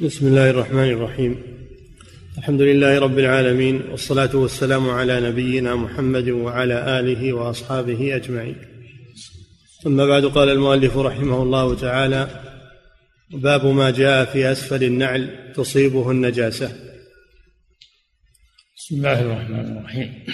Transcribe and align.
بسم 0.00 0.26
الله 0.26 0.50
الرحمن 0.50 0.90
الرحيم. 0.90 1.42
الحمد 2.38 2.60
لله 2.60 2.98
رب 2.98 3.18
العالمين 3.18 3.82
والصلاة 3.90 4.36
والسلام 4.36 4.90
على 4.90 5.20
نبينا 5.20 5.76
محمد 5.76 6.28
وعلى 6.28 7.00
آله 7.00 7.32
وأصحابه 7.32 8.16
أجمعين. 8.16 8.56
ثم 9.82 9.96
بعد 10.06 10.24
قال 10.24 10.48
المؤلف 10.48 10.96
رحمه 10.96 11.42
الله 11.42 11.74
تعالى 11.74 12.28
باب 13.30 13.66
ما 13.66 13.90
جاء 13.90 14.24
في 14.24 14.52
أسفل 14.52 14.84
النعل 14.84 15.52
تصيبه 15.56 16.10
النجاسة. 16.10 16.72
بسم 18.76 18.96
الله 18.96 19.20
الرحمن 19.20 19.76
الرحيم. 19.76 20.24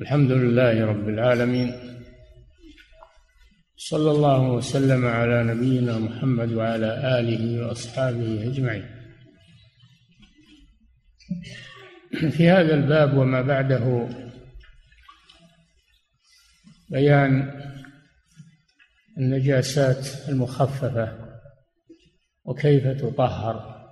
الحمد 0.00 0.32
لله 0.32 0.86
رب 0.86 1.08
العالمين 1.08 1.95
صلى 3.78 4.10
الله 4.10 4.40
وسلم 4.40 5.06
على 5.06 5.44
نبينا 5.44 5.98
محمد 5.98 6.52
وعلى 6.52 7.20
آله 7.20 7.66
وأصحابه 7.66 8.52
أجمعين. 8.52 8.86
في 12.30 12.50
هذا 12.50 12.74
الباب 12.74 13.16
وما 13.16 13.42
بعده 13.42 14.08
بيان 16.90 17.60
النجاسات 19.18 20.28
المخففة 20.28 21.36
وكيف 22.44 22.86
تطهر. 22.86 23.86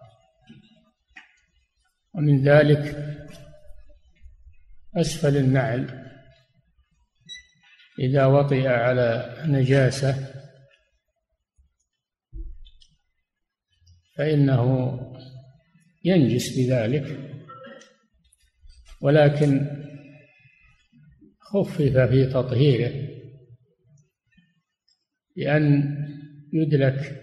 ومن 2.14 2.48
ذلك 2.48 3.14
أسفل 4.96 5.36
النعل 5.36 6.03
إذا 7.98 8.26
وطئ 8.26 8.66
على 8.66 9.36
نجاسة 9.46 10.34
فإنه 14.16 14.98
ينجس 16.04 16.58
بذلك. 16.58 17.34
ولكن 19.00 19.66
خفف 21.40 21.82
في 21.82 22.26
تطهيره 22.26 23.08
بأن 25.36 25.94
يدلك 26.52 27.20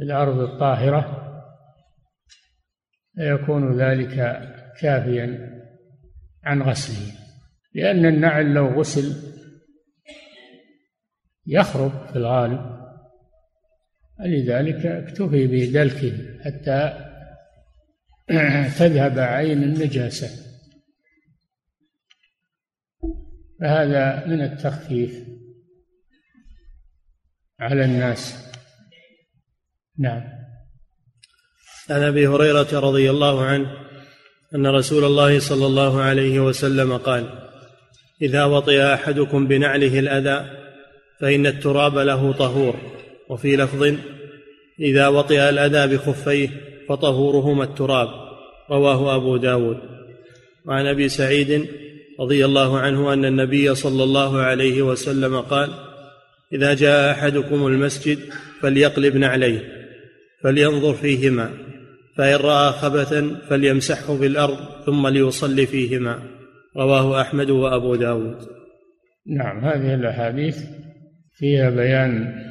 الأرض 0.00 0.38
الطاهرة 0.38 1.16
فيكون 3.14 3.80
ذلك 3.80 4.14
كافيا 4.80 5.50
عن 6.44 6.62
غسله. 6.62 7.12
لأن 7.74 8.06
النعل 8.06 8.54
لو 8.54 8.80
غسل 8.80 9.30
يخرب 11.46 12.06
في 12.12 12.16
الغالب. 12.16 12.80
لذلك 14.20 14.86
اكتفي 14.86 15.46
بدلكه 15.46 16.40
حتى 16.44 17.06
تذهب 18.78 19.18
عين 19.18 19.62
النجاسة. 19.62 20.28
فهذا 23.60 24.26
من 24.26 24.40
التخفيف 24.40 25.28
على 27.60 27.84
الناس. 27.84 28.50
نعم. 29.98 30.22
عن 31.90 32.02
أبي 32.02 32.26
هريرة 32.26 32.80
رضي 32.80 33.10
الله 33.10 33.44
عنه 33.44 33.66
أن 34.54 34.66
رسول 34.66 35.04
الله 35.04 35.38
صلى 35.38 35.66
الله 35.66 36.02
عليه 36.02 36.40
وسلم 36.40 36.96
قال 36.96 37.50
إذا 38.22 38.44
وطئ 38.44 38.94
أحدكم 38.94 39.48
بنعله 39.48 39.98
الأذى 39.98 40.59
فإن 41.20 41.46
التراب 41.46 41.98
له 41.98 42.32
طهور 42.32 42.76
وفي 43.28 43.56
لفظ 43.56 43.94
إذا 44.80 45.08
وطئ 45.08 45.48
الأذى 45.48 45.96
بخفيه 45.96 46.48
فطهورهما 46.88 47.64
التراب. 47.64 48.08
رواه 48.70 49.16
أبو 49.16 49.36
داود. 49.36 49.76
وعن 50.66 50.86
أبي 50.86 51.08
سعيد 51.08 51.66
رضي 52.20 52.44
الله 52.44 52.78
عنه 52.78 53.12
أن 53.12 53.24
النبي 53.24 53.74
صلى 53.74 54.04
الله 54.04 54.40
عليه 54.40 54.82
وسلم 54.82 55.40
قال 55.40 55.70
إذا 56.52 56.74
جاء 56.74 57.12
أحدكم 57.12 57.66
المسجد 57.66 58.18
فليقلب 58.60 59.16
نعليه 59.16 59.62
فلينظر 60.42 60.94
فيهما 60.94 61.50
فإن 62.16 62.36
رأى 62.36 62.72
خبثا 62.72 63.36
فليمسحه 63.48 64.14
بالارض 64.14 64.58
ثم 64.86 65.08
ليصلي 65.08 65.66
فيهما. 65.66 66.22
رواه 66.76 67.20
أحمد 67.20 67.50
وأبو 67.50 67.94
داود. 67.94 68.36
نعم 69.26 69.64
هذه 69.64 69.94
الأحاديث 69.94 70.56
فيها 71.40 71.70
بيان 71.70 72.42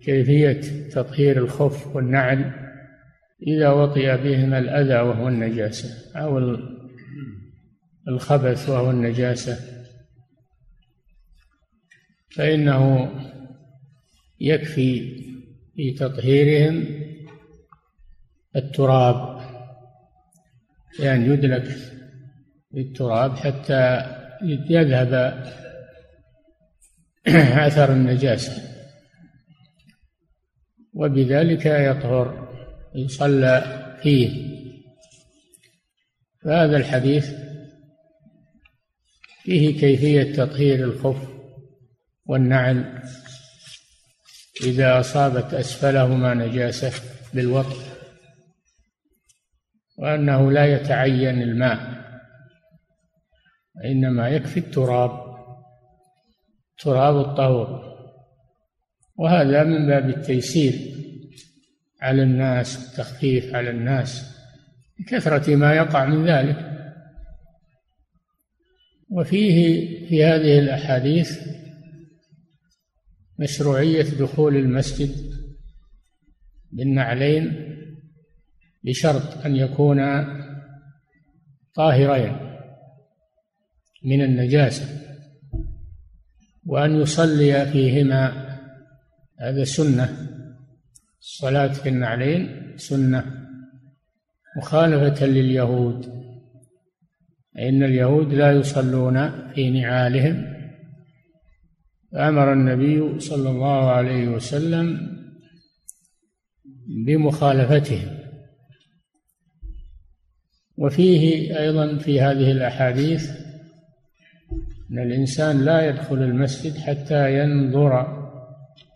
كيفية 0.00 0.88
تطهير 0.88 1.38
الخف 1.38 1.96
والنعل 1.96 2.52
إذا 3.46 3.70
وطئ 3.70 4.16
بهما 4.16 4.58
الأذى 4.58 4.94
وهو 4.94 5.28
النجاسة 5.28 6.18
أو 6.18 6.56
الخبث 8.08 8.68
وهو 8.68 8.90
النجاسة. 8.90 9.56
فإنه 12.30 13.12
يكفي 14.40 15.22
في 15.76 15.90
تطهيرهم 15.90 16.84
التراب 18.56 19.40
يعني 20.98 21.26
يدلك 21.26 21.76
بالتراب 22.70 23.36
حتى 23.36 24.04
يذهب 24.70 25.42
أثر 27.66 27.92
النجاسة. 27.92 28.62
وبذلك 30.94 31.66
يطهر 31.66 32.48
يصلى 32.94 33.82
فيه. 34.02 34.52
فهذا 36.44 36.76
الحديث 36.76 37.30
فيه 39.42 39.80
كيفية 39.80 40.32
تطهير 40.32 40.84
الخف 40.84 41.28
والنعل 42.26 43.02
إذا 44.64 45.00
أصابت 45.00 45.54
أسفلهما 45.54 46.34
نجاسة 46.34 46.92
بالوطء 47.34 47.76
وأنه 49.98 50.52
لا 50.52 50.66
يتعين 50.66 51.42
الماء 51.42 52.02
وإنما 53.76 54.28
يكفي 54.28 54.60
التراب. 54.60 55.31
تراب 56.82 57.16
الطهور 57.16 57.92
وهذا 59.16 59.64
من 59.64 59.86
باب 59.86 60.08
التيسير 60.08 60.74
على 62.02 62.22
الناس 62.22 62.88
التخفيف 62.88 63.54
على 63.54 63.70
الناس 63.70 64.32
كثرة 65.08 65.56
ما 65.56 65.74
يقع 65.74 66.04
من 66.04 66.26
ذلك. 66.26 66.72
وفيه 69.10 69.86
في 70.08 70.24
هذه 70.24 70.58
الأحاديث 70.58 71.38
مشروعية 73.38 74.02
دخول 74.02 74.56
المسجد 74.56 75.10
بالنعلين 76.72 77.72
بشرط 78.84 79.46
أن 79.46 79.56
يكونا 79.56 80.38
طاهرين 81.74 82.36
من 84.04 84.22
النجاسة. 84.22 85.01
وأن 86.66 87.00
يصلي 87.00 87.66
فيهما. 87.66 88.52
هذا 89.40 89.64
سنة. 89.64 90.28
الصلاة 91.20 91.68
في 91.68 91.88
النعلين 91.88 92.72
سنة. 92.76 93.24
مخالفة 94.56 95.26
لليهود. 95.26 96.06
إن 97.58 97.82
اليهود 97.82 98.34
لا 98.34 98.52
يصلون 98.52 99.50
في 99.54 99.70
نعالهم. 99.70 100.52
فأمر 102.12 102.52
النبي 102.52 103.20
صلى 103.20 103.50
الله 103.50 103.90
عليه 103.90 104.28
وسلم 104.28 105.16
بمخالفتهم. 107.06 108.18
وفيه 110.78 111.58
أيضا 111.58 111.98
في 111.98 112.20
هذه 112.20 112.52
الأحاديث 112.52 113.41
أن 114.92 114.98
الإنسان 114.98 115.64
لا 115.64 115.88
يدخل 115.88 116.22
المسجد 116.22 116.76
حتى 116.76 117.38
ينظر 117.38 118.22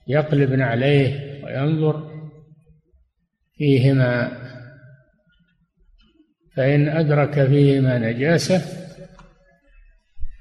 يقلب 0.08 0.60
عليه 0.60 1.44
وينظر 1.44 2.10
فيهما. 3.54 4.32
فإن 6.56 6.88
أدرك 6.88 7.44
فيهما 7.46 7.98
نجاسة 7.98 8.62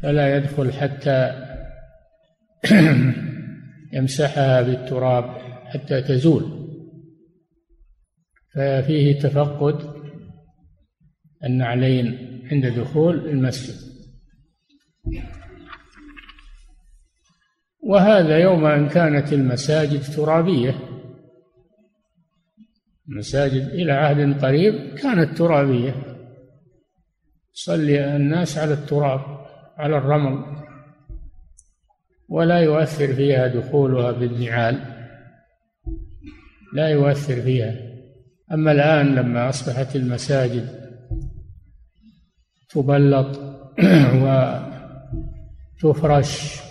فلا 0.01 0.37
يدخل 0.37 0.73
حتى 0.73 1.45
يمسحها 3.97 4.61
بالتراب 4.61 5.37
حتى 5.65 6.01
تزول. 6.01 6.65
ففيه 8.53 9.19
تفقد 9.19 9.95
النعلين 11.43 12.39
عند 12.51 12.65
دخول 12.65 13.29
المسجد. 13.29 13.95
وهذا 17.85 18.37
يوم 18.37 18.65
أن 18.65 18.89
كانت 18.89 19.33
المساجد 19.33 20.01
ترابية. 20.15 20.75
المساجد 23.09 23.67
إلى 23.67 23.91
عهد 23.91 24.45
قريب 24.45 24.95
كانت 24.95 25.37
ترابية. 25.37 25.95
يصلي 27.55 28.15
الناس 28.15 28.57
على 28.57 28.73
التراب 28.73 29.21
على 29.77 29.97
الرمل 29.97 30.45
ولا 32.29 32.59
يؤثر 32.59 33.13
فيها 33.13 33.47
دخولها 33.47 34.11
بالنعال 34.11 34.79
لا 36.73 36.89
يؤثر 36.89 37.41
فيها. 37.41 37.75
أما 38.51 38.71
الآن 38.71 39.15
لما 39.15 39.49
أصبحت 39.49 39.95
المساجد 39.95 40.85
تبلط 42.69 43.39
وتفرش 45.83 46.65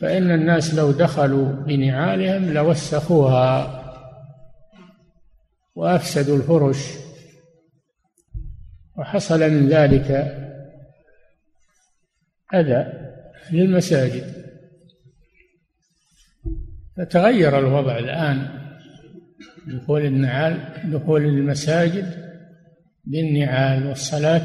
فإن 0.00 0.30
الناس 0.30 0.74
لو 0.74 0.92
دخلوا 0.92 1.52
بنعالهم 1.52 2.52
لوسخوها 2.52 3.84
وأفسدوا 5.74 6.36
الفرش 6.36 6.78
وحصل 8.96 9.40
من 9.50 9.68
ذلك 9.68 10.10
أذى 12.54 12.92
للمساجد. 13.50 14.38
فتغير 16.96 17.58
الوضع 17.58 17.98
الآن 17.98 18.48
دخول 19.66 20.06
النعال 20.06 20.72
دخول 20.84 21.24
المساجد 21.24 22.28
بالنعال 23.04 23.86
والصلاة 23.86 24.44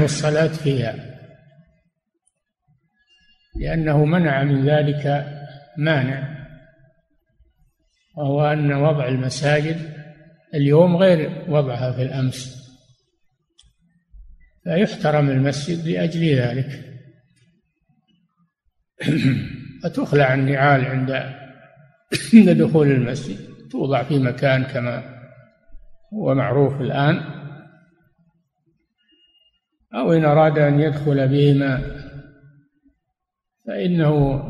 والصلاة 0.00 0.46
فيها. 0.46 1.09
لأنه 3.60 4.04
منع 4.04 4.44
من 4.44 4.64
ذلك 4.64 5.26
مانع 5.76 6.46
وهو 8.16 8.46
أن 8.46 8.72
وضع 8.72 9.08
المساجد 9.08 9.76
اليوم 10.54 10.96
غير 10.96 11.44
وضعها 11.48 11.92
في 11.92 12.02
الأمس 12.02 12.60
فيحترم 14.64 15.30
المسجد 15.30 15.88
لأجل 15.88 16.34
ذلك. 16.34 16.84
فتخلع 19.82 20.34
النعال 20.34 20.84
عند 20.84 21.10
عند 22.34 22.50
دخول 22.50 22.90
المسجد؟ 22.90 23.38
توضع 23.70 24.02
في 24.02 24.18
مكان 24.18 24.64
كما 24.64 25.20
هو 26.14 26.34
معروف 26.34 26.80
الآن 26.80 27.20
أو 29.94 30.12
إن 30.12 30.24
أراد 30.24 30.58
أن 30.58 30.80
يدخل 30.80 31.28
بهما 31.28 31.99
فإنه 33.66 34.42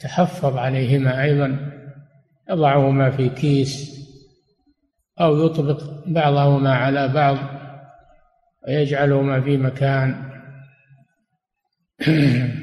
تحفظ 0.00 0.56
عليهما 0.56 1.22
أيضا 1.22 1.72
يضعهما 2.50 3.10
في 3.10 3.28
كيس 3.28 4.02
أو 5.20 5.46
يطبق 5.46 5.82
بعضهما 6.06 6.74
على 6.74 7.08
بعض 7.08 7.36
ويجعلهما 8.68 9.40
في 9.40 9.56
مكان 9.56 10.32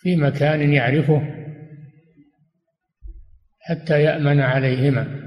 في 0.00 0.16
مكان 0.16 0.72
يعرفه 0.72 1.22
حتى 3.60 4.02
يأمن 4.02 4.40
عليهما. 4.40 5.20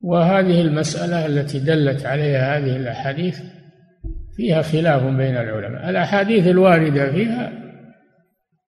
وهذه 0.00 0.60
المسألة 0.60 1.26
التي 1.26 1.58
دلت 1.58 2.06
عليها 2.06 2.58
هذه 2.58 2.76
الأحاديث 2.76 3.40
فيها 4.36 4.62
خلاف 4.62 5.02
بين 5.02 5.36
العلماء. 5.36 5.90
الأحاديث 5.90 6.46
الواردة 6.46 7.12
فيها 7.12 7.65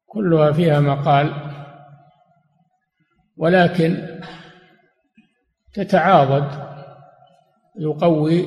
كلها 0.08 0.52
فيها 0.52 0.80
مقال 0.80 1.32
ولكن 3.36 4.18
تتعاضد 5.72 6.68
يقوي 7.78 8.46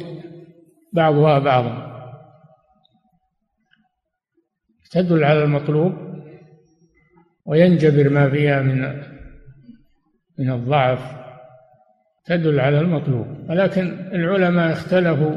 بعضها 0.93 1.39
بعضا. 1.39 1.91
تدل 4.91 5.23
على 5.23 5.43
المطلوب 5.43 5.93
وينجبر 7.45 8.09
ما 8.09 8.29
فيها 8.29 8.61
من 8.61 8.81
من 10.37 10.51
الضعف. 10.51 11.21
تدل 12.25 12.59
على 12.59 12.79
المطلوب. 12.79 13.49
ولكن 13.49 13.99
العلماء 14.13 14.71
اختلفوا 14.71 15.35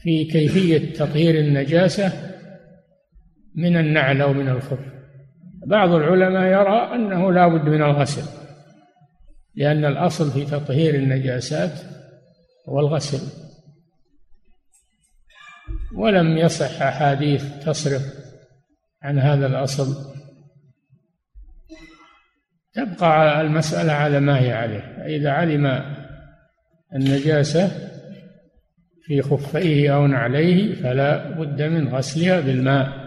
في 0.00 0.24
كيفية 0.24 0.92
تطهير 0.92 1.38
النجاسة 1.38 2.31
من 3.54 3.76
النعل 3.76 4.20
أو 4.20 4.32
من 4.32 4.48
الخف 4.48 4.78
بعض 5.66 5.90
العلماء 5.90 6.42
يرى 6.42 6.94
أنه 6.94 7.32
لا 7.32 7.48
بد 7.48 7.68
من 7.68 7.82
الغسل 7.82 8.42
لأن 9.54 9.84
الأصل 9.84 10.30
في 10.30 10.44
تطهير 10.44 10.94
النجاسات 10.94 11.72
هو 12.68 12.80
الغسل. 12.80 13.42
ولم 15.94 16.38
يصح 16.38 16.82
أحاديث 16.82 17.64
تصرف 17.64 18.02
عن 19.02 19.18
هذا 19.18 19.46
الأصل. 19.46 20.12
تبقى 22.74 23.40
المسألة 23.40 23.92
على 23.92 24.20
ما 24.20 24.40
هي 24.40 24.52
عليه. 24.52 24.96
فإذا 24.96 25.30
علم 25.30 25.96
النجاسة 26.94 27.70
في 29.02 29.22
خفيه 29.22 29.94
أو 29.94 30.06
نعليه 30.06 30.74
فلا 30.74 31.30
بد 31.30 31.62
من 31.62 31.88
غسلها 31.88 32.40
بالماء. 32.40 33.01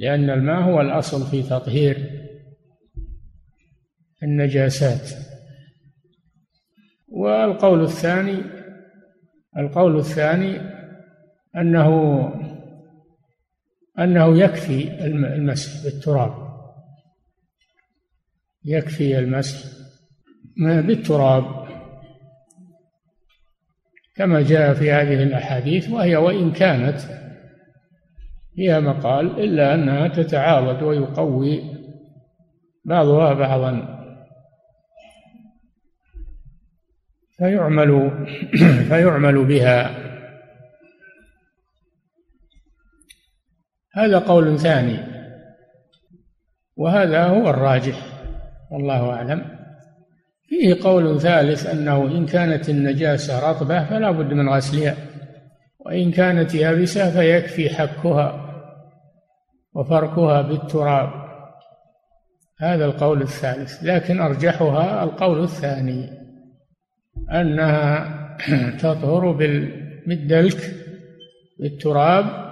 لأن 0.00 0.30
الماء 0.30 0.62
هو 0.62 0.80
الأصل 0.80 1.30
في 1.30 1.42
تطهير 1.42 2.26
النجاسات. 4.22 5.10
والقول 7.08 7.82
الثاني 7.82 8.42
القول 9.56 9.98
الثاني 9.98 10.60
أنه 11.56 11.90
أنه 13.98 14.38
يكفي 14.38 15.04
المسح 15.04 15.84
بالتراب. 15.84 16.50
يكفي 18.64 19.18
المسح 19.18 19.64
بالتراب 20.56 21.68
كما 24.16 24.42
جاء 24.42 24.74
في 24.74 24.92
هذه 24.92 25.22
الأحاديث 25.22 25.90
وهي 25.90 26.16
وإن 26.16 26.52
كانت 26.52 27.19
فيها 28.60 28.80
مقال 28.80 29.40
إلا 29.40 29.74
أنها 29.74 30.08
تتعاضد 30.08 30.82
ويقوي 30.82 31.62
بعضها 32.84 33.34
بعضا. 33.34 34.00
فيعمل 37.36 38.10
فيعمل 38.88 39.44
بها. 39.44 39.90
هذا 43.94 44.18
قول 44.18 44.58
ثاني. 44.58 44.98
وهذا 46.76 47.24
هو 47.24 47.50
الراجح 47.50 47.98
والله 48.70 49.10
أعلم. 49.10 49.58
فيه 50.48 50.82
قول 50.82 51.20
ثالث 51.20 51.66
أنه 51.66 52.02
إن 52.04 52.26
كانت 52.26 52.68
النجاسة 52.68 53.50
رطبة 53.50 53.84
فلا 53.84 54.10
بد 54.10 54.32
من 54.32 54.48
غسلها 54.48 54.96
وإن 55.78 56.10
كانت 56.10 56.54
يابسة 56.54 57.10
فيكفي 57.10 57.70
حكها. 57.70 58.49
وفركها 59.74 60.42
بالتراب. 60.42 61.30
هذا 62.58 62.84
القول 62.84 63.22
الثالث. 63.22 63.82
لكن 63.82 64.20
أرجحها 64.20 65.04
القول 65.04 65.42
الثاني 65.42 66.10
أنها 67.30 68.20
تطهر 68.82 69.32
بالدلك 70.06 70.74
بالتراب 71.58 72.50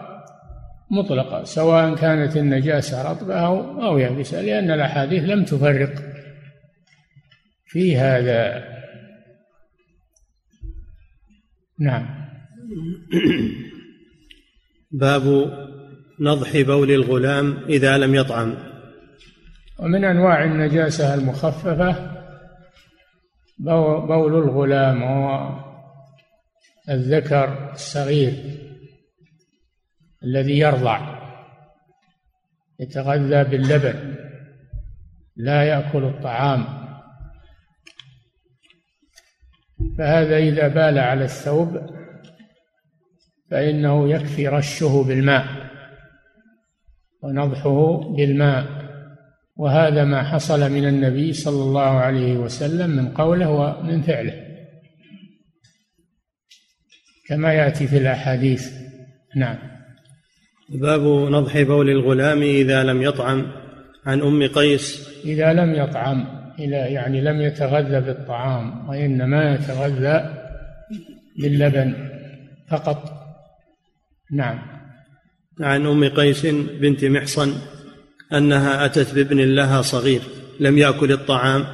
مطلقة 0.91 1.45
سواء 1.45 1.95
كانت 1.95 2.37
النجاسة 2.37 3.13
رطبة 3.13 3.35
أو 3.35 3.83
أو 3.83 3.99
يابسة 3.99 4.41
لأن 4.41 4.71
الأحاديث 4.71 5.25
لم 5.25 5.45
تفرق 5.45 5.95
في 7.67 7.97
هذا. 7.97 8.65
نعم. 11.79 12.29
باب 14.91 15.25
نضح 16.21 16.61
بول 16.61 16.91
الغلام 16.91 17.59
إذا 17.69 17.99
لم 17.99 18.15
يطعم. 18.15 18.55
ومن 19.79 20.05
أنواع 20.05 20.45
النجاسة 20.45 21.15
المخففة 21.15 22.19
بول 23.59 24.35
الغلام 24.35 25.03
هو 25.03 25.51
الذكر 26.91 27.73
الصغير 27.73 28.33
الذي 30.25 30.59
يرضع 30.59 31.19
يتغذى 32.81 33.45
باللبن 33.45 34.15
لا 35.37 35.63
يأكل 35.63 36.05
الطعام. 36.05 36.65
فهذا 39.99 40.37
إذا 40.37 40.69
بال 40.69 40.99
على 40.99 41.25
الثوب 41.25 41.81
فإنه 43.51 44.11
يكفي 44.11 44.49
رشه 44.49 45.05
بالماء. 45.09 45.69
ونضحه 47.23 47.99
بالماء. 48.17 48.89
وهذا 49.57 50.05
ما 50.05 50.23
حصل 50.23 50.71
من 50.71 50.89
النبي 50.89 51.33
صلى 51.33 51.63
الله 51.63 51.91
عليه 51.91 52.37
وسلم 52.37 52.91
من 52.91 53.09
قوله 53.09 53.51
ومن 53.51 54.03
فعله. 54.03 54.35
كما 57.29 57.53
يأتي 57.53 57.87
في 57.87 57.99
الأحاديث. 57.99 58.73
نعم. 59.37 59.59
باب 60.69 61.01
نضح 61.31 61.63
بول 61.63 61.91
الغلام 61.91 62.43
إذا 62.43 62.85
لم 62.85 63.03
يطعم. 63.03 63.53
عن 64.07 64.21
أم 64.21 64.47
قيس. 64.47 65.09
إذا 65.25 65.53
لم 65.53 65.75
يطعم 65.75 66.27
إذا 66.59 66.87
يعني 66.87 67.21
لم 67.21 67.41
يتغذى 67.41 68.01
بالطعام 68.01 68.89
وإنما 68.89 69.55
يتغذى 69.55 70.35
باللبن 71.43 71.95
فقط. 72.69 73.13
نعم. 74.33 74.77
عن 75.61 75.87
أم 75.87 76.09
قيس 76.09 76.47
بنت 76.81 77.05
محصن 77.05 77.55
أنها 78.33 78.85
أتت 78.85 79.15
بابن 79.15 79.55
لها 79.55 79.83
صغير 79.83 80.21
لم 80.61 80.79
يأكل 80.79 81.12
الطعام 81.12 81.65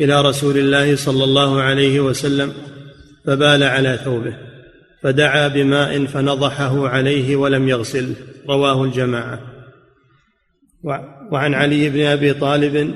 إلى 0.00 0.22
رسول 0.22 0.58
الله 0.58 0.96
صلى 0.96 1.24
الله 1.24 1.60
عليه 1.60 2.00
وسلم 2.00 2.52
فبال 3.24 3.62
على 3.62 3.98
ثوبه 4.04 4.36
فدعا 5.02 5.48
بماء 5.48 6.04
فنضحه 6.04 6.88
عليه 6.88 7.36
ولم 7.36 7.68
يغسله 7.68 8.14
رواه 8.48 8.84
الجماعة. 8.84 9.40
وعن 11.32 11.54
علي 11.54 11.90
بن 11.90 12.00
أبي 12.00 12.34
طالب 12.34 12.94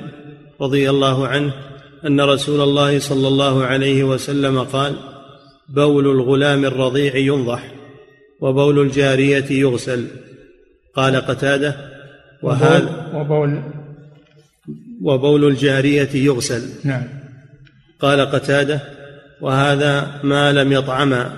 رضي 0.61 0.89
الله 0.89 1.27
عنه 1.27 1.53
أن 2.05 2.21
رسول 2.21 2.61
الله 2.61 2.99
صلى 2.99 3.27
الله 3.27 3.63
عليه 3.63 4.03
وسلم 4.03 4.59
قال 4.63 4.95
بول 5.69 6.07
الغلام 6.07 6.65
الرضيع 6.65 7.15
ينضح 7.15 7.71
وبول 8.41 8.79
الجارية 8.79 9.45
يغسل. 9.51 10.07
قال 10.95 11.15
قتادة 11.15 11.75
وهذا 12.43 13.11
وبول 13.13 13.61
وبول 15.01 15.47
الجارية 15.47 16.09
يغسل. 16.13 16.61
نعم. 16.83 17.03
قال 17.99 18.21
قتادة 18.21 18.81
وهذا 19.41 20.19
ما 20.23 20.51
لم 20.51 20.71
يطعما 20.71 21.33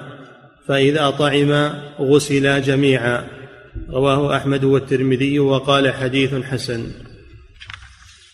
فإذا 0.67 1.09
طعما 1.09 1.93
غسلا 1.99 2.59
جميعا. 2.59 3.23
رواه 3.89 4.37
أحمد 4.37 4.63
والترمذي 4.63 5.39
وقال 5.39 5.93
حديث 5.93 6.33
حسن. 6.33 6.91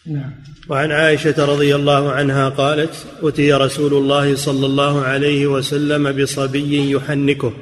نعم. 0.08 0.32
وعن 0.70 0.92
عائشة 0.92 1.46
رضي 1.46 1.76
الله 1.76 2.12
عنها 2.12 2.50
قالت 2.50 3.06
أتي 3.24 3.54
رسول 3.54 3.94
الله 3.94 4.36
صلى 4.36 4.66
الله 4.66 5.02
عليه 5.02 5.48
وسلم 5.48 6.12
بصبي 6.12 6.92
يحنكه 6.92 7.54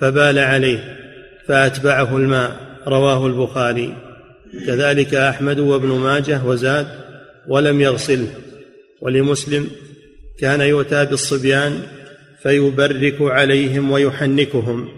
فبال 0.00 0.38
عليه 0.38 0.98
فأتبعه 1.48 2.16
الماء. 2.16 2.67
رواه 2.88 3.26
البخاري. 3.26 3.96
كذلك 4.66 5.14
أحمد 5.14 5.58
وابن 5.58 5.88
ماجه 5.88 6.44
وزاد 6.44 6.86
ولم 7.48 7.80
يغسله 7.80 8.28
ولمسلم 9.00 9.70
كان 10.40 10.60
يؤتى 10.60 11.04
بالصبيان 11.04 11.82
فيبرك 12.42 13.16
عليهم 13.20 13.90
ويحنكهم. 13.90 14.88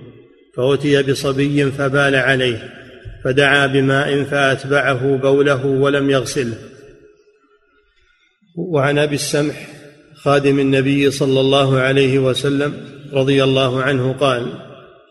فأتي 0.57 1.03
بصبي 1.03 1.71
فبال 1.71 2.15
عليه 2.15 2.75
فدعا 3.25 3.67
بماء 3.67 4.25
فأتبعه 4.25 5.17
بوله 5.17 5.67
ولم 5.67 6.11
يغسله. 6.11 6.59
وعن 8.57 8.99
أبي 8.99 9.15
السمح 9.15 9.67
خادم 10.15 10.61
النبي 10.61 11.11
صلى 11.11 11.41
الله 11.41 11.79
عليه 11.79 12.19
وسلم 12.19 12.73
رضي 13.13 13.45
الله 13.45 13.83
عنه 13.83 14.13
قال 14.13 14.47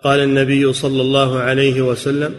قال 0.04 0.20
النبي 0.20 0.74
صلى 0.74 1.02
الله 1.02 1.40
عليه 1.40 1.82
وسلم 1.82 2.36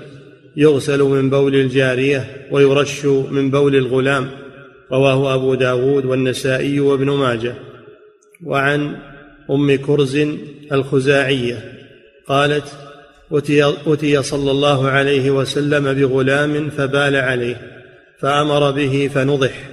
يغسل 0.56 1.02
من 1.02 1.30
بول 1.30 1.54
الجارية 1.54 2.46
ويرش 2.50 3.04
من 3.04 3.50
بول 3.50 3.76
الغلام 3.76 4.30
رواه 4.92 5.34
أبو 5.34 5.54
داود 5.54 6.04
والنسائي 6.04 6.80
وابن 6.80 7.10
ماجه. 7.10 7.54
وعن 8.44 8.96
أم 9.50 9.76
كرز 9.76 10.26
الخزاعية 10.72 11.72
قالت 12.26 12.64
أتي 13.86 14.22
صلى 14.22 14.50
الله 14.50 14.88
عليه 14.88 15.30
وسلم 15.30 15.92
بغلام 15.92 16.70
فبال 16.70 17.16
عليه 17.16 17.70
فأمر 18.18 18.70
به 18.70 19.10
فنضح 19.14 19.70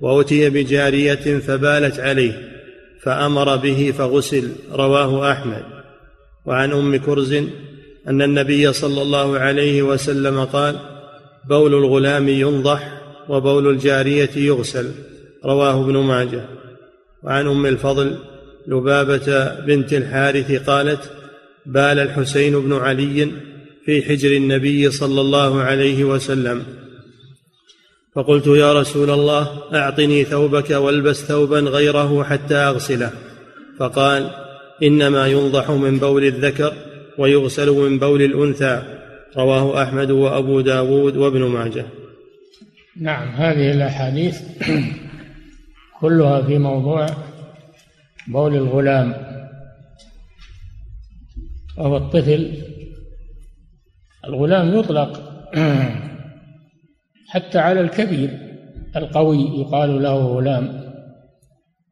وأتي 0.00 0.50
بجارية 0.50 1.38
فبالت 1.38 2.00
عليه 2.00 2.48
فأمر 3.02 3.56
به 3.56 3.94
فغسل 3.98 4.52
رواه 4.72 5.32
أحمد. 5.32 5.62
وعن 6.46 6.72
أم 6.72 6.96
كرز 6.96 7.42
أن 8.08 8.22
النبي 8.22 8.72
صلى 8.72 9.02
الله 9.02 9.38
عليه 9.38 9.82
وسلم 9.82 10.44
قال 10.44 10.76
بول 11.48 11.74
الغلام 11.74 12.28
ينضح 12.28 13.00
وبول 13.28 13.68
الجارية 13.68 14.30
يغسل. 14.36 14.90
رواه 15.44 15.84
ابن 15.84 15.96
ماجه. 15.96 16.44
وعن 17.22 17.46
أم 17.46 17.66
الفضل 17.66 18.18
لبابة 18.66 19.54
بنت 19.60 19.92
الحارث 19.92 20.52
قالت 20.70 21.10
بال 21.66 21.98
الحسين 21.98 22.60
بن 22.60 22.72
علي 22.72 23.30
في 23.84 24.02
حجر 24.02 24.30
النبي 24.30 24.90
صلى 24.90 25.20
الله 25.20 25.60
عليه 25.60 26.04
وسلم. 26.04 26.62
فقلت 28.14 28.46
يا 28.46 28.80
رسول 28.80 29.10
الله 29.10 29.62
أعطني 29.74 30.24
ثوبك 30.24 30.70
والبس 30.70 31.24
ثوبا 31.24 31.60
غيره 31.60 32.22
حتى 32.24 32.54
أغسله. 32.54 33.10
فقال 33.78 34.30
إنما 34.82 35.26
ينضح 35.26 35.70
من 35.70 35.98
بول 35.98 36.24
الذكر 36.24 36.72
ويغسل 37.18 37.70
من 37.70 37.98
بول 37.98 38.22
الأنثى 38.22 38.82
رواه 39.36 39.82
أحمد 39.82 40.10
وأبو 40.10 40.60
داود 40.60 41.16
وابن 41.16 41.42
ماجه. 41.42 41.84
نعم 43.00 43.28
هذه 43.28 43.72
الأحاديث 43.72 44.42
كلها 46.00 46.42
في 46.42 46.58
موضوع 46.58 47.06
بول 48.28 48.54
الغلام. 48.54 49.14
وهو 51.78 51.96
الطفل. 51.96 52.52
الغلام 54.24 54.78
يطلق 54.78 55.22
حتى 57.28 57.58
على 57.58 57.80
الكبير 57.80 58.38
القوي 58.96 59.60
يقال 59.60 60.02
له 60.02 60.26
غلام. 60.26 60.92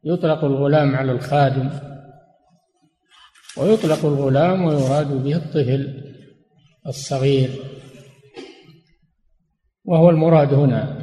يطلق 0.05 0.45
الغلام 0.45 0.97
على 0.97 1.13
الخادم. 1.13 1.71
ويطلق 3.57 4.05
الغلام 4.05 4.65
ويراد 4.65 5.23
به 5.25 5.37
الطفل 5.37 6.03
الصغير. 6.87 7.51
وهو 9.85 10.11
المراد 10.11 10.55
هنا. 10.55 11.01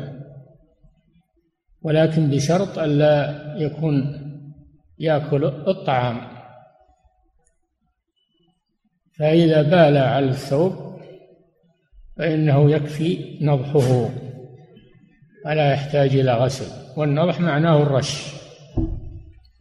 ولكن 1.81 2.29
بشرط 2.29 2.79
ألا 2.79 3.55
يكون 3.57 3.93
يأكل 4.99 5.45
الطعام. 5.45 6.37
فإذا 9.19 9.61
بال 9.61 9.97
على 9.97 10.29
الثوب 10.29 10.73
فإنه 12.17 12.71
يكفي 12.71 13.37
نضحه. 13.41 14.09
ولا 15.45 15.71
يحتاج 15.73 16.15
إلى 16.15 16.33
غسل. 16.33 16.99
والنضح 16.99 17.39
معناه 17.39 17.81
الرش 17.81 18.33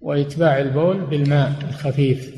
وإتباع 0.01 0.59
البول 0.59 1.07
بالماء 1.07 1.53
الخفيف. 1.69 2.36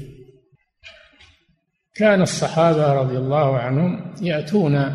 كان 1.98 2.22
الصحابة 2.22 2.92
رضي 2.92 3.18
الله 3.18 3.58
عنهم 3.58 4.14
يأتون 4.22 4.94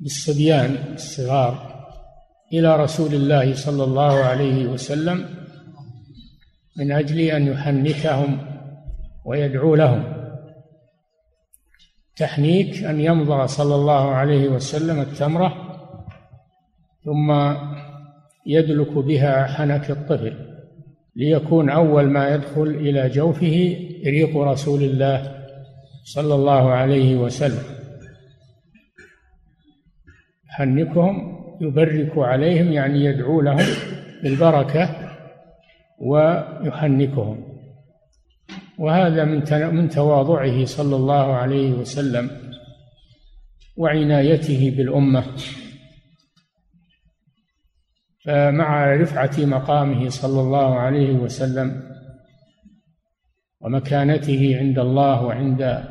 بالصبيان 0.00 0.94
الصغار 0.94 1.76
إلى 2.52 2.76
رسول 2.76 3.14
الله 3.14 3.54
صلى 3.54 3.84
الله 3.84 4.14
عليه 4.14 4.66
وسلم 4.66 5.28
من 6.76 6.92
أجل 6.92 7.20
أن 7.20 7.46
يحنكهم 7.46 8.38
ويدعو 9.24 9.74
لهم. 9.74 10.04
تحنيك 12.16 12.84
أن 12.84 13.00
يمضغ 13.00 13.46
صلى 13.46 13.74
الله 13.74 14.10
عليه 14.10 14.48
وسلم 14.48 15.00
التمرة 15.00 15.54
ثم 17.04 17.54
يدلك 18.46 18.92
بها 18.92 19.46
حنك 19.46 19.90
الطفل. 19.90 20.45
ليكون 21.16 21.70
أول 21.70 22.04
ما 22.10 22.34
يدخل 22.34 22.62
إلى 22.62 23.08
جوفه 23.08 23.76
ريق 24.06 24.36
رسول 24.36 24.82
الله 24.82 25.44
صلى 26.04 26.34
الله 26.34 26.70
عليه 26.70 27.16
وسلم. 27.16 27.62
يحنكهم 30.50 31.36
يبرك 31.60 32.18
عليهم 32.18 32.72
يعني 32.72 33.04
يدعو 33.04 33.40
لهم 33.40 33.66
بالبركة 34.22 34.88
ويحنكهم. 35.98 37.44
وهذا 38.78 39.24
من 39.24 39.42
من 39.74 39.88
تواضعه 39.88 40.64
صلى 40.64 40.96
الله 40.96 41.34
عليه 41.34 41.72
وسلم 41.72 42.30
وعنايته 43.76 44.74
بالأمة. 44.76 45.24
فمع 48.26 48.94
رفعة 48.94 49.32
مقامه 49.38 50.08
صلى 50.08 50.40
الله 50.40 50.74
عليه 50.74 51.12
وسلم 51.12 51.82
ومكانته 53.60 54.58
عند 54.58 54.78
الله 54.78 55.22
وعند 55.22 55.84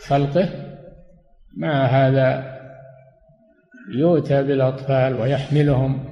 خلقه 0.00 0.48
مع 1.56 1.86
هذا 1.86 2.54
يؤتى 3.94 4.42
بالأطفال 4.42 5.14
ويحملهم 5.14 6.04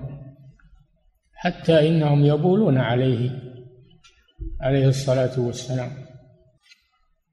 حتى 1.34 1.88
إنهم 1.88 2.24
يبولون 2.24 2.78
عليه 2.78 3.30
عليه 4.60 4.88
الصلاة 4.88 5.40
والسلام. 5.40 5.90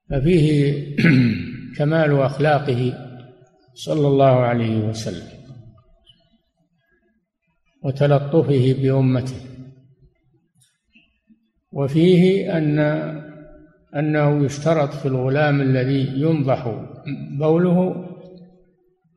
ففيه 0.10 0.86
كمال 1.78 2.22
أخلاقه 2.22 2.94
صلى 3.74 4.08
الله 4.08 4.40
عليه 4.40 4.78
وسلم. 4.78 5.39
وتلطفه 7.84 8.76
بأمته. 8.82 9.36
وفيه 11.72 12.58
أن 12.58 12.80
أنه 13.96 14.46
يشترط 14.46 14.94
في 14.94 15.06
الغلام 15.06 15.62
الذي 15.62 16.22
ينضح 16.22 16.86
بوله 17.40 18.06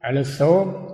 على 0.03 0.21
الثوب 0.21 0.93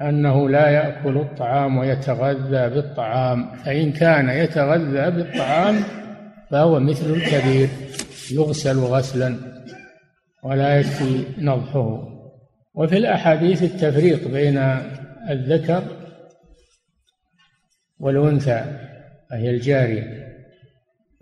أنه 0.00 0.48
لا 0.48 0.68
يأكل 0.68 1.16
الطعام 1.16 1.76
ويتغذى 1.76 2.74
بالطعام 2.74 3.56
فإن 3.56 3.92
كان 3.92 4.28
يتغذى 4.28 5.10
بالطعام 5.10 5.76
فهو 6.50 6.80
مثل 6.80 7.10
الكبير 7.10 7.68
يغسل 8.32 8.78
غسلا 8.78 9.36
ولا 10.42 10.80
يكفي 10.80 11.24
نضحه. 11.38 12.14
وفي 12.74 12.96
الأحاديث 12.96 13.62
التفريق 13.62 14.28
بين 14.28 14.58
الذكر 15.30 15.82
والأنثى 17.98 18.64
وهي 19.30 19.50
الجارية. 19.50 20.24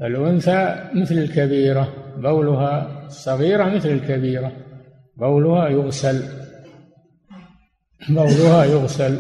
الأنثى 0.01 0.91
مثل 0.95 1.15
الكبيرة 1.15 1.95
بولها 2.17 3.05
الصغيرة 3.07 3.65
مثل 3.65 3.89
الكبيرة 3.89 4.53
بولها 5.17 5.69
يغسل 5.69 6.23
بولها 8.09 8.65
يغسل. 8.65 9.19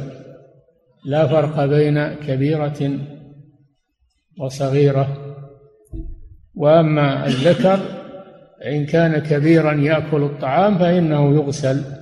لا 1.05 1.27
فرق 1.27 1.65
بين 1.65 2.15
كبيرة 2.15 2.99
وصغيرة. 4.41 5.37
وأما 6.55 7.27
الذكر 7.27 7.81
إن 8.67 8.87
كان 8.87 9.19
كبيرا 9.19 9.73
يأكل 9.75 10.23
الطعام 10.23 10.79
فإنه 10.79 11.35
يغسل. 11.35 12.02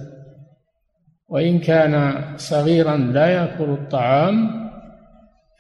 وإن 1.31 1.59
كان 1.59 2.25
صغيرا 2.37 2.97
لا 2.97 3.27
يأكل 3.27 3.71
الطعام 3.71 4.51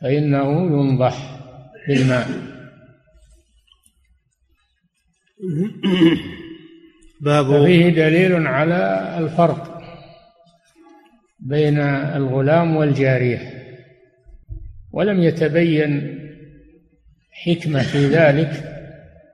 فإنه 0.00 0.62
ينضح 0.62 1.40
بالماء. 1.88 2.28
باب 7.20 7.64
فيه 7.64 7.88
دليل 7.88 8.46
على 8.46 9.14
الفرق 9.18 9.80
بين 11.40 11.78
الغلام 11.78 12.76
والجارية 12.76 13.52
ولم 14.92 15.22
يتبين 15.22 16.18
حكمة 17.30 17.82
في 17.82 18.06
ذلك 18.06 18.50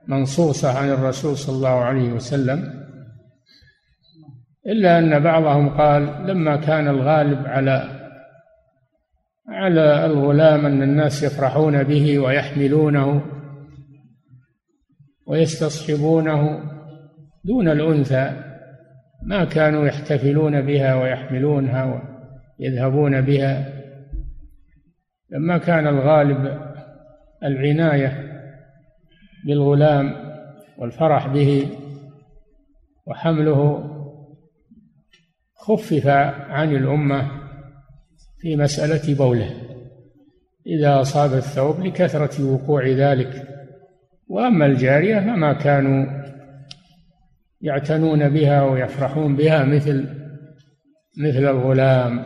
منصوصة 0.07 0.77
عن 0.77 0.89
الرسول 0.89 1.37
صلى 1.37 1.55
الله 1.55 1.83
عليه 1.83 2.09
وسلم. 2.09 2.76
إلا 4.67 4.99
أن 4.99 5.19
بعضهم 5.19 5.69
قال 5.69 6.27
لما 6.27 6.55
كان 6.55 6.87
الغالب 6.87 7.47
على 7.47 7.97
على 9.49 10.05
الغلام 10.05 10.65
أن 10.65 10.81
الناس 10.81 11.23
يفرحون 11.23 11.83
به 11.83 12.19
ويحملونه 12.19 13.21
ويستصحبونه 15.27 16.59
دون 17.45 17.69
الأنثى 17.69 18.31
ما 19.23 19.45
كانوا 19.45 19.87
يحتفلون 19.87 20.61
بها 20.61 20.95
ويحملونها 20.95 22.01
ويذهبون 22.59 23.21
بها. 23.21 23.73
لما 25.31 25.57
كان 25.57 25.87
الغالب 25.87 26.59
العناية 27.43 28.41
بالغلام 29.45 30.13
والفرح 30.77 31.27
به 31.27 31.69
وحمله 33.05 33.86
خفف 35.57 36.07
عن 36.49 36.75
الأمة 36.75 37.31
في 38.39 38.55
مسألة 38.55 39.15
بوله. 39.15 39.53
إذا 40.67 41.01
أصاب 41.01 41.33
الثوب 41.33 41.79
لكثرة 41.79 42.53
وقوع 42.53 42.87
ذلك. 42.87 43.47
وأما 44.27 44.65
الجارية 44.65 45.19
فما 45.19 45.53
كانوا 45.53 46.05
يعتنون 47.61 48.29
بها 48.29 48.63
ويفرحون 48.63 49.35
بها 49.35 49.63
مثل 49.63 50.09
مثل 51.17 51.45
الغلام. 51.45 52.25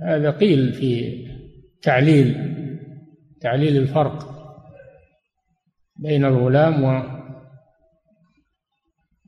هذا 0.00 0.30
قيل 0.30 0.72
في 0.72 1.24
تعليل 1.82 2.54
تعليل 3.40 3.76
الفرق 3.76 4.34
بين 5.96 6.24
الغلام 6.24 7.04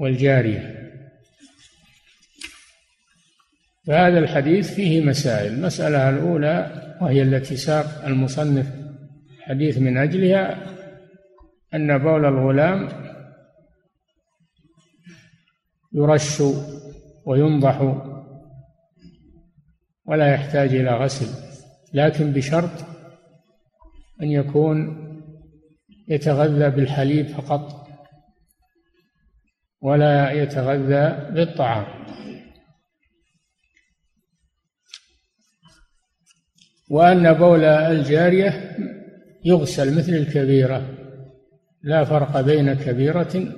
والجارية. 0.00 0.75
فهذا 3.86 4.18
الحديث 4.18 4.74
فيه 4.74 5.04
مسائل. 5.04 5.52
المسألة 5.52 6.08
الأولى 6.08 6.82
وهي 7.00 7.22
التي 7.22 7.56
ساق 7.56 8.04
المصنف 8.04 8.72
حديث 9.40 9.78
من 9.78 9.98
أجلها 9.98 10.66
أن 11.74 11.98
بول 11.98 12.24
الغلام 12.24 12.88
يرش 15.92 16.42
وينضح 17.26 18.02
ولا 20.04 20.34
يحتاج 20.34 20.74
إلى 20.74 20.90
غسل 20.90 21.26
لكن 21.94 22.32
بشرط 22.32 22.70
أن 24.22 24.30
يكون 24.30 25.06
يتغذى 26.08 26.70
بالحليب 26.70 27.26
فقط 27.26 27.86
ولا 29.80 30.30
يتغذى 30.30 31.32
بالطعام. 31.34 31.95
وأن 36.90 37.32
بول 37.32 37.64
الجارية 37.64 38.76
يغسل 39.44 39.98
مثل 39.98 40.12
الكبيرة 40.12 40.96
لا 41.82 42.04
فرق 42.04 42.40
بين 42.40 42.74
كبيرة 42.74 43.54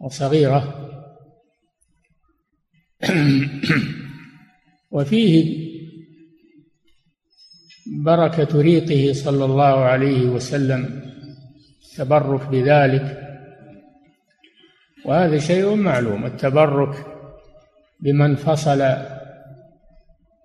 وصغيرة. 0.00 0.88
وفيه 4.90 5.62
بركة 8.04 8.60
ريقه 8.60 9.12
صلى 9.12 9.44
الله 9.44 9.84
عليه 9.84 10.26
وسلم 10.26 11.02
تبرك 11.96 12.48
بذلك. 12.48 13.18
وهذا 15.04 15.38
شيء 15.38 15.74
معلوم 15.74 16.26
التبرك 16.26 17.06
بمن 18.00 18.36
فصل 18.36 18.82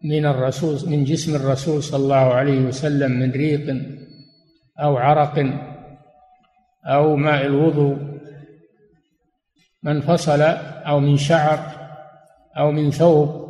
من 0.04 0.26
الرسول 0.26 0.90
من 0.90 1.04
جسم 1.04 1.36
الرسول 1.36 1.84
صلى 1.84 2.04
الله 2.04 2.34
عليه 2.34 2.60
وسلم 2.60 3.12
من 3.12 3.32
ريق 3.32 3.82
أو 4.80 4.98
عرق 4.98 5.46
أو 6.86 7.16
ماء 7.16 7.46
الوضوء 7.46 7.98
من 9.84 10.02
فصل 10.02 10.42
أو 10.88 11.00
من 11.00 11.18
شعر 11.18 11.60
أو 12.58 12.72
من 12.72 12.92
ثوب 12.92 13.48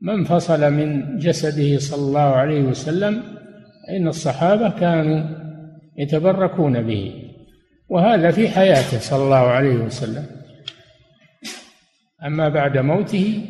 من 0.00 0.24
فصل 0.24 0.72
من 0.72 1.18
جسده 1.18 1.78
صلى 1.78 2.02
الله 2.02 2.20
عليه 2.20 2.62
وسلم 2.62 3.22
إن 3.90 4.08
الصحابة 4.08 4.70
كانوا 4.70 5.38
يتبركون 5.98 6.82
به. 6.82 7.24
وهذا 7.88 8.30
في 8.30 8.48
حياته 8.48 8.98
صلى 8.98 9.24
الله 9.24 9.36
عليه 9.36 9.74
وسلم. 9.74 10.26
أما 12.26 12.48
بعد 12.48 12.78
موته 12.78 13.44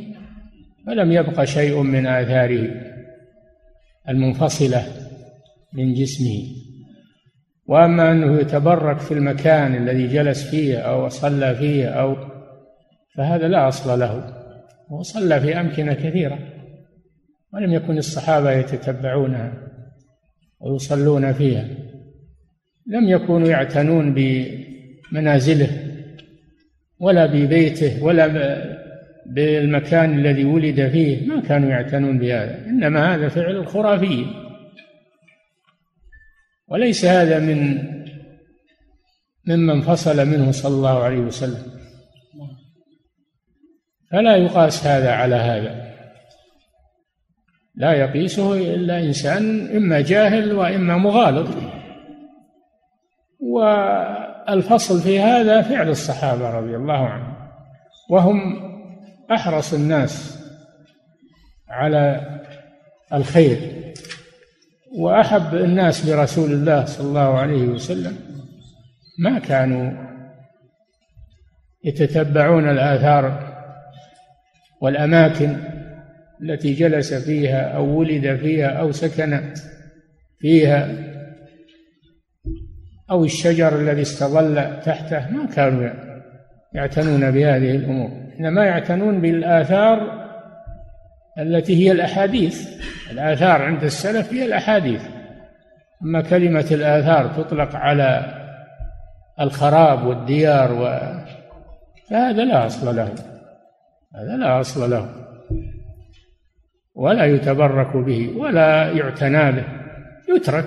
فلم 0.89 1.13
يبق 1.13 1.45
شيء 1.45 1.83
من 1.83 2.07
آثاره 2.07 2.69
المنفصلة 4.09 4.83
من 5.73 5.95
جسمه. 5.95 6.43
وأما 7.67 8.13
أنه 8.13 8.41
يتبرك 8.41 8.99
في 8.99 9.15
المكان 9.15 9.75
الذي 9.75 10.07
جلس 10.07 10.51
فيه 10.51 10.79
أو 10.79 11.09
صلى 11.09 11.55
فيه 11.55 11.87
أو 11.87 12.17
فهذا 13.17 13.49
لا 13.49 13.69
أصل 13.69 14.01
له. 14.01 14.35
هو 14.91 15.03
صلى 15.03 15.41
في 15.41 15.61
أمكنة 15.61 15.95
كثيرة. 15.95 16.39
ولم 17.55 17.73
يكن 17.73 17.99
الصحابة 17.99 18.53
يتتبعونها 18.53 19.53
ويصلون 20.61 21.33
فيها. 21.33 21.69
لم 22.87 23.09
يكونوا 23.09 23.49
يعتنون 23.49 24.15
بمنازله 24.15 25.69
ولا 27.01 27.27
ببيته 27.27 28.05
ولا 28.05 28.27
بالمكان 29.35 30.19
الذي 30.19 30.45
ولد 30.45 30.89
فيه 30.89 31.27
ما 31.27 31.41
كانوا 31.41 31.71
يعتنون 31.71 32.19
بهذا. 32.19 32.67
إنما 32.67 33.15
هذا 33.15 33.29
فعل 33.29 33.57
الخرافيين 33.57 34.27
وليس 36.69 37.05
هذا 37.05 37.39
من 37.39 37.79
ممن 39.47 39.81
فصل 39.81 40.27
منه 40.27 40.51
صلى 40.51 40.75
الله 40.75 41.03
عليه 41.03 41.19
وسلم. 41.19 41.79
فلا 44.11 44.37
يقاس 44.37 44.87
هذا 44.87 45.13
على 45.13 45.35
هذا. 45.35 45.89
لا 47.75 47.93
يقيسه 47.93 48.75
إلا 48.75 48.99
إنسان 48.99 49.77
إما 49.77 50.01
جاهل 50.01 50.53
وإما 50.53 50.97
مغالط. 50.97 51.49
والفصل 53.41 55.01
في 55.01 55.21
هذا 55.21 55.63
فعل 55.63 55.89
الصحابة 55.89 56.51
رضي 56.51 56.77
الله 56.77 57.09
عنهم. 57.09 57.35
وهم 58.11 58.68
أحرص 59.31 59.75
الناس 59.75 60.39
على 61.69 62.21
الخير 63.13 63.59
وأحب 64.99 65.55
الناس 65.55 66.11
برسول 66.11 66.53
الله 66.53 66.85
صلى 66.85 67.09
الله 67.09 67.39
عليه 67.39 67.63
وسلم. 67.63 68.17
ما 69.19 69.39
كانوا 69.39 69.93
يتتبعون 71.85 72.71
الآثار 72.71 73.55
والأماكن 74.81 75.57
التي 76.43 76.73
جلس 76.73 77.15
فيها 77.15 77.61
أو 77.61 77.99
ولد 77.99 78.37
فيها 78.37 78.69
أو 78.69 78.93
سكن 78.93 79.55
فيها 80.39 81.09
أو 83.11 83.25
الشجر 83.25 83.81
الذي 83.81 84.03
استظل 84.03 84.81
تحته. 84.81 85.31
ما 85.31 85.47
كانوا 85.47 86.08
يعتنون 86.73 87.31
بهذه 87.31 87.71
الأمور. 87.71 88.11
إنما 88.41 88.65
يعتنون 88.65 89.21
بالآثار 89.21 90.29
التي 91.39 91.87
هي 91.87 91.93
الأحاديث. 91.93 92.69
الآثار 93.11 93.63
عند 93.63 93.85
السلف 93.85 94.33
هي 94.33 94.45
الأحاديث. 94.45 95.03
أما 96.03 96.21
كلمة 96.21 96.67
الآثار 96.71 97.29
تطلق 97.29 97.77
على 97.77 98.35
الخراب 99.41 100.07
والديار 100.07 100.73
و... 100.73 100.85
فهذا 102.11 102.45
لا 102.45 102.67
أصل 102.67 102.97
له. 102.97 103.15
هذا 104.15 104.37
لا 104.37 104.61
أصل 104.61 104.91
له. 104.91 105.09
ولا 106.95 107.25
يتبرك 107.25 107.97
به 107.97 108.37
ولا 108.37 108.91
يعتنى 108.93 109.53
به. 109.53 109.65
يترك 110.37 110.67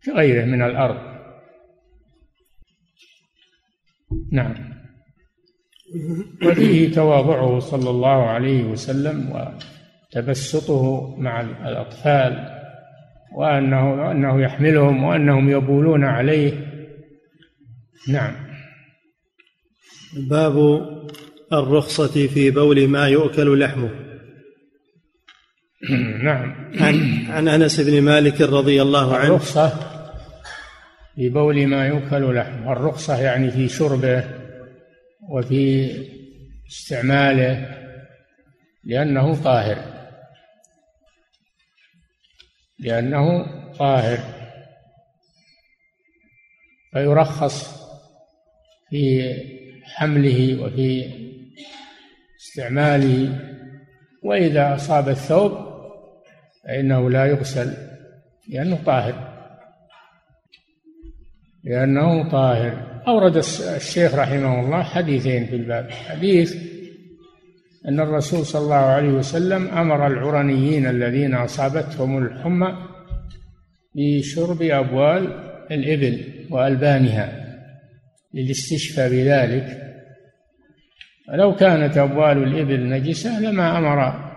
في 0.00 0.10
غيره 0.10 0.44
من 0.44 0.62
الأرض. 0.62 1.07
نعم. 4.32 4.54
وفيه 6.46 6.92
تواضعه 6.92 7.58
صلى 7.58 7.90
الله 7.90 8.26
عليه 8.26 8.64
وسلم 8.64 9.32
وتبسطه 10.14 11.16
مع 11.16 11.40
الأطفال 11.40 12.58
وأنه 13.36 14.10
أنه 14.10 14.42
يحملهم 14.42 15.04
وأنهم 15.04 15.50
يبولون 15.50 16.04
عليه. 16.04 16.52
نعم. 18.08 18.34
باب 20.30 20.86
الرخصة 21.52 22.26
في 22.26 22.50
بول 22.50 22.88
ما 22.88 23.08
يؤكل 23.08 23.58
لحمه. 23.58 23.90
نعم. 26.22 26.54
عن, 26.80 27.26
عن 27.28 27.48
أنس 27.48 27.80
بن 27.80 28.02
مالك 28.02 28.40
رضي 28.40 28.82
الله 28.82 29.16
عنه. 29.16 29.28
الرخصة 29.28 29.97
في 31.18 31.28
بول 31.28 31.66
ما 31.66 31.86
يؤكل 31.86 32.34
لحمه 32.34 32.72
الرخصة 32.72 33.20
يعني 33.20 33.50
في 33.50 33.68
شربه 33.68 34.24
وفي 35.28 35.90
استعماله 36.68 37.78
لأنه 38.84 39.42
طاهر. 39.42 39.78
لأنه 42.78 43.46
طاهر. 43.72 44.18
فيرخص 46.92 47.82
في 48.90 49.34
حمله 49.84 50.62
وفي 50.62 51.10
استعماله. 52.40 53.38
وإذا 54.22 54.74
أصاب 54.74 55.08
الثوب 55.08 55.52
فإنه 56.64 57.10
لا 57.10 57.26
يغسل 57.26 57.76
لأنه 58.48 58.84
طاهر. 58.86 59.27
لأنه 61.64 62.30
طاهر. 62.30 63.02
أورد 63.08 63.36
الشيخ 63.76 64.14
رحمه 64.14 64.60
الله 64.60 64.82
حديثين 64.82 65.46
في 65.46 65.56
الباب. 65.56 65.90
حديث 65.90 66.56
أن 67.88 68.00
الرسول 68.00 68.46
صلى 68.46 68.62
الله 68.62 68.74
عليه 68.74 69.08
وسلم 69.08 69.68
أمر 69.68 70.06
العرنيين 70.06 70.86
الذين 70.86 71.34
أصابتهم 71.34 72.18
الحمى 72.18 72.76
بشرب 73.94 74.62
أبوال 74.62 75.48
الإبل 75.70 76.24
وألبانها 76.50 77.44
للاستشفاء 78.34 79.10
بذلك. 79.10 79.82
فلو 81.28 81.54
كانت 81.54 81.98
أبوال 81.98 82.42
الإبل 82.42 82.88
نجسة 82.88 83.40
لما 83.40 83.78
أمر 83.78 84.28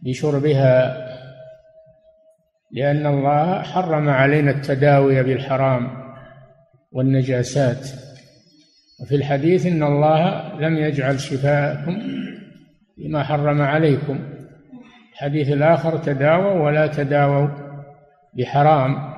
بشربها 0.00 1.04
لأن 2.72 3.06
الله 3.06 3.62
حرم 3.62 4.08
علينا 4.08 4.50
التداوي 4.50 5.22
بالحرام. 5.22 6.03
والنجاسات. 6.94 7.88
وفي 9.00 9.14
الحديث 9.14 9.66
إن 9.66 9.82
الله 9.82 10.52
لم 10.60 10.76
يجعل 10.76 11.20
شفاءكم 11.20 11.98
بما 12.98 13.22
حرم 13.22 13.62
عليكم. 13.62 14.20
الحديث 15.12 15.48
الآخر 15.48 15.98
تداووا 15.98 16.66
ولا 16.66 16.86
تداووا 16.86 17.48
بحرام. 18.34 19.14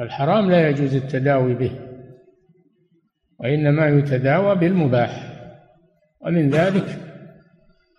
الحرام 0.00 0.50
لا 0.50 0.68
يجوز 0.68 0.94
التداوي 0.94 1.54
به 1.54 1.72
وإنما 3.40 3.88
يتداوى 3.88 4.54
بالمباح. 4.54 5.30
ومن 6.20 6.50
ذلك 6.50 6.98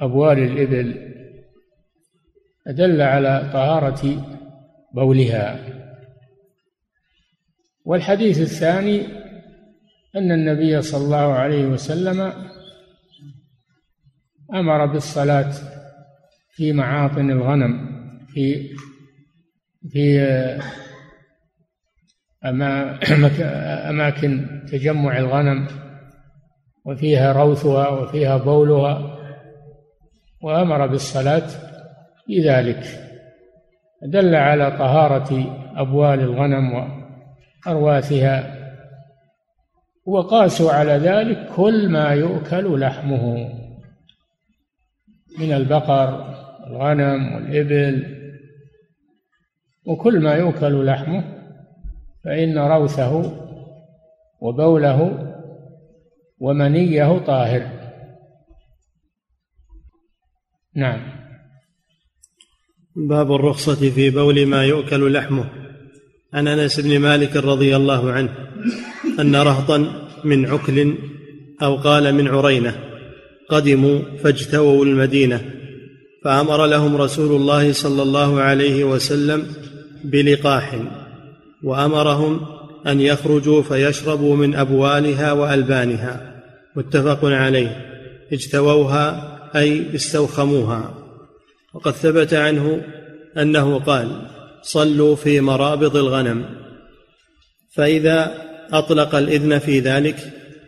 أبوال 0.01 0.39
الإبل 0.39 1.11
دل 2.67 3.01
على 3.01 3.49
طهارة 3.53 4.25
بولها. 4.93 5.59
والحديث 7.85 8.39
الثاني 8.39 9.01
أن 10.15 10.31
النبي 10.31 10.81
صلى 10.81 11.05
الله 11.05 11.33
عليه 11.33 11.65
وسلم 11.65 12.33
أمر 14.53 14.85
بالصلاة 14.85 15.51
في 16.49 16.73
معاطن 16.73 17.31
الغنم 17.31 17.89
في 18.27 18.69
في 19.89 20.19
أماكن 23.89 24.61
تجمع 24.71 25.17
الغنم 25.17 25.67
وفيها 26.85 27.31
روثها 27.31 27.87
وفيها 27.87 28.37
بولها 28.37 29.17
وأمر 30.41 30.87
بالصلاة 30.87 31.47
في 32.25 32.49
ذلك. 32.49 32.83
دل 34.03 34.35
على 34.35 34.71
طهارة 34.71 35.29
أبوال 35.75 36.19
الغنم 36.19 37.04
وأرواثها 37.65 38.55
وقاسوا 40.05 40.71
على 40.71 40.91
ذلك 40.91 41.49
كل 41.55 41.89
ما 41.89 42.09
يؤكل 42.09 42.79
لحمه 42.79 43.49
من 45.39 45.53
البقر 45.53 46.35
والغنم 46.63 47.35
والإبل. 47.35 48.15
وكل 49.87 50.19
ما 50.19 50.33
يؤكل 50.33 50.85
لحمه 50.85 51.23
فإن 52.23 52.57
روثه 52.57 53.31
وبوله 54.41 55.31
ومنيه 56.39 57.17
طاهر. 57.17 57.71
نعم. 60.75 61.25
باب 62.95 63.31
الرخصة 63.31 63.89
في 63.89 64.09
بول 64.09 64.45
ما 64.45 64.65
يؤكل 64.65 65.13
لحمه. 65.13 65.64
عن 66.33 66.47
أنس 66.47 66.79
بن 66.79 66.99
مالك 66.99 67.35
رضي 67.35 67.75
الله 67.75 68.11
عنه 68.11 68.29
أن 69.19 69.35
رهطا 69.35 70.07
من 70.23 70.45
عكل 70.45 70.95
أو 71.61 71.75
قال 71.75 72.15
من 72.15 72.27
عرينة 72.27 72.75
قدموا 73.49 73.99
فاجتووا 74.23 74.85
المدينة 74.85 75.41
فأمر 76.23 76.65
لهم 76.65 76.95
رسول 76.97 77.35
الله 77.35 77.73
صلى 77.73 78.01
الله 78.01 78.41
عليه 78.41 78.83
وسلم 78.83 79.47
بلقاح 80.03 80.79
وأمرهم 81.63 82.41
أن 82.87 83.01
يخرجوا 83.01 83.61
فيشربوا 83.61 84.35
من 84.35 84.55
أبوالها 84.55 85.31
وألبانها 85.31 86.41
متفق 86.75 87.19
عليه 87.25 87.85
اجتووها 88.33 89.35
أي 89.55 89.95
استوخموها 89.95 90.93
وقد 91.73 91.91
ثبت 91.91 92.33
عنه 92.33 92.81
أنه 93.37 93.79
قال 93.79 94.21
صلوا 94.65 95.15
في 95.15 95.41
مرابض 95.41 95.97
الغنم. 95.97 96.45
فإذا 97.75 98.45
أطلق 98.71 99.15
الإذن 99.15 99.59
في 99.59 99.79
ذلك 99.79 100.15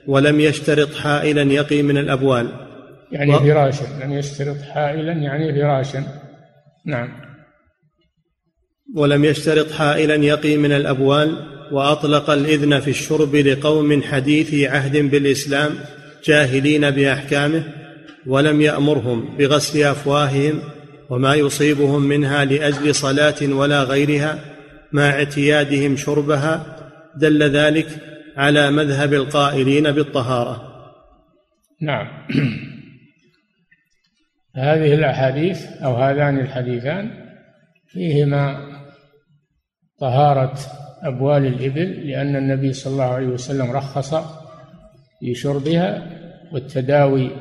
ولم 0.08 0.40
يشترط 0.40 0.96
حائلا 0.96 1.54
يقي 1.54 1.82
من 1.82 1.98
الأبوال. 1.98 2.50
يعني 3.12 3.36
و... 3.36 3.40
فراشا 3.40 3.86
لم 4.04 4.14
يشترط 4.14 4.62
حائلا 4.62 5.12
يعني 5.14 5.62
فراشا. 5.62 6.04
نعم. 6.86 7.28
ولم 8.96 9.26
يشترط 9.26 9.72
حائلا 9.72 10.16
يقي 10.16 10.58
من 10.58 10.72
الأبوال 10.72 11.58
وأطلق 11.72 12.30
الإذن 12.30 12.80
في 12.80 12.90
الشرب 12.90 13.36
لقوم 13.36 14.04
حديثي 14.04 14.68
عهد 14.68 14.98
بالإسلام 14.98 15.72
جاهلين 16.24 16.92
بأحكامه 16.92 17.64
ولم 18.28 18.62
يأمرهم 18.62 19.38
بغسل 19.38 19.84
أفواههم 19.84 20.62
وما 21.10 21.36
يصيبهم 21.36 22.02
منها 22.02 22.46
لأجل 22.46 22.96
صلاة 22.96 23.54
ولا 23.54 23.84
غيرها 23.84 24.40
مع 24.92 25.10
اعتيادهم 25.10 25.96
شربها 25.96 26.78
دل 27.16 27.44
ذلك 27.44 27.88
على 28.38 28.72
مذهب 28.72 29.14
القائلين 29.14 29.92
بالطهارة. 29.92 30.74
نعم. 31.82 32.08
هذه 34.56 34.94
الأحاديث 34.94 35.66
أو 35.84 35.96
هذان 35.96 36.40
الحديثان 36.40 37.12
فيهما 37.88 38.58
طهارة 40.00 40.58
أبوال 41.04 41.46
الإبل 41.46 42.08
لأن 42.08 42.36
النبي 42.36 42.74
صلى 42.74 42.94
الله 42.94 43.14
عليه 43.14 43.28
وسلم 43.28 43.72
رخص 43.72 44.16
في 45.20 45.36
شربها 45.36 46.10
والتداوي 46.54 47.32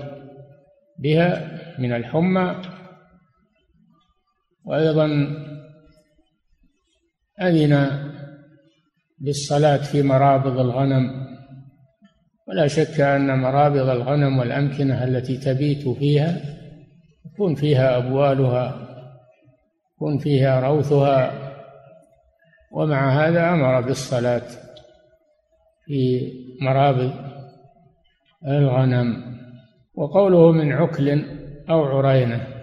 بها 0.99 1.59
من 1.79 1.93
الحمى 1.93 2.63
وأيضا 4.67 5.07
أذن 7.43 7.89
بالصلاة 9.19 9.77
في 9.77 10.03
مرابض 10.03 10.59
الغنم. 10.59 11.27
ولا 12.49 12.67
شك 12.67 13.01
أن 13.01 13.39
مرابض 13.39 13.89
الغنم 13.89 14.39
والأمكنة 14.39 15.05
التي 15.05 15.37
تبيت 15.37 15.89
فيها 15.89 16.41
يكون 17.27 17.55
فيها 17.55 17.97
أبوالها 17.97 18.89
يكون 19.95 20.19
فيها 20.19 20.61
روثها. 20.61 21.47
ومع 22.73 23.27
هذا 23.27 23.49
أمر 23.49 23.81
بالصلاة 23.81 24.49
في 25.85 26.33
مرابض 26.61 27.13
الغنم. 28.47 29.37
وقوله 29.95 30.53
من 30.53 30.73
عكل 30.73 31.25
أو 31.71 31.85
عرينة. 31.85 32.56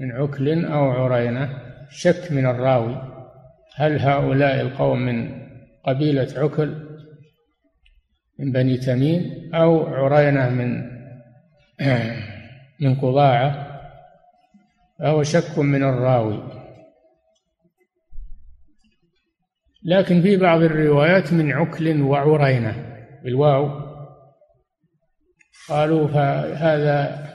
من 0.00 0.12
عكل 0.12 0.64
أو 0.64 0.90
عرينة 0.90 1.62
شك 1.90 2.32
من 2.32 2.46
الراوي. 2.46 3.02
هل 3.76 4.00
هؤلاء 4.00 4.60
القوم 4.60 4.98
من 4.98 5.40
قبيلة 5.84 6.28
عكل 6.36 6.74
من 8.38 8.52
بني 8.52 8.76
تميم 8.76 9.50
أو 9.54 9.86
عرينة 9.86 10.48
من 10.48 10.90
من 12.82 12.94
قضاعة؟ 12.94 13.80
فهو 14.98 15.22
شك 15.22 15.58
من 15.58 15.82
الراوي. 15.82 16.42
لكن 19.82 20.22
في 20.22 20.36
بعض 20.36 20.62
الروايات 20.62 21.32
من 21.32 21.52
عكل 21.52 22.02
وعرينة 22.02 22.74
بالواو. 23.24 23.90
قالوا 25.68 26.08
فهذا 26.08 27.30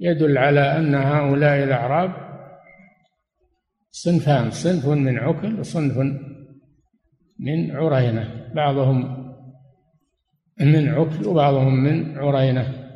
يدل 0.00 0.38
على 0.38 0.78
أن 0.78 0.94
هؤلاء 0.94 1.64
الأعراب 1.64 2.28
صنفان 3.90 4.50
صنف 4.50 4.86
من 4.86 5.18
عكل 5.18 5.60
وصنف 5.60 5.96
من 7.38 7.76
عرينة. 7.76 8.52
بعضهم 8.54 9.28
من 10.60 10.88
عكل 10.88 11.26
وبعضهم 11.26 11.74
من 11.74 12.18
عرينة. 12.18 12.88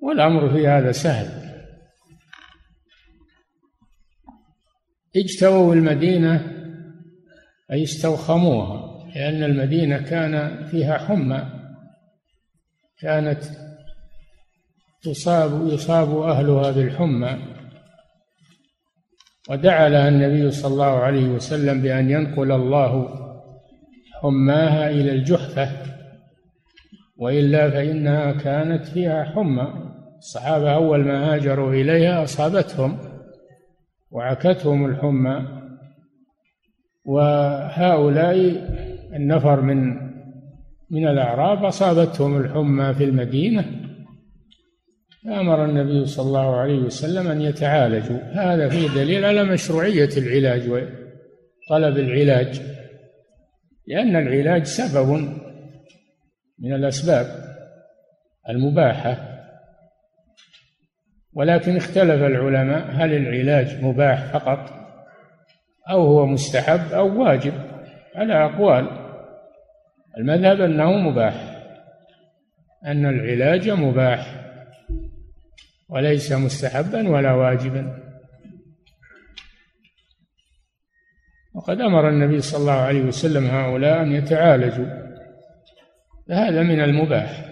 والأمر 0.00 0.54
في 0.54 0.68
هذا 0.68 0.92
سهل. 0.92 1.46
اجتووا 5.16 5.74
المدينة 5.74 6.52
أي 7.72 7.82
استوخموها 7.82 8.86
لأن 9.14 9.42
المدينة 9.42 9.98
كان 9.98 10.64
فيها 10.66 10.98
حمى. 10.98 11.56
كانت 12.98 13.65
تصاب 15.06 15.66
يصاب 15.66 16.18
أهلها 16.18 16.70
بالحمى 16.70 17.38
ودعا 19.50 19.88
لها 19.88 20.08
النبي 20.08 20.50
صلى 20.50 20.72
الله 20.72 20.84
عليه 20.84 21.28
وسلم 21.28 21.82
بأن 21.82 22.10
ينقل 22.10 22.52
الله 22.52 23.08
حماها 24.22 24.90
إلى 24.90 25.12
الجحفة 25.12 25.68
وإلا 27.16 27.70
فإنها 27.70 28.32
كانت 28.32 28.86
فيها 28.86 29.24
حمى. 29.24 29.72
الصحابة 30.18 30.74
أول 30.74 31.04
ما 31.04 31.34
هاجروا 31.34 31.72
إليها 31.72 32.24
أصابتهم 32.24 32.98
وعكتهم 34.10 34.86
الحمى. 34.86 35.46
وهؤلاء 37.04 38.36
النفر 39.14 39.60
من 39.60 40.06
من 40.90 41.06
الأعراب 41.06 41.64
أصابتهم 41.64 42.36
الحمى 42.36 42.94
في 42.94 43.04
المدينة. 43.04 43.85
فأمر 45.26 45.64
النبي 45.64 46.06
صلى 46.06 46.26
الله 46.26 46.56
عليه 46.56 46.78
وسلم 46.78 47.28
أن 47.28 47.42
يتعالجوا. 47.42 48.18
هذا 48.32 48.68
فيه 48.68 48.88
دليل 48.88 49.24
على 49.24 49.44
مشروعية 49.44 50.08
العلاج 50.16 50.68
وطلب 50.68 51.98
العلاج 51.98 52.60
لأن 53.86 54.16
العلاج 54.16 54.62
سبب 54.62 55.08
من 56.58 56.72
الأسباب 56.72 57.26
المباحة. 58.48 59.16
ولكن 61.32 61.76
اختلف 61.76 62.22
العلماء 62.22 62.90
هل 62.90 63.12
العلاج 63.12 63.84
مباح 63.84 64.32
فقط 64.32 64.70
أو 65.90 66.06
هو 66.06 66.26
مستحب 66.26 66.92
أو 66.92 67.22
واجب. 67.22 67.52
على 68.14 68.44
أقوال 68.44 68.88
المذهب 70.18 70.60
أنه 70.60 70.92
مباح 70.92 71.34
أن 72.86 73.06
العلاج 73.06 73.70
مباح. 73.70 74.45
وليس 75.88 76.32
مستحبا 76.32 77.08
ولا 77.08 77.32
واجبا. 77.32 78.06
وقد 81.54 81.80
أمر 81.80 82.08
النبي 82.08 82.40
صلى 82.40 82.60
الله 82.60 82.72
عليه 82.72 83.02
وسلم 83.02 83.46
هؤلاء 83.46 84.02
أن 84.02 84.12
يتعالجوا 84.12 85.06
فهذا 86.28 86.62
من 86.62 86.80
المباح. 86.80 87.46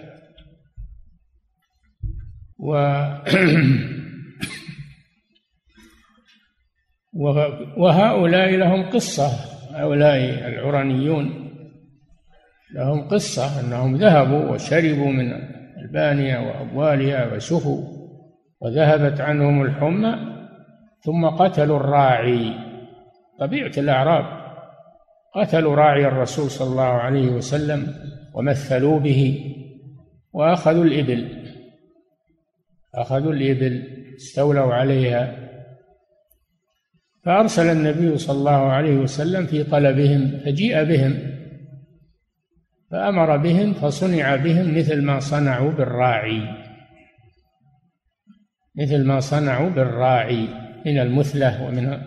و 2.59 2.75
وهؤلاء 7.77 8.55
لهم 8.55 8.89
قصة. 8.89 9.27
هؤلاء 9.71 10.47
العرانيون 10.47 11.51
لهم 12.73 13.07
قصة 13.07 13.59
أنهم 13.59 13.95
ذهبوا 13.95 14.51
وشربوا 14.51 15.11
من 15.11 15.33
البانية 15.77 16.37
وأبوالها 16.37 17.33
وسفوا. 17.33 17.94
وذهبت 18.65 19.21
عنهم 19.21 19.61
الحمى 19.61 20.15
ثم 21.01 21.25
قتلوا 21.25 21.77
الراعي. 21.77 22.53
طبيعة 23.39 23.71
الأعراب. 23.77 24.25
قتلوا 25.35 25.75
راعي 25.75 26.07
الرسول 26.07 26.49
صلى 26.49 26.67
الله 26.67 26.83
عليه 26.83 27.29
وسلم 27.29 27.93
ومثلوا 28.33 28.99
به 28.99 29.53
وأخذوا 30.33 30.83
الإبل. 30.83 31.51
أخذوا 32.95 33.33
الإبل 33.33 33.83
استولوا 34.15 34.73
عليها. 34.73 35.35
فأرسل 37.23 37.71
النبي 37.71 38.17
صلى 38.17 38.37
الله 38.37 38.71
عليه 38.71 38.95
وسلم 38.95 39.45
في 39.45 39.63
طلبهم 39.63 40.39
فجيء 40.45 40.83
بهم. 40.83 41.17
فأمر 42.91 43.37
بهم 43.37 43.73
فصنع 43.73 44.35
بهم 44.35 44.77
مثل 44.77 45.01
ما 45.01 45.19
صنعوا 45.19 45.71
بالراعي. 45.71 46.64
مثل 48.77 49.03
ما 49.05 49.19
صنعوا 49.19 49.69
بالراعي 49.69 50.47
من 50.85 50.99
المثلة 50.99 51.63
ومن 51.63 52.01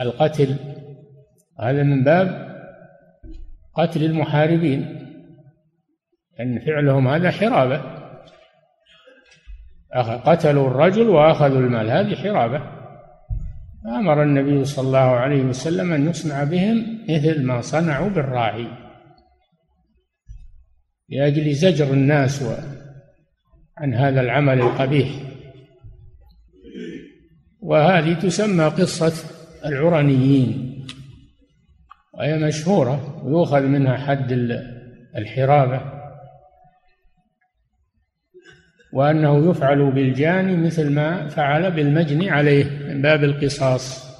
القتل. 0.00 0.56
هذا 1.60 1.82
من 1.82 2.04
باب 2.04 2.50
قتل 3.74 4.04
المحاربين 4.04 5.06
أن 6.40 6.58
فعلهم 6.58 7.08
هذا 7.08 7.30
حرابة. 7.30 8.00
قتلوا 10.24 10.68
الرجل 10.68 11.08
وأخذوا 11.08 11.60
المال 11.60 11.90
هذه 11.90 12.14
حرابة. 12.14 12.80
فأمر 13.84 14.22
النبي 14.22 14.64
صلى 14.64 14.86
الله 14.86 14.98
عليه 14.98 15.42
وسلم 15.42 15.92
أن 15.92 16.08
يصنع 16.08 16.44
بهم 16.44 16.98
مثل 17.08 17.42
ما 17.42 17.60
صنعوا 17.60 18.08
بالراعي. 18.08 18.66
لأجل 21.08 21.52
زجر 21.52 21.92
الناس 21.92 22.44
عن 23.78 23.94
هذا 23.94 24.20
العمل 24.20 24.60
القبيح. 24.60 25.29
وهذه 27.70 28.14
تسمى 28.14 28.64
قصة 28.64 29.12
العرنيين 29.66 30.86
وهي 32.14 32.38
مشهورة 32.38 33.24
ويؤخذ 33.24 33.62
منها 33.62 33.96
حد 33.96 34.32
الحرابة. 35.16 35.80
وأنه 38.92 39.50
يفعل 39.50 39.90
بالجاني 39.92 40.56
مثل 40.56 40.90
ما 40.90 41.28
فعل 41.28 41.70
بالمجني 41.70 42.30
عليه 42.30 42.64
من 42.64 43.02
باب 43.02 43.24
القصاص. 43.24 44.10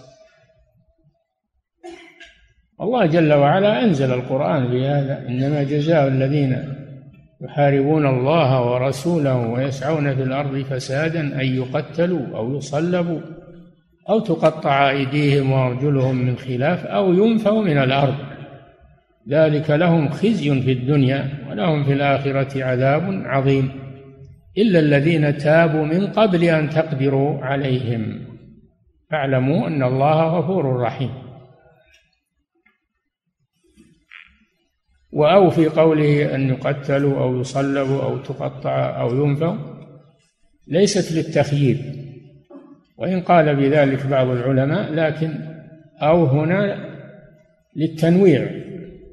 الله 2.81 3.07
جل 3.07 3.33
وعلا 3.33 3.85
أنزل 3.85 4.13
القرآن 4.13 4.67
بهذا 4.67 5.29
إنما 5.29 5.63
جزاء 5.63 6.09
الذين 6.09 6.75
يحاربون 7.41 8.07
الله 8.07 8.71
ورسوله 8.73 9.37
ويسعون 9.37 10.15
في 10.15 10.23
الأرض 10.23 10.63
فسادا 10.63 11.21
أن 11.21 11.47
يقتلوا 11.47 12.37
أو 12.37 12.57
يصلبوا. 12.57 13.40
أو 14.09 14.21
تقطع 14.21 14.91
أيديهم 14.91 15.51
وأرجلهم 15.53 16.17
من 16.17 16.37
خلاف 16.37 16.87
أو 16.87 17.13
ينفوا 17.13 17.63
من 17.63 17.79
الأرض. 17.79 18.15
ذلك 19.29 19.71
لهم 19.71 20.09
خزي 20.09 20.63
في 20.63 20.73
الدنيا 20.73 21.47
ولهم 21.51 21.85
في 21.85 21.93
الآخرة 21.93 22.65
عذاب 22.65 23.23
عظيم. 23.27 23.71
إلا 24.59 24.79
الذين 24.79 25.39
تابوا 25.39 25.85
من 25.85 26.07
قبل 26.07 26.45
أن 26.45 26.71
تقدروا 26.71 27.45
عليهم. 27.45 28.21
فاعلموا 29.11 29.67
أن 29.67 29.83
الله 29.83 30.39
غفور 30.39 30.81
رحيم. 30.81 31.11
وأو 35.13 35.51
في 35.51 35.67
قوله 35.67 36.35
أن 36.35 36.49
يقتلوا 36.49 37.23
أو 37.23 37.41
يصلبوا 37.41 38.03
أو 38.03 38.19
تقطع 38.19 39.01
أو 39.01 39.25
ينفوا 39.25 39.57
ليست 40.67 41.13
للتخيير. 41.13 42.10
وإن 43.01 43.21
قال 43.21 43.57
بذلك 43.57 44.07
بعض 44.07 44.27
العلماء 44.27 44.93
لكن 44.93 45.35
أو 46.03 46.25
هنا 46.25 46.77
للتنويع 47.77 48.51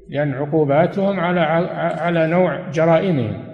لأن 0.08 0.34
عقوباتهم 0.34 1.20
على 1.20 1.40
على 2.00 2.26
نوع 2.26 2.70
جرائمهم. 2.70 3.44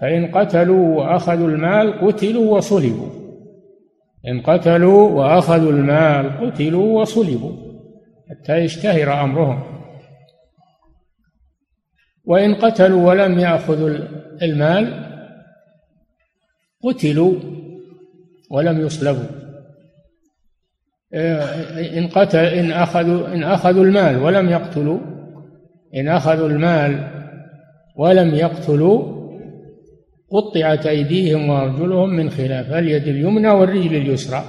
فإن 0.00 0.26
قتلوا 0.26 0.98
وأخذوا 0.98 1.48
المال 1.48 2.00
قتلوا 2.00 2.56
وصلبوا. 2.56 3.08
إن 4.28 4.40
قتلوا 4.40 5.10
وأخذوا 5.10 5.72
المال 5.72 6.40
قتلوا 6.40 7.00
وصلبوا. 7.00 7.52
حتى 8.30 8.56
يشتهر 8.56 9.24
أمرهم. 9.24 9.62
وإن 12.24 12.54
قتلوا 12.54 13.08
ولم 13.08 13.38
يأخذوا 13.38 13.90
المال 14.42 15.04
قتلوا 16.84 17.34
ولم 18.50 18.80
يصلبوا. 18.80 19.41
إن 21.98 22.08
قتل 22.08 22.38
إن 22.38 22.72
أخذوا 22.72 23.34
إن 23.34 23.42
أخذوا 23.42 23.84
المال 23.84 24.22
ولم 24.22 24.48
يقتلوا 24.48 24.98
إن 25.96 26.08
أخذوا 26.08 26.48
المال 26.48 27.08
ولم 27.96 28.34
يقتلوا 28.34 29.22
قطعت 30.32 30.86
أيديهم 30.86 31.48
وأرجلهم 31.48 32.10
من 32.10 32.30
خلاف 32.30 32.72
اليد 32.72 33.08
اليمنى 33.08 33.48
والرجل 33.48 33.96
اليسرى. 33.96 34.44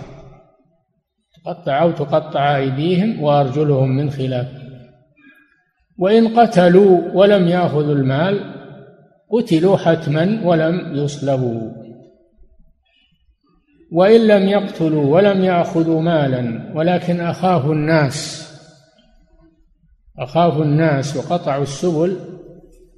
تقطع 1.43 1.81
أو 1.81 1.91
تقطع 1.91 2.57
أيديهم 2.57 3.23
وأرجلهم 3.23 3.95
من 3.95 4.09
خلاف. 4.09 4.47
وإن 5.99 6.27
قتلوا 6.27 6.99
ولم 7.13 7.47
يأخذوا 7.47 7.95
المال 7.95 8.39
قتلوا 9.31 9.77
حتما 9.77 10.41
ولم 10.45 10.95
يصلبوا. 10.95 11.82
وإن 13.93 14.27
لم 14.27 14.47
يقتلوا 14.47 15.15
ولم 15.15 15.43
يأخذوا 15.43 16.01
مالا 16.01 16.71
ولكن 16.75 17.19
أخافوا 17.19 17.73
الناس 17.73 18.43
أخافوا 20.19 20.63
الناس 20.63 21.17
وقطعوا 21.17 21.63
السبل 21.63 22.17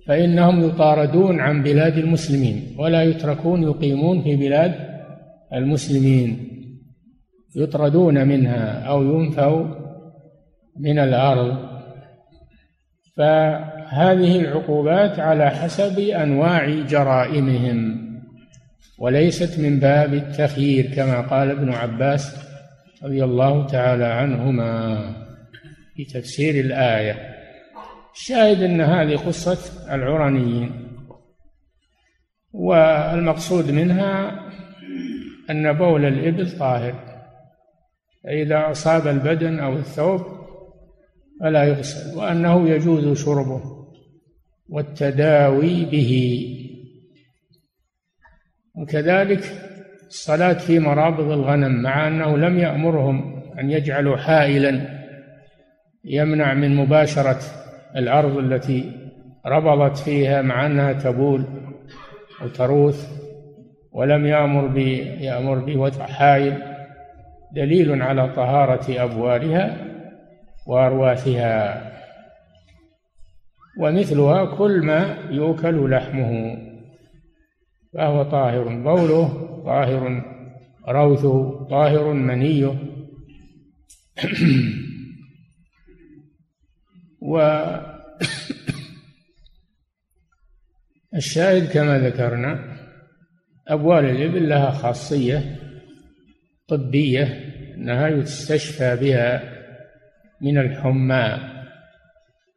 فإنهم 0.07 0.63
يطاردون 0.63 1.39
عن 1.39 1.63
بلاد 1.63 1.97
المسلمين 1.97 2.75
ولا 2.79 3.03
يتركون 3.03 3.63
يقيمون 3.63 4.21
في 4.21 4.35
بلاد 4.35 4.75
المسلمين. 5.53 6.51
يطردون 7.55 8.27
منها 8.27 8.83
أو 8.83 9.03
ينفوا 9.03 9.65
من 10.79 10.99
الأرض. 10.99 11.57
فهذه 13.17 14.39
العقوبات 14.39 15.19
على 15.19 15.49
حسب 15.49 15.99
أنواع 15.99 16.69
جرائمهم. 16.69 18.04
وليست 18.99 19.59
من 19.59 19.79
باب 19.79 20.13
التخيير 20.13 20.95
كما 20.95 21.21
قال 21.21 21.51
ابن 21.51 21.73
عباس 21.73 22.35
رضي 23.03 23.23
الله 23.23 23.67
تعالى 23.67 24.05
عنهما 24.05 24.99
في 25.95 26.05
تفسير 26.05 26.65
الآية. 26.65 27.35
الشاهد 28.13 28.63
أن 28.63 28.81
هذه 28.81 29.15
قصة 29.15 29.93
العرنيين 29.95 30.71
والمقصود 32.53 33.71
منها 33.71 34.39
أن 35.49 35.73
بول 35.73 36.05
الإبل 36.05 36.57
طاهر 36.57 36.95
فإذا 38.23 38.71
أصاب 38.71 39.07
البدن 39.07 39.59
أو 39.59 39.73
الثوب 39.73 40.21
فلا 41.39 41.63
يغسل 41.63 42.17
وأنه 42.17 42.69
يجوز 42.69 43.17
شربه 43.25 43.61
والتداوي 44.69 45.85
به. 45.85 46.51
وكذلك 48.77 49.43
الصلاة 50.07 50.53
في 50.53 50.79
مرابض 50.79 51.31
الغنم 51.31 51.81
مع 51.81 52.07
أنه 52.07 52.37
لم 52.37 52.57
يأمرهم 52.57 53.41
أن 53.59 53.71
يجعلوا 53.71 54.17
حائلا 54.17 54.81
يمنع 56.05 56.53
من 56.53 56.75
مباشرة 56.75 57.39
الأرض 57.95 58.37
التي 58.37 58.91
ربضت 59.45 59.97
فيها 59.97 60.41
مع 60.41 60.65
أنها 60.65 60.93
تبول 60.93 61.45
وتروث 62.43 63.09
ولم 63.91 64.25
يأمر 64.25 64.67
ب 64.67 64.77
يأمر 64.77 65.59
بوضع 65.59 66.05
حائل 66.05 66.61
دليل 67.55 68.01
على 68.01 68.29
طهارة 68.29 69.03
أبوالها 69.03 69.77
وأرواثها 70.67 71.81
ومثلها 73.79 74.45
كل 74.45 74.81
ما 74.85 75.17
يؤكل 75.29 75.91
لحمه. 75.91 76.57
فهو 77.95 78.23
طاهر 78.23 78.63
بوله 78.63 79.27
طاهر 79.65 80.23
روثه 80.87 81.67
طاهر 81.69 82.13
منيه. 82.13 82.75
والشاهد 91.11 91.69
كما 91.73 91.99
ذكرنا 91.99 92.77
أبوال 93.67 94.05
الإبل 94.05 94.49
لها 94.49 94.71
خاصية 94.71 95.59
طبية 96.67 97.53
أنها 97.75 98.07
يستشفى 98.07 98.95
بها 98.95 99.43
من 100.41 100.57
الحمى. 100.57 101.37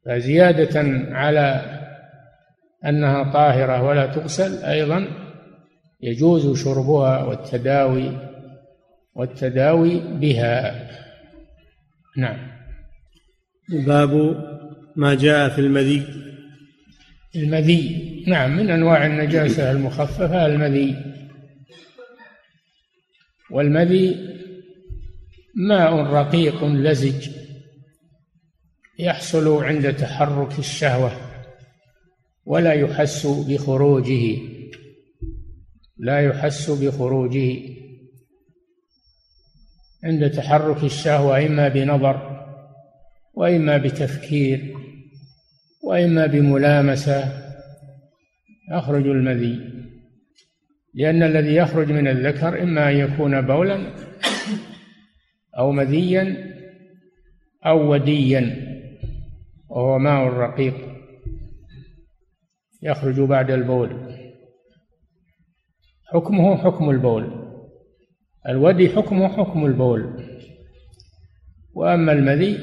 فزيادة 0.05 0.81
على 1.16 1.79
أنها 2.85 3.33
طاهرة 3.33 3.83
ولا 3.83 4.07
تغسل 4.07 4.64
أيضا 4.64 5.28
يجوز 6.01 6.63
شربها 6.65 7.25
والتداوي 7.25 8.29
والتداوي 9.15 10.01
بها. 10.01 10.89
نعم. 12.17 12.37
باب 13.69 14.13
ما 14.97 15.15
جاء 15.15 15.49
في 15.49 15.61
المذي. 15.61 16.03
المذي. 17.37 18.25
نعم 18.27 18.57
من 18.57 18.71
أنواع 18.71 19.07
النجاسة 19.07 19.71
المخففة 19.71 20.47
المذي. 20.47 20.97
والمذي 23.51 24.17
ماء 25.55 25.95
رقيق 25.95 26.65
لزج 26.65 27.29
يحصل 28.99 29.65
عند 29.65 29.95
تحرك 29.97 30.59
الشهوة 30.59 31.13
ولا 32.47 32.73
يحس 32.73 33.27
بخروجه. 33.27 34.58
لا 35.99 36.21
يحس 36.21 36.71
بخروجه 36.71 37.59
عند 40.05 40.31
تحرك 40.31 40.85
الشهوة 40.85 41.47
إما 41.47 41.69
بنظر 41.69 42.47
وإما 43.35 43.77
بتفكير 43.77 44.75
وإما 45.85 46.27
بملامسة. 46.27 47.49
يخرج 48.73 49.07
المذي 49.07 49.61
لأن 50.94 51.23
الذي 51.23 51.55
يخرج 51.55 51.92
من 51.92 52.09
الذكر 52.09 52.63
إما 52.63 52.90
أن 52.90 52.96
يكون 52.96 53.40
بولا 53.40 53.94
أو 55.59 55.73
مذيا 55.73 56.37
أو 57.67 57.92
وديا 57.92 58.69
وهو 59.69 59.99
ماء 59.99 60.25
رقيق 60.25 60.75
يخرج 62.83 63.21
بعد 63.21 63.51
البول. 63.51 64.08
حكمه 66.09 66.56
حكم 66.56 66.90
البول. 66.90 67.48
الودي 68.48 68.88
حكمه 68.88 69.29
حكم 69.29 69.67
البول. 69.67 70.25
وأما 71.75 72.13
المذي 72.13 72.59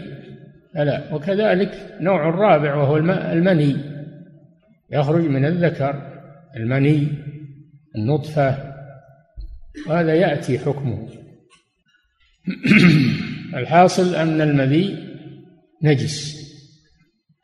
لا 0.75 1.13
وكذلك 1.13 1.97
نوع 1.99 2.29
الرابع 2.29 2.75
وهو 2.75 2.97
المني. 2.97 3.77
يخرج 4.91 5.23
من 5.23 5.45
الذكر 5.45 6.21
المني 6.55 7.07
النطفة. 7.95 8.73
وهذا 9.87 10.13
يأتي 10.13 10.59
حكمه. 10.59 11.09
الحاصل 13.59 14.15
أن 14.15 14.41
المذي 14.41 15.07
نجس. 15.83 16.45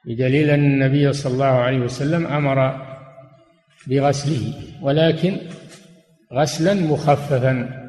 بدليل 0.06 0.49
أن 0.49 0.60
النبي 0.60 1.14
صلى 1.14 1.34
الله 1.34 1.45
عليه 1.45 1.80
وسلم 1.80 2.28
أمر 2.28 2.88
بغسله. 3.88 4.54
ولكن 4.82 5.38
غسلا 6.34 6.74
مخففا. 6.74 7.82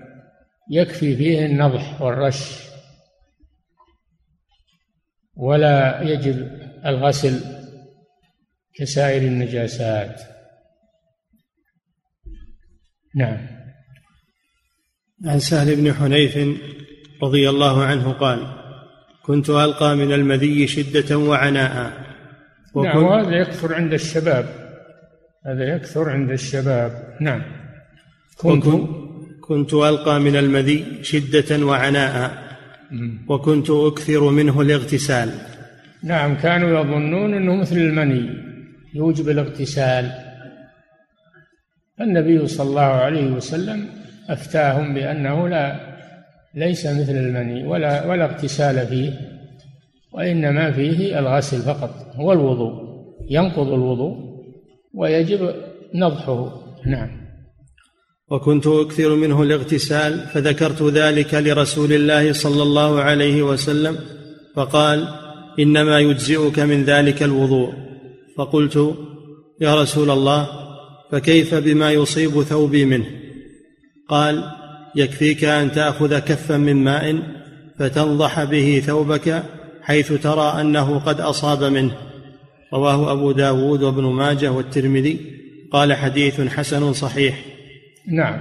يكفي 0.70 1.16
فيه 1.16 1.47
النضح 1.47 2.03
والرش. 2.03 2.62
ولا 5.36 6.03
يجب 6.03 6.61
الغسل 6.86 7.40
كسائر 8.74 9.22
النجاسات. 9.22 10.20
نعم. 13.14 13.47
عن 15.26 15.38
سهل 15.38 15.76
بن 15.76 15.93
حنيف 15.93 16.59
رضي 17.22 17.51
الله 17.51 17.84
عنه 17.84 18.12
قال 18.12 18.62
كنت 19.22 19.51
ألقى 19.51 19.97
من 19.97 20.12
المذي 20.12 20.66
شدة 20.66 21.18
وعناء. 21.18 22.03
نعم 22.76 23.03
وهذا 23.05 23.36
يكثر 23.36 23.74
عند 23.74 23.93
الشباب. 23.93 24.45
هذا 25.47 25.76
يكثر 25.76 26.11
عند 26.11 26.30
الشباب. 26.30 27.16
نعم. 27.20 27.61
كنت 28.36 28.64
كنت 29.40 29.74
ألقى 29.74 30.20
من 30.20 30.36
المذي 30.36 30.84
شدة 31.02 31.66
وعناء 31.66 32.42
وكنت 33.28 33.70
أكثر 33.70 34.30
منه 34.30 34.60
الاغتسال. 34.60 35.30
نعم 36.02 36.34
كانوا 36.34 36.80
يظنون 36.80 37.34
أنه 37.34 37.54
مثل 37.56 37.76
المني 37.76 38.30
يوجب 38.94 39.28
الاغتسال. 39.28 40.12
النبي 42.00 42.46
صلى 42.46 42.68
الله 42.68 42.80
عليه 42.80 43.30
وسلم 43.30 43.86
أفتاهم 44.28 44.94
بأنه 44.94 45.48
لا 45.48 45.80
ليس 46.54 46.86
مثل 46.86 47.12
المني 47.12 47.66
ولا 47.66 48.06
ولا 48.06 48.24
اغتسال 48.24 48.86
فيه 48.86 49.12
وإنما 50.12 50.72
فيه 50.72 51.18
الغسل 51.18 51.62
فقط 51.62 52.12
هو 52.14 52.32
الوضوء 52.32 52.72
ينقض 53.30 53.72
الوضوء 53.72 54.16
ويجب 54.94 55.54
نضحه. 55.94 56.62
نعم. 56.86 57.21
وكنت 58.32 58.66
أكثر 58.66 59.14
منه 59.14 59.42
الاغتسال 59.42 60.26
فذكرت 60.34 60.82
ذلك 60.82 61.34
لرسول 61.34 61.92
الله 61.92 62.32
صلى 62.32 62.62
الله 62.62 63.00
عليه 63.00 63.42
وسلم 63.42 63.98
فقال 64.56 65.08
إنما 65.58 65.98
يجزئك 65.98 66.58
من 66.58 66.84
ذلك 66.84 67.22
الوضوء. 67.22 67.72
فقلت 68.36 68.96
يا 69.60 69.82
رسول 69.82 70.10
الله 70.10 70.48
فكيف 71.10 71.54
بما 71.54 71.92
يصيب 71.92 72.42
ثوبي 72.42 72.84
منه؟ 72.84 73.06
قال 74.08 74.44
يكفيك 74.96 75.44
أن 75.44 75.72
تأخذ 75.72 76.18
كفا 76.18 76.56
من 76.56 76.76
ماء 76.76 77.22
فتنضح 77.78 78.44
به 78.44 78.82
ثوبك 78.86 79.42
حيث 79.82 80.12
ترى 80.12 80.60
أنه 80.60 80.98
قد 80.98 81.20
أصاب 81.20 81.64
منه. 81.64 81.96
رواه 82.74 83.12
أبو 83.12 83.32
داود 83.32 83.82
وابن 83.82 84.04
ماجه 84.04 84.52
والترمذي. 84.52 85.20
قال 85.72 85.92
حديث 85.92 86.40
حسن 86.40 86.92
صحيح. 86.92 87.51
نعم. 88.07 88.40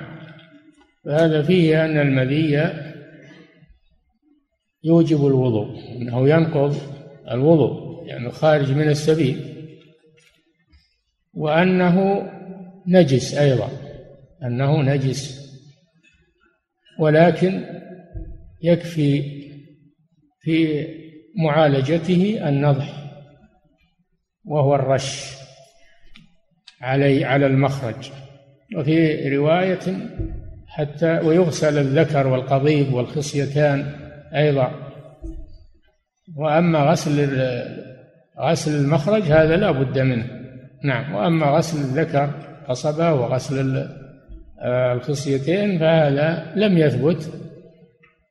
فهذا 1.05 1.41
فيه 1.41 1.85
أن 1.85 1.97
المذي 1.97 2.71
يوجب 4.83 5.27
الوضوء 5.27 5.95
أنه 5.95 6.29
ينقض 6.29 6.77
الوضوء 7.31 8.07
يعني 8.07 8.31
خارج 8.31 8.71
من 8.71 8.89
السبيل 8.89 9.51
وأنه 11.33 12.27
نجس 12.87 13.33
أيضا 13.33 13.69
أنه 14.43 14.81
نجس 14.81 15.41
ولكن 16.99 17.65
يكفي 18.61 19.41
في 20.39 20.87
معالجته 21.35 22.49
النضح 22.49 23.01
وهو 24.45 24.75
الرش 24.75 25.35
علي 26.81 27.25
على 27.25 27.45
المخرج. 27.45 28.11
وفي 28.77 29.29
رواية 29.37 29.79
حتى 30.67 31.19
ويغسل 31.19 31.77
الذكر 31.77 32.27
والقضيب 32.27 32.93
والخصيتان 32.93 33.85
أيضا. 34.35 34.71
وأما 36.35 36.79
غسل 36.79 37.29
غسل 38.39 38.75
المخرج 38.75 39.21
هذا 39.21 39.55
لا 39.57 39.71
بد 39.71 39.99
منه. 39.99 40.27
نعم 40.83 41.15
وأما 41.15 41.45
غسل 41.45 41.77
الذكر 41.77 42.29
قصبة 42.67 43.13
وغسل 43.13 43.87
آه، 44.63 44.93
الخصيتين 44.93 45.79
فهذا 45.79 46.53
لم 46.55 46.77
يثبت 46.77 47.31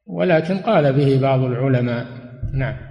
ولكن 0.06 0.58
قال 0.58 0.92
به 0.92 1.20
بعض 1.20 1.40
العلماء. 1.40 2.06
نعم. 2.52 2.89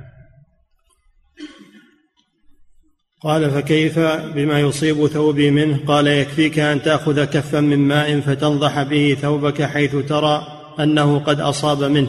قال 3.22 3.52
فكيف 3.52 4.00
بما 4.36 4.60
يصيب 4.60 5.08
ثوبي 5.08 5.52
منه؟ 5.52 5.80
قال 5.88 6.08
يكفيك 6.08 6.60
أن 6.60 6.82
تأخذ 6.82 7.26
كفا 7.26 7.60
من 7.60 7.80
ماء 7.80 8.20
فتنضح 8.20 8.84
به 8.84 9.18
ثوبك 9.22 9.62
حيث 9.62 9.96
ترى 9.96 10.48
أنه 10.80 11.20
قد 11.20 11.40
أصاب 11.40 11.84
منه. 11.84 12.08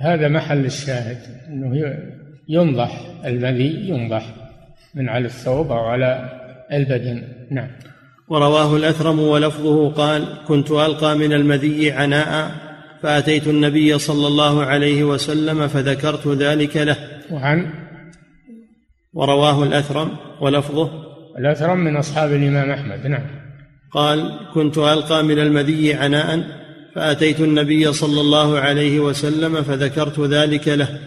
هذا 0.00 0.28
محل 0.28 0.64
الشاهد 0.64 1.18
إنه 1.48 1.96
ينضح 2.48 3.00
المذي 3.24 3.88
ينضح 3.88 4.26
من 4.94 5.08
على 5.08 5.26
الثوب 5.26 5.72
أو 5.72 5.84
على 5.84 6.30
البدن. 6.72 7.22
نعم. 7.50 7.68
ورواه 8.28 8.76
الأثرم 8.76 9.18
ولفظه 9.20 9.90
قال 9.90 10.24
كنت 10.48 10.70
ألقى 10.70 11.18
من 11.18 11.32
المذي 11.32 11.92
عناء 11.92 12.50
فأتيت 13.02 13.46
النبي 13.46 13.98
صلى 13.98 14.26
الله 14.26 14.64
عليه 14.64 15.04
وسلم 15.04 15.68
فذكرت 15.68 16.26
ذلك 16.26 16.76
له. 16.76 16.96
وعن 17.30 17.83
ورواه 19.14 19.62
الأثرم 19.62 20.16
ولفظه؟ 20.40 20.90
الأثرم 21.38 21.78
من 21.78 21.96
أصحاب 21.96 22.32
الإمام 22.32 22.70
أحمد 22.70 23.06
نعم. 23.06 23.26
قال 23.90 24.38
كنت 24.54 24.78
ألقى 24.78 25.24
من 25.24 25.38
المذي 25.38 25.94
عناء 25.94 26.44
فأتيت 26.94 27.40
النبي 27.40 27.92
صلى 27.92 28.20
الله 28.20 28.58
عليه 28.58 29.00
وسلم 29.00 29.62
فذكرت 29.62 30.20
ذلك 30.20 30.68
له 30.68 30.98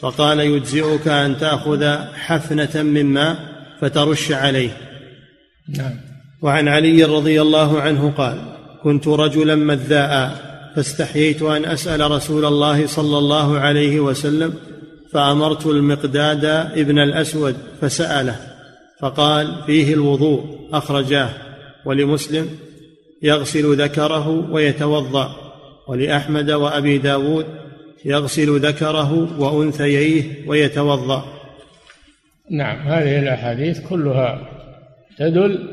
فقال 0.00 0.40
يجزئك 0.40 1.08
أن 1.08 1.36
تأخذ 1.36 1.96
حفنة 2.14 2.82
من 2.82 3.06
ماء 3.06 3.36
فترش 3.80 4.32
عليه. 4.32 4.76
نعم. 5.68 5.92
وعن 6.42 6.68
علي 6.68 7.04
رضي 7.04 7.42
الله 7.42 7.80
عنه 7.80 8.10
قال 8.10 8.38
كنت 8.82 9.08
رجلا 9.08 9.54
مذاء 9.54 10.42
فاستحييت 10.76 11.42
أن 11.42 11.64
أسأل 11.64 12.10
رسول 12.10 12.44
الله 12.44 12.86
صلى 12.86 13.18
الله 13.18 13.58
عليه 13.58 14.00
وسلم 14.00 14.54
فأمرت 15.12 15.66
المقداد 15.66 16.44
ابن 16.44 16.98
الأسود 16.98 17.56
فسأله 17.80 18.36
فقال 19.00 19.62
فيه 19.66 19.94
الوضوء. 19.94 20.68
أخرجاه. 20.72 21.30
ولمسلم 21.84 22.48
يغسل 23.22 23.82
ذكره 23.82 24.28
ويتوضأ. 24.28 25.36
ولأحمد 25.88 26.50
وأبي 26.50 26.98
داود 26.98 27.46
يغسل 28.04 28.60
ذكره 28.60 29.40
وأنثييه 29.40 30.48
ويتوضأ. 30.48 31.24
نعم 32.50 32.88
هذه 32.88 33.18
الأحاديث 33.18 33.88
كلها 33.88 34.48
تدل 35.18 35.68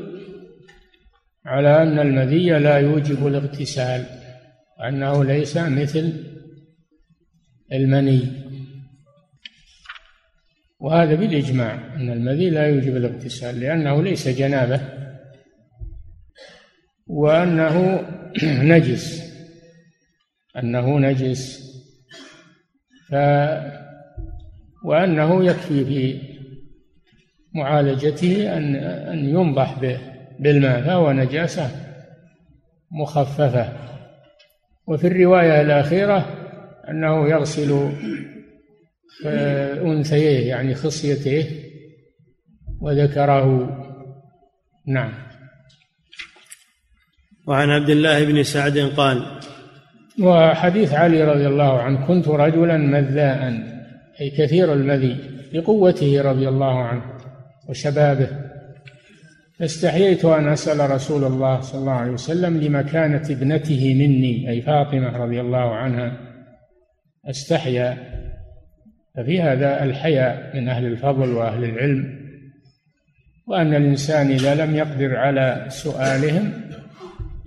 على 1.46 1.82
أن 1.82 1.98
المذي 1.98 2.50
لا 2.50 2.78
يوجب 2.78 3.26
الاغتسال 3.26 4.04
وأنه 4.80 5.24
ليس 5.24 5.56
مثل 5.56 6.12
المني. 7.72 8.49
وهذا 10.80 11.14
بالإجماع 11.14 11.74
أن 11.96 12.10
المذي 12.10 12.50
لا 12.50 12.66
يوجب 12.66 12.96
الاغتسال 12.96 13.60
لأنه 13.60 14.02
ليس 14.02 14.28
جنابة 14.28 14.80
وأنه 17.06 18.04
نجس. 18.72 19.30
أنه 20.56 20.98
نجس. 20.98 21.70
ف 23.08 23.14
وأنه 24.84 25.44
يكفي 25.44 25.84
في 25.84 26.20
معالجته 27.54 28.56
أن 28.56 28.74
أن 28.76 29.28
ينضح 29.28 29.78
بالماء 30.38 30.82
فهو 30.82 31.12
نجاسة 31.12 31.70
مخففة. 32.90 33.72
وفي 34.86 35.06
الرواية 35.06 35.60
الأخيرة 35.60 36.26
أنه 36.88 37.28
يغسل 37.28 37.92
أنثيه 39.26 40.48
يعني 40.48 40.74
خصيته 40.74 41.46
وذكره. 42.80 43.76
نعم. 44.86 45.12
وعن 47.46 47.70
عبد 47.70 47.90
الله 47.90 48.24
بن 48.24 48.42
سعد 48.42 48.78
قال 48.78 49.40
وحديث 50.20 50.94
علي 50.94 51.24
رضي 51.24 51.46
الله 51.46 51.80
عنه 51.82 52.06
كنت 52.06 52.28
رجلا 52.28 52.76
مذاء 52.76 53.52
أي 54.20 54.30
كثير 54.30 54.72
المذي 54.72 55.16
لقوته 55.52 56.22
رضي 56.22 56.48
الله 56.48 56.84
عنه 56.84 57.02
وشبابه. 57.68 58.28
فاستحييت 59.58 60.24
أن 60.24 60.48
أسأل 60.48 60.90
رسول 60.90 61.24
الله 61.24 61.60
صلى 61.60 61.80
الله 61.80 61.92
عليه 61.92 62.12
وسلم 62.12 62.56
لمكانة 62.56 63.22
ابنته 63.30 63.94
مني 63.94 64.50
أي 64.50 64.62
فاطمة 64.62 65.16
رضي 65.16 65.40
الله 65.40 65.74
عنها. 65.74 66.16
أستحيا. 67.30 68.19
ففي 69.16 69.42
هذا 69.42 69.84
الحياء 69.84 70.56
من 70.56 70.68
أهل 70.68 70.86
الفضل 70.86 71.28
وأهل 71.28 71.64
العلم 71.64 72.20
وأن 73.46 73.74
الإنسان 73.74 74.30
إذا 74.30 74.66
لم 74.66 74.76
يقدر 74.76 75.16
على 75.16 75.66
سؤالهم 75.68 76.52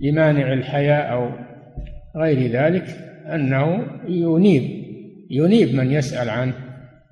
لمانع 0.00 0.52
الحياء 0.52 1.12
أو 1.12 1.30
غير 2.16 2.50
ذلك 2.50 2.84
أنه 3.34 3.86
ينيب 4.08 4.84
ينيب 5.30 5.74
من 5.74 5.90
يسأل 5.90 6.30
عنه. 6.30 6.52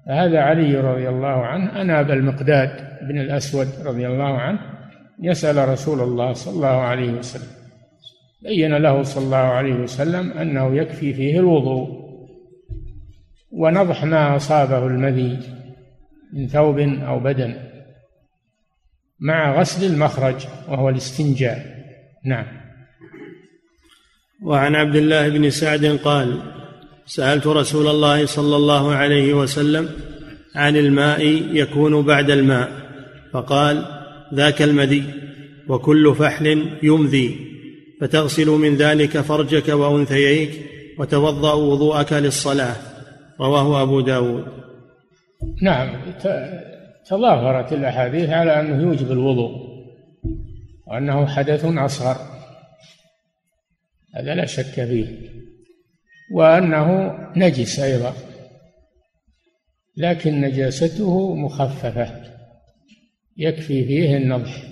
هذا 0.09 0.41
علي 0.41 0.75
رضي 0.77 1.09
الله 1.09 1.47
عنه 1.47 1.81
أناب 1.81 2.11
المقداد 2.11 2.71
بن 3.03 3.19
الأسود 3.19 3.69
رضي 3.85 4.07
الله 4.07 4.39
عنه 4.39 4.59
يسأل 5.23 5.69
رسول 5.69 6.01
الله 6.01 6.33
صلى 6.33 6.55
الله 6.55 6.81
عليه 6.81 7.13
وسلم. 7.13 7.53
بين 8.43 8.75
له 8.75 9.03
صلى 9.03 9.25
الله 9.25 9.37
عليه 9.37 9.75
وسلم 9.75 10.33
أنه 10.33 10.77
يكفي 10.77 11.15
فيه 11.15 11.39
الوضوء. 11.39 12.02
ونضح 13.53 14.05
ما 14.05 14.37
أصابه 14.37 14.87
المذي 14.87 15.39
من 16.33 16.49
ثوب 16.49 16.79
أو 16.79 17.21
بدن 17.21 17.57
مع 19.21 19.61
غسل 19.61 19.93
المخرج 19.93 20.47
وهو 20.69 20.89
الاستنجاء. 20.89 21.67
نعم. 22.25 22.47
وعن 24.43 24.75
عبد 24.75 24.97
الله 24.97 25.29
بن 25.29 25.51
سعد 25.51 25.85
قال 25.85 26.41
سألت 27.07 27.47
رسول 27.47 27.89
الله 27.89 28.27
صلى 28.27 28.57
الله 28.57 28.95
عليه 28.95 29.35
وسلم 29.35 29.91
عن 30.55 30.77
الماء 30.77 31.27
يكون 31.53 32.03
بعد 32.03 32.31
الماء 32.31 32.73
فقال 33.33 33.85
ذاك 34.35 34.63
المذي 34.63 35.05
وكل 35.69 36.15
فحل 36.15 36.79
يمذي 36.83 37.53
فتغسل 38.01 38.49
من 38.49 38.77
ذلك 38.77 39.21
فرجك 39.21 39.69
وأنثييك 39.69 40.51
وتوضأ 40.99 41.53
وضوءك 41.53 42.13
للصلاة. 42.13 42.92
رواه 43.43 43.83
أبو 43.83 44.01
داود. 44.01 44.47
نعم 45.63 46.13
تظاهرت 47.07 47.73
الأحاديث 47.73 48.31
على 48.31 48.61
أنه 48.61 48.83
يوجب 48.83 49.13
الوضوء 49.13 49.73
وأنه 50.87 51.27
حدث 51.27 51.65
أصغر. 51.65 52.17
هذا 54.15 54.35
لا 54.35 54.47
شك 54.47 54.85
فيه. 54.85 55.31
وأنه 56.33 57.19
نجس 57.37 57.81
أيضا. 57.81 58.15
لكن 59.97 60.41
نجاسته 60.41 61.35
مخففة. 61.35 62.23
يكفي 63.37 63.85
فيه 63.85 64.17
النضح. 64.17 64.63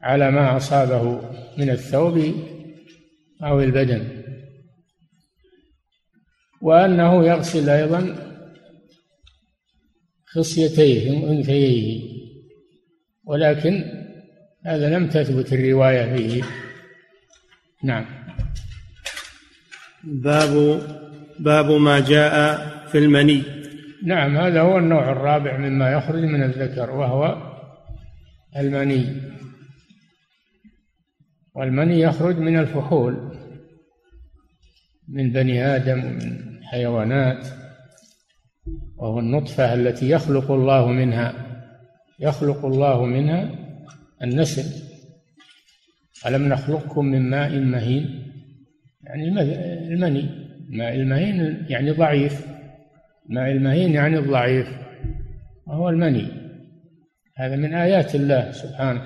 على 0.00 0.30
ما 0.30 0.56
أصابه 0.56 1.20
من 1.58 1.70
الثوب 1.70 2.34
أو 3.42 3.60
البدن. 3.60 4.17
وأنه 6.60 7.24
يغسل 7.24 7.68
أيضا 7.68 8.16
خصيتيه 10.26 11.30
أنثييه. 11.30 12.18
ولكن 13.24 13.84
هذا 14.66 14.98
لم 14.98 15.08
تثبت 15.08 15.52
الرواية 15.52 16.16
فيه. 16.16 16.42
نعم. 17.84 18.06
باب 20.04 20.82
باب 21.38 21.70
ما 21.70 22.00
جاء 22.00 22.58
في 22.86 22.98
المني. 22.98 23.42
نعم 24.04 24.36
هذا 24.36 24.60
هو 24.60 24.78
النوع 24.78 25.12
الرابع 25.12 25.56
مما 25.56 25.92
يخرج 25.92 26.22
من 26.22 26.42
الذكر 26.42 26.90
وهو 26.90 27.52
المني. 28.56 29.22
والمني 31.54 32.00
يخرج 32.00 32.38
من 32.38 32.58
الفحول 32.58 33.38
من 35.08 35.32
بني 35.32 35.64
آدم 35.64 36.04
ومن 36.04 36.47
حيوانات 36.70 37.46
وهو 38.96 39.18
النطفة 39.18 39.74
التي 39.74 40.10
يخلق 40.10 40.50
الله 40.50 40.86
منها 40.86 41.34
يخلق 42.20 42.64
الله 42.64 43.04
منها 43.04 43.50
النسل. 44.22 44.84
ألم 46.26 46.48
نخلقكم 46.48 47.04
من 47.04 47.30
ماء 47.30 47.60
مهين؟ 47.60 48.32
يعني 49.04 49.28
المني. 49.28 50.48
الماء 50.68 50.94
المهين 50.94 51.66
يعني 51.68 51.90
ضعيف. 51.90 52.46
الماء 53.28 53.50
المهين 53.50 53.92
يعني 53.92 54.18
الضعيف 54.18 54.68
وهو 55.66 55.88
المني. 55.88 56.28
هذا 57.36 57.56
من 57.56 57.74
آيات 57.74 58.14
الله 58.14 58.52
سبحانه. 58.52 59.02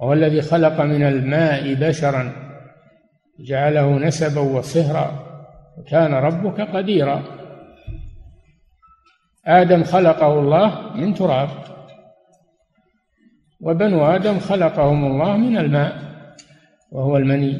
وهو 0.00 0.12
الذي 0.12 0.42
خلق 0.42 0.80
من 0.80 1.02
الماء 1.02 1.74
بشرا 1.74 2.32
جعله 3.40 3.98
نسبا 3.98 4.40
وصهرا. 4.40 5.29
وكان 5.78 6.14
ربك 6.14 6.60
قديرا. 6.60 7.22
آدم 9.46 9.84
خلقه 9.84 10.38
الله 10.38 10.96
من 10.96 11.14
تراب. 11.14 11.48
وبنو 13.60 14.04
آدم 14.04 14.38
خلقهم 14.38 15.04
الله 15.04 15.36
من 15.36 15.56
الماء 15.56 15.92
وهو 16.92 17.16
المني. 17.16 17.58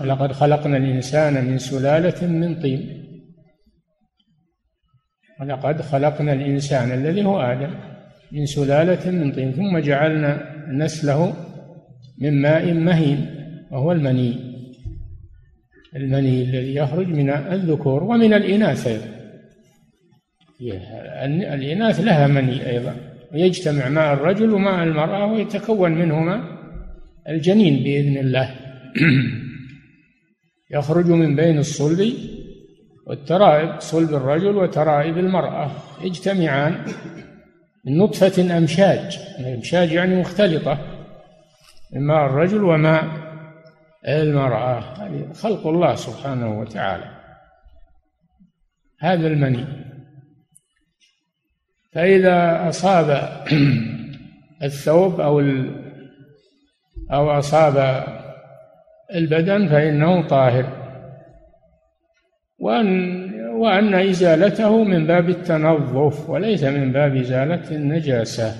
ولقد 0.00 0.32
خلقنا 0.32 0.76
الإنسان 0.76 1.44
من 1.44 1.58
سلالة 1.58 2.26
من 2.26 2.60
طين. 2.60 3.06
ولقد 5.40 5.82
خلقنا 5.82 6.32
الإنسان 6.32 6.92
الذي 6.92 7.24
هو 7.24 7.40
آدم 7.40 7.74
من 8.32 8.46
سلالة 8.46 9.10
من 9.10 9.32
طين 9.32 9.52
ثم 9.52 9.78
جعلنا 9.78 10.56
نسله 10.68 11.34
من 12.18 12.42
ماء 12.42 12.74
مهين. 12.74 13.39
وهو 13.70 13.92
المني. 13.92 14.50
المني 15.96 16.42
الذي 16.42 16.74
يخرج 16.74 17.06
من 17.06 17.30
الذكور 17.30 18.04
ومن 18.04 18.34
الإناث 18.34 18.86
أيضا. 18.86 19.20
الإناث 21.54 22.00
لها 22.00 22.26
مني 22.26 22.70
أيضا. 22.70 22.96
ويجتمع 23.32 23.88
مع 23.88 24.12
الرجل 24.12 24.50
ومع 24.50 24.82
المرأة 24.82 25.32
ويتكون 25.32 25.92
منهما 25.92 26.58
الجنين 27.28 27.84
بإذن 27.84 28.16
الله. 28.18 28.54
يخرج 30.74 31.06
من 31.06 31.36
بين 31.36 31.58
الصلب 31.58 32.12
والترائب 33.06 33.80
صلب 33.80 34.14
الرجل 34.14 34.56
وترائب 34.56 35.18
المرأة. 35.18 35.70
يجتمعان 36.02 36.84
من 37.86 37.98
نطفة 37.98 38.58
أمشاج. 38.58 39.18
الأمشاج 39.38 39.92
يعني 39.92 40.20
مختلطة. 40.20 40.78
من 41.92 42.00
ماء 42.00 42.26
الرجل 42.26 42.64
وماء 42.64 43.29
المرأة 44.08 44.78
هذه 44.78 45.32
خلق 45.32 45.66
الله 45.66 45.94
سبحانه 45.94 46.60
وتعالى. 46.60 47.04
هذا 49.00 49.26
المني. 49.26 49.66
فإذا 51.92 52.68
أصاب 52.68 53.10
الثوب 54.62 55.20
أو 55.20 55.40
أو 57.12 57.30
أصاب 57.30 58.04
البدن 59.14 59.68
فإنه 59.68 60.28
طاهر. 60.28 60.80
وأن 62.58 63.30
وأن 63.50 63.94
إزالته 63.94 64.84
من 64.84 65.06
باب 65.06 65.28
التنظف 65.28 66.30
وليس 66.30 66.64
من 66.64 66.92
باب 66.92 67.16
إزالة 67.16 67.70
النجاسة. 67.70 68.54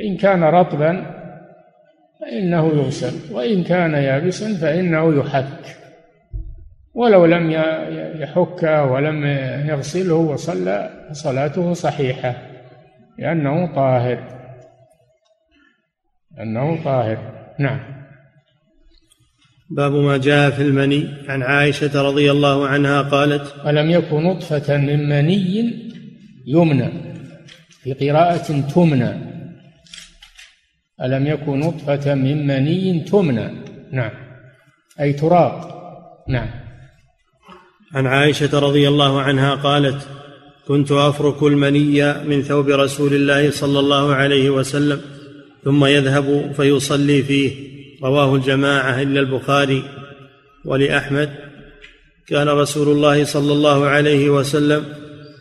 إن 0.00 0.16
كان 0.16 0.44
رطبا 0.44 1.23
فإنه 2.24 2.66
يغسل. 2.66 3.34
وإن 3.34 3.64
كان 3.64 3.94
يابسا 3.94 4.54
فإنه 4.54 5.18
يحك. 5.18 5.76
ولو 6.94 7.26
لم 7.26 7.50
يحك 8.20 8.62
ولم 8.62 9.24
يغسله 9.68 10.14
وصلى 10.14 11.08
صلاته 11.12 11.72
صحيحة. 11.72 12.36
لأنه 13.18 13.74
طاهر. 13.74 14.24
لأنه 16.36 16.84
طاهر. 16.84 17.18
نعم. 17.58 17.80
باب 19.70 19.92
ما 19.92 20.16
جاء 20.16 20.50
في 20.50 20.62
المني. 20.62 21.08
عن 21.28 21.42
عائشة 21.42 22.02
رضي 22.02 22.30
الله 22.30 22.68
عنها 22.68 23.02
قالت 23.02 23.54
ولم 23.66 23.90
يكن 23.90 24.22
نطفة 24.22 24.76
من 24.76 25.08
مني 25.08 25.74
يمنى. 26.46 26.90
في 27.82 27.92
قراءة 27.92 28.60
تمنى. 28.74 29.33
ألم 31.02 31.26
يكن 31.26 31.60
نطفة 31.60 32.14
من 32.14 32.46
مني 32.46 33.00
تمنى؟ 33.00 33.50
نعم. 33.92 34.10
أي 35.00 35.12
تراق 35.12 35.74
نعم. 36.28 36.50
عن 37.94 38.06
عائشة 38.06 38.58
رضي 38.58 38.88
الله 38.88 39.20
عنها 39.20 39.54
قالت 39.54 40.08
كنت 40.68 40.92
أفرك 40.92 41.42
المني 41.42 42.24
من 42.24 42.42
ثوب 42.42 42.68
رسول 42.68 43.14
الله 43.14 43.50
صلى 43.50 43.78
الله 43.78 44.14
عليه 44.14 44.50
وسلم 44.50 45.00
ثم 45.64 45.84
يذهب 45.84 46.52
فيصلي 46.56 47.22
فيه. 47.22 47.52
رواه 48.02 48.34
الجماعة 48.34 49.02
إلا 49.02 49.20
البخاري. 49.20 49.82
ولأحمد 50.64 51.30
كان 52.26 52.48
رسول 52.48 52.88
الله 52.88 53.24
صلى 53.24 53.52
الله 53.52 53.86
عليه 53.86 54.30
وسلم 54.30 54.84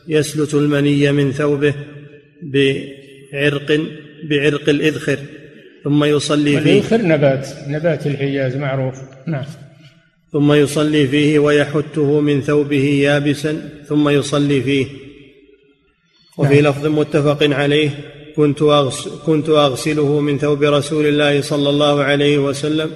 يسلت 0.08 0.54
المني 0.54 1.12
من 1.12 1.32
ثوبه 1.32 1.74
بعرق 2.42 3.82
بعرق 4.30 4.70
الإذخر. 4.70 5.20
ثم 5.84 6.04
يصلي 6.04 6.62
فيه. 6.62 6.72
الإذخر 6.72 7.02
نبات 7.02 7.50
نبات 7.68 8.08
الحجاز 8.08 8.56
معروف. 8.56 8.96
نعم. 9.28 9.46
ثم 10.32 10.54
يصلي 10.54 11.08
فيه 11.08 11.40
ويحته 11.40 12.20
من 12.20 12.42
ثوبه 12.42 12.84
يابسا 12.84 13.70
ثم 13.88 14.10
يصلي 14.10 14.62
فيه. 14.62 14.88
وفي 16.38 16.62
نعم. 16.62 16.64
لفظ 16.64 16.86
متفق 16.86 17.44
عليه 17.44 17.90
كنت 18.36 18.62
أغسل 18.62 19.12
كنت 19.26 19.50
أغسله 19.50 20.20
من 20.20 20.38
ثوب 20.38 20.64
رسول 20.64 21.06
الله 21.06 21.42
صلى 21.42 21.70
الله 21.70 22.04
عليه 22.04 22.38
وسلم 22.38 22.92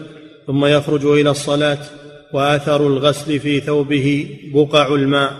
ثم 0.48 0.66
يخرج 0.66 1.06
إلى 1.06 1.30
الصلاة 1.30 1.78
وأثر 2.34 2.88
الغسل 2.88 3.40
في 3.40 3.60
ثوبه 3.60 4.28
بقع 4.54 4.96
الماء. 4.96 5.34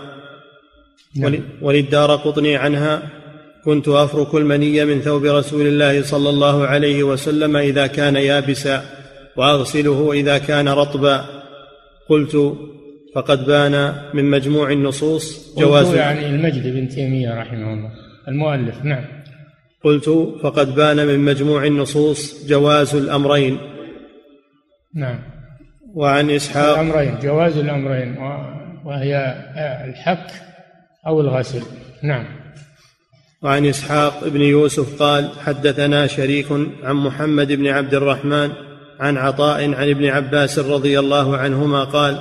نعم. 1.16 1.40
وللدار 1.62 2.16
قطني 2.16 2.56
عنها 2.56 3.17
كنت 3.68 3.88
أفرك 3.88 4.34
المني 4.34 4.84
من 4.84 5.00
ثوب 5.00 5.24
رسول 5.24 5.66
الله 5.66 6.02
صلى 6.02 6.28
الله 6.30 6.66
عليه 6.66 7.02
وسلم 7.02 7.56
إذا 7.56 7.86
كان 7.86 8.16
يابسا 8.16 8.82
وأغسله 9.36 10.12
إذا 10.12 10.38
كان 10.38 10.68
رطبا. 10.68 11.24
قلت 12.08 12.56
فقد 13.14 13.46
بان 13.46 13.94
من 14.14 14.24
مجموع 14.24 14.72
النصوص 14.72 15.54
جواز. 15.58 15.94
يعني 15.94 16.26
المجد 16.26 16.74
بن 16.74 16.88
تيمية 16.88 17.40
رحمه 17.40 17.72
الله. 17.74 17.90
المؤلف 18.28 18.84
نعم. 18.84 19.04
قلت 19.84 20.08
فقد 20.42 20.74
بان 20.74 21.06
من 21.06 21.18
مجموع 21.18 21.64
النصوص 21.66 22.48
جواز 22.48 22.94
الأمرين. 22.94 23.58
نعم. 24.94 25.18
وعن 25.94 26.30
إسحاق 26.30 26.78
الأمرين 26.78 27.18
جواز 27.22 27.56
الأمرين 27.56 28.16
وهي 28.84 29.34
الحك 29.84 30.30
أو 31.06 31.20
الغسل. 31.20 31.62
نعم. 32.02 32.47
وعن 33.42 33.66
إسحاق 33.66 34.28
بن 34.28 34.40
يوسف 34.40 35.02
قال 35.02 35.28
حدثنا 35.44 36.06
شريك 36.06 36.46
عن 36.82 36.94
محمد 36.94 37.52
بن 37.52 37.66
عبد 37.66 37.94
الرحمن 37.94 38.50
عن 39.00 39.16
عطاء 39.16 39.74
عن 39.74 39.90
ابن 39.90 40.06
عباس 40.06 40.58
رضي 40.58 40.98
الله 40.98 41.36
عنهما 41.36 41.84
قال 41.84 42.18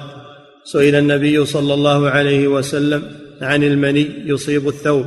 سئل 0.63 0.95
النبي 0.95 1.45
صلى 1.45 1.73
الله 1.73 2.09
عليه 2.09 2.47
وسلم 2.47 3.03
عن 3.41 3.63
المني 3.63 4.07
يصيب 4.25 4.67
الثوب 4.67 5.05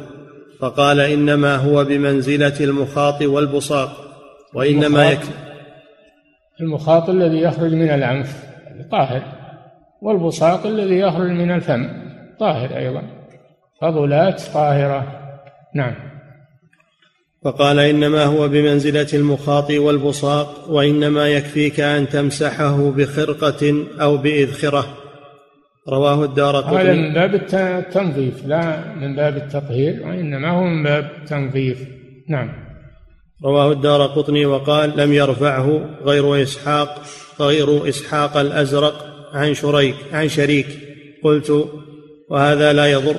فقال 0.60 1.00
إنما 1.00 1.56
هو 1.56 1.84
بمنزلة 1.84 2.60
المخاط 2.60 3.22
والبصاق 3.22 3.90
وإنما 4.54 5.10
يكفي 5.10 5.30
المخاط 6.60 7.08
الذي 7.08 7.40
يخرج 7.40 7.72
من 7.72 7.90
الانف 7.90 8.44
طاهر 8.90 9.22
والبصاق 10.02 10.66
الذي 10.66 10.98
يخرج 10.98 11.30
من 11.30 11.50
الفم 11.50 11.88
طاهر 12.40 12.76
أيضا 12.76 13.02
فضلات 13.80 14.42
طاهرة. 14.54 15.19
نعم. 15.74 15.94
فقال 17.44 17.78
إنما 17.78 18.24
هو 18.24 18.48
بمنزلة 18.48 19.06
المخاط 19.14 19.70
والبصاق 19.70 20.70
وإنما 20.70 21.28
يكفيك 21.28 21.80
أن 21.80 22.08
تمسحه 22.08 22.90
بخرقة 22.90 23.86
أو 24.00 24.16
بإذخرة. 24.16 24.96
رواه 25.88 26.24
الدار 26.24 26.56
قطني. 26.56 26.78
هذا 26.78 26.92
من 26.92 27.14
باب 27.14 27.34
التنظيف 27.34 28.46
لا 28.46 28.94
من 28.94 29.16
باب 29.16 29.36
التطهير 29.36 30.06
وإنما 30.06 30.50
هو 30.50 30.64
من 30.64 30.82
باب 30.82 31.10
التنظيف. 31.22 31.78
نعم. 32.28 32.52
رواه 33.44 33.72
الدار 33.72 34.06
قطني 34.06 34.46
وقال 34.46 34.96
لم 34.96 35.12
يرفعه 35.12 35.96
غير 36.02 36.42
إسحاق 36.42 37.02
غير 37.40 37.88
إسحاق 37.88 38.36
الأزرق 38.36 39.06
عن 39.32 39.54
شريك 39.54 39.94
عن 40.12 40.28
شريك. 40.28 40.66
قلت 41.24 41.68
وهذا 42.30 42.72
لا 42.72 42.86
يضر. 42.86 43.16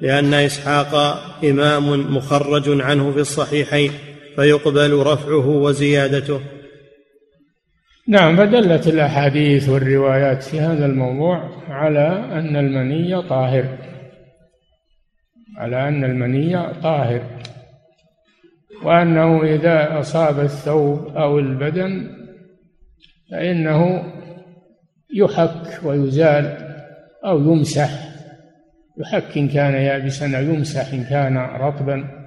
لأن 0.00 0.34
إسحاق 0.34 0.94
إمام 1.44 2.16
مخرج 2.16 2.80
عنه 2.80 3.12
في 3.12 3.20
الصحيحين 3.20 3.90
فيقبل 4.36 4.98
رفعه 4.98 5.48
وزيادته. 5.48 6.40
نعم 8.08 8.36
فدلت 8.36 8.88
الأحاديث 8.88 9.68
والروايات 9.68 10.42
في 10.42 10.60
هذا 10.60 10.86
الموضوع 10.86 11.50
على 11.68 12.08
أن 12.32 12.56
المني 12.56 13.22
طاهر. 13.22 13.78
على 15.56 15.88
أن 15.88 16.04
المني 16.04 16.72
طاهر. 16.82 17.22
وأنه 18.82 19.42
إذا 19.42 20.00
أصاب 20.00 20.40
الثوب 20.40 21.16
أو 21.16 21.38
البدن 21.38 22.10
فإنه 23.30 24.12
يحك 25.14 25.84
ويزال 25.84 26.56
أو 27.24 27.38
يمسح. 27.38 28.05
يحك 28.98 29.38
إن 29.38 29.48
كان 29.48 29.74
يابسا 29.74 30.38
أو 30.38 30.42
يمسح 30.42 30.92
إن 30.92 31.04
كان 31.04 31.36
رطبا 31.36 32.26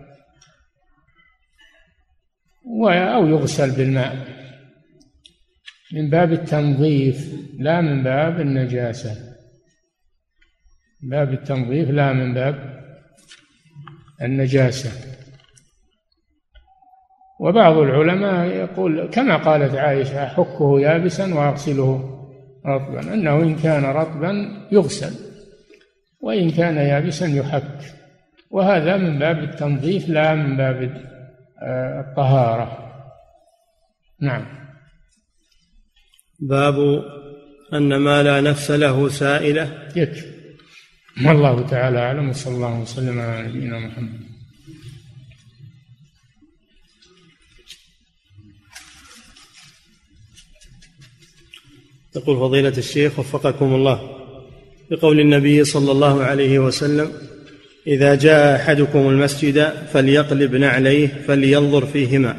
أو 3.16 3.28
يغسل 3.28 3.72
بالماء. 3.78 4.40
من 5.94 6.10
باب 6.10 6.32
التنظيف 6.32 7.34
لا 7.60 7.82
من 7.82 8.04
باب 8.04 8.42
النجاسة. 8.42 9.36
باب 11.02 11.34
التنظيف 11.34 11.90
لا 11.90 12.14
من 12.14 12.34
باب 12.34 12.80
النجاسة. 14.22 14.92
وبعض 17.40 17.78
العلماء 17.78 18.48
يقول 18.48 19.10
كما 19.10 19.38
قالت 19.38 19.76
عائشة 19.76 20.24
أحكه 20.24 20.80
يابسا 20.80 21.34
وأغسله 21.34 22.16
رطبا 22.66 23.14
أنه 23.14 23.36
إن 23.36 23.56
كان 23.56 23.84
رطبا 23.86 24.32
يغسل. 24.72 25.29
وإن 26.22 26.52
كان 26.52 26.78
يابسا 26.78 27.28
يحك. 27.28 27.96
وهذا 28.52 28.98
من 28.98 29.20
باب 29.20 29.40
التنظيف 29.40 30.10
لا 30.10 30.36
من 30.36 30.58
باب 30.58 31.10
آه، 31.64 32.02
الطهارة. 32.02 32.94
نعم. 34.22 34.46
باب 36.40 36.76
أن 37.74 37.96
ما 37.96 38.24
لا 38.24 38.42
نفس 38.42 38.72
له 38.72 39.10
سائلة. 39.10 39.90
يكفي. 39.96 40.40
والله 41.26 41.68
تعالى 41.68 42.00
أعلم. 42.00 42.30
وصلى 42.30 42.56
الله 42.56 42.80
وسلم 42.80 43.20
على 43.20 43.48
نبينا 43.48 43.80
محمد. 43.80 44.30
يقول 52.16 52.38
فضيلة 52.38 52.78
الشيخ 52.78 53.20
وفقكم 53.20 53.66
الله. 53.66 54.19
بقول 54.92 55.20
النبي 55.20 55.64
صلى 55.64 55.92
الله 55.92 56.24
عليه 56.24 56.60
وسلم 56.60 57.12
إذا 57.88 58.16
جاء 58.16 58.56
أحدكم 58.56 59.00
المسجد 59.00 59.74
فليقلب 59.94 60.56
نعليه 60.56 61.08
فلينظر 61.28 61.86
فيهما. 61.86 62.36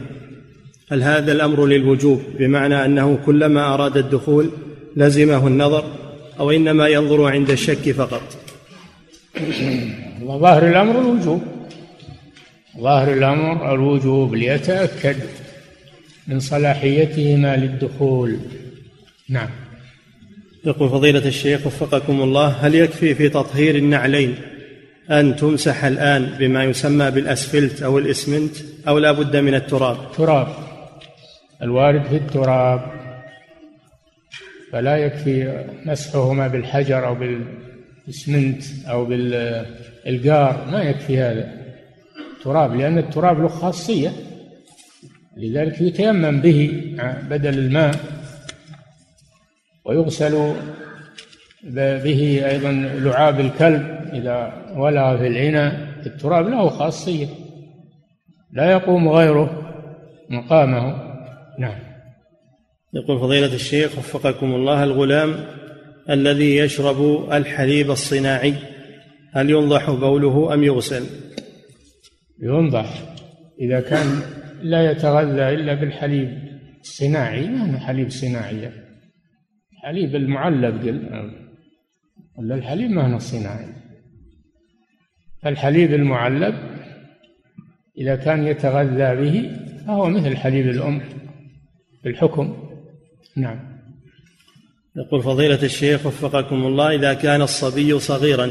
هل 0.93 1.03
هذا 1.03 1.33
الأمر 1.33 1.67
للوجوب؟ 1.67 2.23
بمعنى 2.39 2.85
أنه 2.85 3.19
كلما 3.27 3.75
أراد 3.75 3.97
الدخول 3.97 4.51
لزمه 4.97 5.47
النظر 5.47 5.85
أو 6.41 6.51
إنما 6.51 6.89
ينظر 6.89 7.27
عند 7.27 7.51
الشك 7.51 7.91
فقط. 7.91 8.23
ظاهر 10.25 10.69
الأمر 10.69 11.01
الوجوب. 11.01 11.43
ظاهر 12.81 13.13
الأمر 13.13 13.75
الوجوب 13.75 14.35
ليتأكد 14.35 15.17
من 16.29 16.41
صلاحيتهما 16.41 17.57
للدخول. 17.57 18.37
نعم. 19.29 19.51
يقول 20.65 20.89
فضيلة 20.89 21.27
الشيخ 21.27 21.67
وفقكم 21.67 22.23
الله 22.23 22.47
هل 22.47 22.75
يكفي 22.75 23.15
في 23.15 23.29
تطهير 23.29 23.75
النعلين 23.75 24.35
أن 25.11 25.37
تمسح 25.37 25.85
الآن 25.85 26.25
بما 26.39 26.65
يسمى 26.65 27.11
بالأسفلت 27.11 27.83
أو 27.83 27.99
الإسمنت 27.99 28.57
أو 28.89 28.99
لا 28.99 29.13
بد 29.13 29.37
من 29.37 29.55
التراب؟ 29.55 30.13
تراب. 30.17 30.49
الوارد 31.63 32.05
في 32.05 32.17
التراب. 32.17 32.93
فلا 34.73 34.97
يكفي 34.97 35.65
مسحهما 35.85 36.49
بالحجر 36.49 37.07
أو 37.07 37.15
بالإسمنت 37.15 38.63
أو 38.89 39.05
بالإلقار. 39.05 40.67
ما 40.73 40.83
يكفي 40.83 41.19
هذا. 41.19 41.53
تراب 42.45 42.77
لأن 42.77 42.99
التراب 42.99 43.41
له 43.41 43.49
خاصية. 43.49 44.13
لذلك 45.37 45.81
يتيمم 45.81 46.41
به 46.41 46.71
بدل 47.31 47.59
الماء. 47.59 48.20
ويغسل 49.91 50.55
به 51.75 52.43
أيضا 52.51 52.73
لعاب 52.73 53.41
الكلب 53.41 53.83
إذا 54.13 54.53
ولغ 54.77 55.17
في 55.17 55.27
العنى 55.27 55.69
التراب 56.07 56.49
له 56.49 56.69
خاصية. 56.69 57.27
لا 58.53 58.71
يقوم 58.71 59.09
غيره 59.09 59.73
مقامه. 60.31 60.97
نعم. 61.59 61.79
يقول 62.95 63.21
فضيلة 63.21 63.55
الشيخ 63.55 63.99
وفقكم 63.99 64.55
الله 64.55 64.85
الغلام 64.85 65.35
الذي 66.11 66.57
يشرب 66.57 67.29
الحليب 67.33 67.91
الصناعي 67.91 68.55
هل 69.33 69.51
ينضح 69.51 69.91
بوله 69.91 70.55
أم 70.55 70.65
يغسل؟ 70.65 71.05
ينضح. 72.43 73.03
إذا 73.61 73.81
كان 73.81 74.07
لا 74.63 74.91
يتغذى 74.91 75.49
إلا 75.49 75.75
بالحليب 75.75 76.39
الصناعي 76.81 77.47
ما 77.47 77.75
هو 77.75 77.79
حليب 77.79 78.11
صناعي؟ 78.11 78.90
حليب 79.83 80.15
المعلب 80.15 80.87
قل. 80.87 81.31
ولا 82.39 82.55
الحليب 82.55 82.91
ما 82.91 83.15
هو 83.15 83.19
صناعي. 83.19 83.81
فالحليب 85.43 85.95
المعلب 85.95 86.55
إذا 87.99 88.17
كان 88.17 88.47
يتغذى 88.47 89.17
به 89.17 89.51
فهو 89.87 90.09
مثل 90.09 90.37
حليب 90.37 90.69
الأم 90.69 91.01
في 92.03 92.09
الحكم 92.09 92.57
نعم. 93.37 93.81
يقول 94.97 95.23
فضيلة 95.23 95.63
الشيخ 95.63 96.07
وفقكم 96.07 96.67
الله 96.67 96.95
إذا 96.95 97.15
كان 97.15 97.43
الصبي 97.43 97.99
صغيرا 97.99 98.51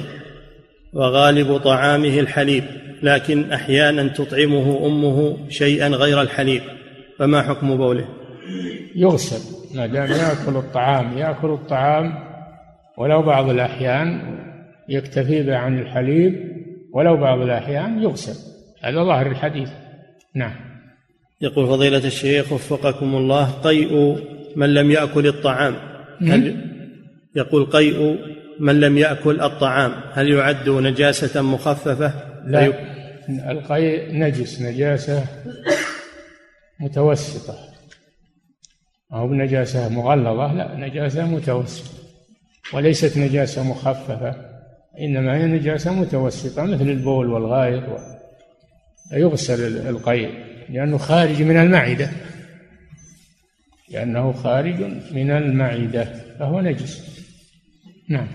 وغالب 0.93 1.57
طعامه 1.57 2.19
الحليب 2.19 2.63
لكن 3.03 3.51
أحيانا 3.51 4.07
تطعمه 4.07 4.85
أمه 4.85 5.49
شيئا 5.49 5.87
غير 5.87 6.21
الحليب 6.21 6.61
فما 7.19 7.41
حكم 7.41 7.77
بوله؟ 7.77 8.07
يغسل. 8.95 9.58
ما 9.75 9.85
دام 9.85 10.11
يأكل 10.11 10.57
الطعام 10.57 11.17
يأكل 11.17 11.47
الطعام 11.47 12.13
ولو 12.97 13.21
بعض 13.21 13.49
الأحيان 13.49 14.21
يكتفي 14.89 15.51
عن 15.51 15.79
الحليب 15.79 16.49
ولو 16.93 17.17
بعض 17.17 17.41
الأحيان 17.41 18.03
يغسل. 18.03 18.35
هذا 18.83 19.03
ظاهر 19.03 19.27
الحديث. 19.27 19.69
نعم. 20.35 20.55
يقول 21.41 21.67
فضيلة 21.67 22.07
الشيخ 22.07 22.51
وفقكم 22.51 23.15
الله 23.15 23.51
قيء 23.51 24.17
من 24.55 24.73
لم 24.73 24.91
يأكل 24.91 25.27
الطعام. 25.27 25.75
هل 26.21 26.69
يقول 27.35 27.65
قيء 27.65 28.17
من 28.59 28.79
لم 28.79 28.97
يأكل 28.97 29.41
الطعام 29.41 29.91
هل 30.13 30.29
يعد 30.29 30.69
نجاسة 30.69 31.41
مخففة؟ 31.41 32.13
لا. 32.45 32.73
القيء 33.51 34.13
نجس 34.13 34.61
نجاسة 34.61 35.25
متوسطة. 36.79 37.68
أو 39.13 39.27
بنجاسة 39.27 39.89
مغلظة 39.89 40.53
لا 40.53 40.75
نجاسة 40.75 41.25
متوسطة 41.25 41.99
وليست 42.73 43.17
نجاسة 43.17 43.63
مخففة 43.63 44.35
إنما 44.99 45.37
هي 45.37 45.45
نجاسة 45.45 45.93
متوسطة 45.93 46.63
مثل 46.63 46.89
البول 46.89 47.29
والغائط 47.29 47.83
يغسل 49.11 49.87
القيء 49.89 50.29
لأنه 50.69 50.97
خارج 50.97 51.41
من 51.41 51.57
المعدة 51.57 52.09
لأنه 53.89 54.33
خارج 54.33 54.81
من 55.11 55.31
المعدة 55.31 56.03
فهو 56.39 56.61
نجس. 56.61 57.03
نعم. 58.09 58.27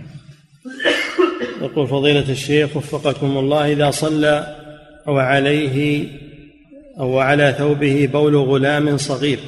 يقول 1.63 1.89
فضيلة 1.89 2.31
الشيخ 2.31 2.77
وفقكم 2.77 3.39
الله 3.39 3.73
إذا 3.73 3.91
صلى 3.91 4.57
وعليه 5.07 6.09
أو 7.01 7.19
على 7.19 7.55
ثوبه 7.59 8.09
بول 8.13 8.37
غلام 8.37 8.97
صغير 8.97 9.39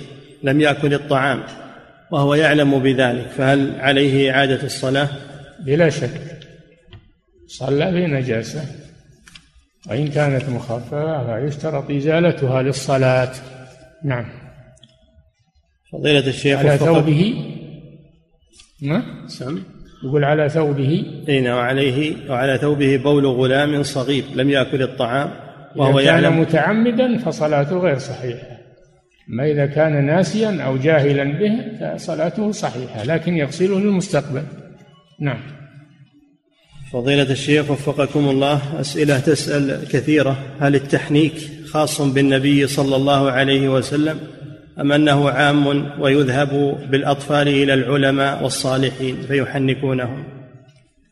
لم 0.43 0.61
يأكل 0.61 0.95
الطعام 0.95 1.43
وهو 2.11 2.35
يعلم 2.35 2.79
بذلك 2.79 3.27
فهل 3.27 3.81
عليه 3.81 4.31
إعادة 4.31 4.63
الصلاة؟ 4.63 5.09
بلا 5.61 5.91
شك. 5.91 6.21
صلى 7.47 7.91
بنجاسة 7.91 8.65
وإن 9.91 10.09
كانت 10.09 10.49
مخففة 10.49 11.41
فيشترط 11.41 11.91
إزالتها 11.91 12.63
للصلاة. 12.63 13.33
نعم. 14.05 14.27
فضيلة 15.93 16.27
الشيخ 16.27 16.59
على 16.59 16.79
ثوبه؟ 16.79 17.35
ما؟ 18.83 19.03
سم 19.27 19.63
يقول 20.05 20.25
على 20.25 20.49
ثوبه؟ 20.49 21.23
إي 21.29 21.41
نعم 21.41 21.57
وعليه 21.57 22.31
وعلى 22.31 22.59
ثوبه 22.59 22.97
بول 22.97 23.27
غلام 23.27 23.83
صغير 23.83 24.25
لم 24.35 24.51
يأكل 24.51 24.83
الطعام 24.83 25.31
وهو 25.77 25.97
كان 25.99 26.07
يعلم 26.07 26.41
متعمدا 26.41 27.19
فصلاته 27.19 27.79
غير 27.79 27.99
صحيحة. 27.99 28.56
أما 29.31 29.51
إذا 29.51 29.67
كان 29.67 30.05
ناسيا 30.05 30.63
أو 30.63 30.77
جاهلا 30.77 31.25
به 31.25 31.53
فصلاته 31.81 32.53
صحيحة 32.53 33.05
لكن 33.05 33.37
يغسله 33.37 33.81
للمستقبل. 33.81 34.43
نعم. 35.21 35.39
فضيلة 36.93 37.31
الشيخ 37.31 37.71
وفقكم 37.71 38.29
الله 38.29 38.81
أسئلة 38.81 39.19
تسأل 39.19 39.89
كثيرة. 39.89 40.39
هل 40.61 40.75
التحنيك 40.75 41.33
خاص 41.67 42.01
بالنبي 42.01 42.67
صلى 42.67 42.97
الله 42.97 43.31
عليه 43.31 43.69
وسلم 43.69 44.19
أم 44.81 44.93
أنه 44.93 45.31
عام 45.31 45.67
ويذهب 46.01 46.79
بالأطفال 46.91 47.49
إلى 47.49 47.75
العلماء 47.75 48.43
والصالحين 48.43 49.17
فيحنكونهم؟ 49.17 50.25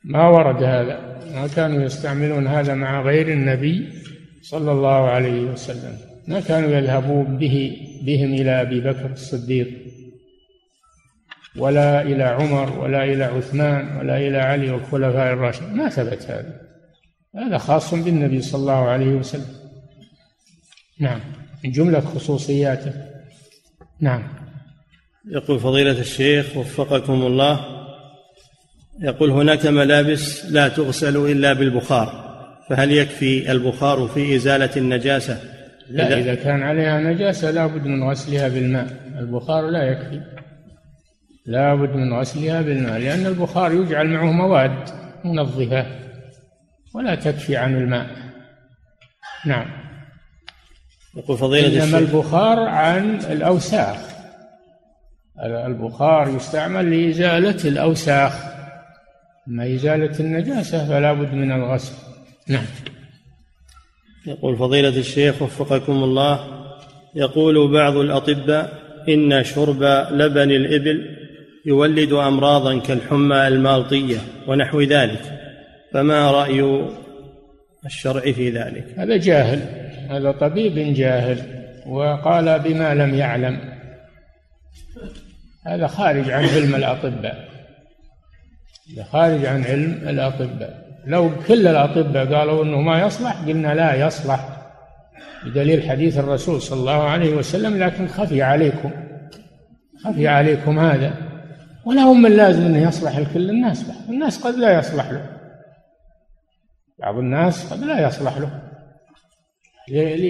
ما 0.04 0.28
ورد 0.28 0.62
هذا. 0.62 1.20
ما 1.34 1.46
كانوا 1.56 1.82
يستعملون 1.82 2.46
هذا 2.46 2.74
مع 2.74 3.02
غير 3.02 3.28
النبي 3.28 3.88
صلى 4.42 4.72
الله 4.72 5.08
عليه 5.08 5.40
وسلم. 5.40 6.13
ما 6.28 6.40
كانوا 6.40 6.70
يذهبون 6.70 7.38
به 7.38 7.76
بهم 8.02 8.34
إلى 8.34 8.60
أبي 8.60 8.80
بكر 8.80 9.10
الصديق 9.10 9.68
ولا 11.56 12.02
إلى 12.02 12.24
عمر 12.24 12.78
ولا 12.78 13.04
إلى 13.04 13.24
عثمان 13.24 13.96
ولا 13.96 14.16
إلى 14.16 14.38
علي 14.38 14.70
والخلفاء 14.70 15.32
الراشدين. 15.32 15.76
ما 15.76 15.88
ثبت 15.88 16.22
هذا. 16.22 16.60
هذا 17.36 17.58
خاص 17.58 17.94
بالنبي 17.94 18.42
صلى 18.42 18.60
الله 18.60 18.88
عليه 18.88 19.06
وسلم. 19.06 19.56
نعم. 21.00 21.20
من 21.64 21.70
جملة 21.70 22.00
خصوصياته. 22.00 22.92
نعم. 24.00 24.22
يقول 25.30 25.60
فضيلة 25.60 26.00
الشيخ 26.00 26.56
وفقكم 26.56 27.12
الله 27.12 27.84
يقول 29.00 29.30
هناك 29.30 29.66
ملابس 29.66 30.44
لا 30.44 30.68
تغسل 30.68 31.16
إلا 31.16 31.52
بالبخار 31.52 32.24
فهل 32.68 32.92
يكفي 32.92 33.52
البخار 33.52 34.08
في 34.08 34.36
إزالة 34.36 34.70
النجاسة؟ 34.76 35.53
لا 35.90 36.06
إذا, 36.06 36.16
إذا 36.16 36.34
كان 36.34 36.62
عليها 36.62 37.00
نجاسة 37.00 37.50
لا 37.50 37.66
بد 37.66 37.86
من 37.86 38.10
غسلها 38.10 38.48
بالماء. 38.48 38.86
البخار 39.18 39.70
لا 39.70 39.82
يكفي. 39.82 40.20
لا 41.46 41.74
بد 41.74 41.96
من 41.96 42.14
غسلها 42.14 42.62
بالماء 42.62 42.98
لأن 42.98 43.26
البخار 43.26 43.72
يجعل 43.72 44.08
معه 44.08 44.32
مواد 44.32 44.88
منظفة 45.24 45.86
ولا 46.94 47.14
تكفي 47.14 47.56
عن 47.56 47.76
الماء. 47.76 48.06
نعم. 49.46 49.66
يقول 51.16 51.38
فضيلة 51.38 51.84
إنما 51.84 51.98
البخار 51.98 52.60
عن 52.60 53.14
الأوساخ. 53.30 53.96
البخار 55.44 56.28
يستعمل 56.28 56.90
لإزالة 56.90 57.68
الأوساخ. 57.68 58.44
أما 59.48 59.74
إزالة 59.74 60.20
النجاسة 60.20 60.88
فلا 60.88 61.12
بد 61.12 61.34
من 61.34 61.52
الغسل. 61.52 61.94
نعم. 62.48 62.64
يقول 64.26 64.56
فضيلة 64.56 64.88
الشيخ 64.88 65.42
وفقكم 65.42 66.04
الله 66.04 66.40
يقول 67.14 67.72
بعض 67.72 67.96
الأطباء 67.96 68.72
إن 69.08 69.44
شرب 69.44 69.82
لبن 70.10 70.50
الإبل 70.50 71.16
يولد 71.66 72.12
امراضا 72.12 72.78
كالحمى 72.78 73.48
المالطية 73.48 74.18
ونحو 74.46 74.80
ذلك 74.80 75.20
فما 75.92 76.30
رأي 76.30 76.88
الشرع 77.86 78.20
في 78.20 78.50
ذلك؟ 78.50 78.98
هذا 78.98 79.16
جاهل 79.16 79.60
هذا 80.10 80.32
طبيب 80.32 80.94
جاهل 80.94 81.38
وقال 81.86 82.58
بما 82.58 82.94
لم 82.94 83.14
يعلم. 83.14 83.74
هذا 85.66 85.86
خارج 85.86 86.30
عن 86.30 86.44
علم 86.44 86.74
الأطباء 86.74 87.48
هذا 88.94 89.04
خارج 89.04 89.46
عن 89.46 89.64
علم 89.64 90.08
الأطباء. 90.08 90.83
لو 91.06 91.30
كل 91.48 91.66
الأطباء 91.66 92.34
قالوا 92.34 92.64
إنه 92.64 92.80
ما 92.80 93.00
يصلح 93.06 93.32
قلنا 93.32 93.74
لا 93.74 94.06
يصلح 94.06 94.48
بدليل 95.46 95.90
حديث 95.90 96.18
الرسول 96.18 96.62
صلى 96.62 96.80
الله 96.80 97.02
عليه 97.02 97.34
وسلم 97.34 97.82
لكن 97.82 98.08
خفي 98.08 98.42
عليكم 98.42 98.90
خفي 100.04 100.28
عليكم 100.28 100.78
هذا. 100.78 101.14
ولا 101.84 102.02
هم 102.02 102.22
من 102.22 102.30
لازم 102.30 102.62
إنه 102.62 102.88
يصلح 102.88 103.18
لكل 103.18 103.50
الناس 103.50 103.84
الناس 104.08 104.46
قد 104.46 104.54
لا 104.54 104.78
يصلح 104.78 105.10
له. 105.10 105.26
بعض 106.98 107.18
الناس 107.18 107.72
قد 107.72 107.84
لا 107.84 108.08
يصلح 108.08 108.38
له. 108.38 108.60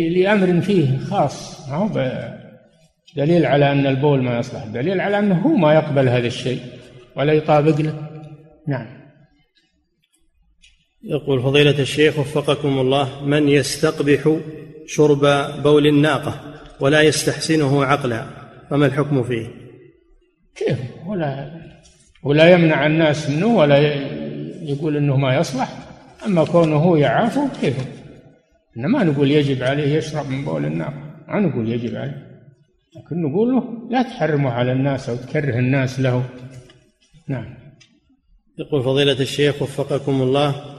لأمر 0.09 0.61
فيه 0.61 0.99
خاص. 0.99 1.69
ما 1.69 1.77
هو 1.77 1.89
دليل 3.17 3.47
على 3.47 3.73
أن 3.73 3.87
البول 3.87 4.23
ما 4.23 4.39
يصلح 4.39 4.65
دليل 4.65 5.01
على 5.01 5.19
أنه 5.19 5.39
هو 5.39 5.57
ما 5.57 5.75
يقبل 5.75 6.09
هذا 6.09 6.27
الشيء 6.27 6.61
ولا 7.17 7.33
يطابق 7.33 7.81
له. 7.81 7.95
نعم. 8.69 9.04
يقول 11.07 11.43
فضيلة 11.43 11.79
الشيخ 11.79 12.19
وفقكم 12.19 12.79
الله 12.79 13.25
من 13.25 13.49
يستقبح 13.49 14.37
شرب 14.87 15.21
بول 15.63 15.87
الناقة 15.87 16.41
ولا 16.81 17.03
يستحسنه 17.03 17.85
عقلا؟ 17.85 18.27
فما 18.71 18.87
الحكم 18.87 19.23
فيه؟ 19.23 19.47
كيف؟ 20.57 20.79
ولا 21.07 21.61
ولا 22.23 22.51
يمنع 22.53 22.87
الناس 22.87 23.31
منه 23.31 23.47
ولا 23.47 23.79
يقول 24.63 24.97
إنه 24.97 25.17
ما 25.17 25.37
يصلح. 25.37 25.79
أما 26.27 26.45
كونه 26.45 26.99
يعافه 26.99 27.49
كيف؟ 27.61 27.77
إنما 28.77 29.05
نقول 29.05 29.31
يجب 29.31 29.63
عليه 29.63 29.97
يشرب 29.97 30.31
من 30.31 30.45
بول 30.45 30.65
النار 30.65 30.95
ما 31.29 31.41
نقول 31.41 31.69
يجب 31.69 31.97
عليه. 31.97 32.27
لكن 32.97 33.23
نقول 33.23 33.49
له 33.53 33.65
لا 33.91 34.03
تحرمه 34.03 34.51
على 34.51 34.73
الناس 34.73 35.09
أو 35.09 35.17
تكره 35.17 35.59
الناس 35.59 36.01
له. 36.01 36.25
نعم. 37.29 37.55
يقول 38.59 38.83
فضيلة 38.83 39.21
الشيخ 39.21 39.63
وفقكم 39.63 40.23
الله 40.23 40.75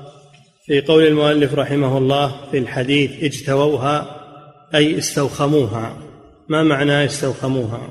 في 0.66 0.82
قول 0.82 1.08
المؤلف 1.08 1.54
رحمه 1.54 1.98
الله 1.98 2.36
في 2.52 2.58
الحديث 2.58 3.24
اجتووها 3.24 4.22
أي 4.76 4.98
استوخموها. 4.98 5.98
ما 6.50 6.64
معنى 6.64 7.06
استوخموها؟ 7.06 7.90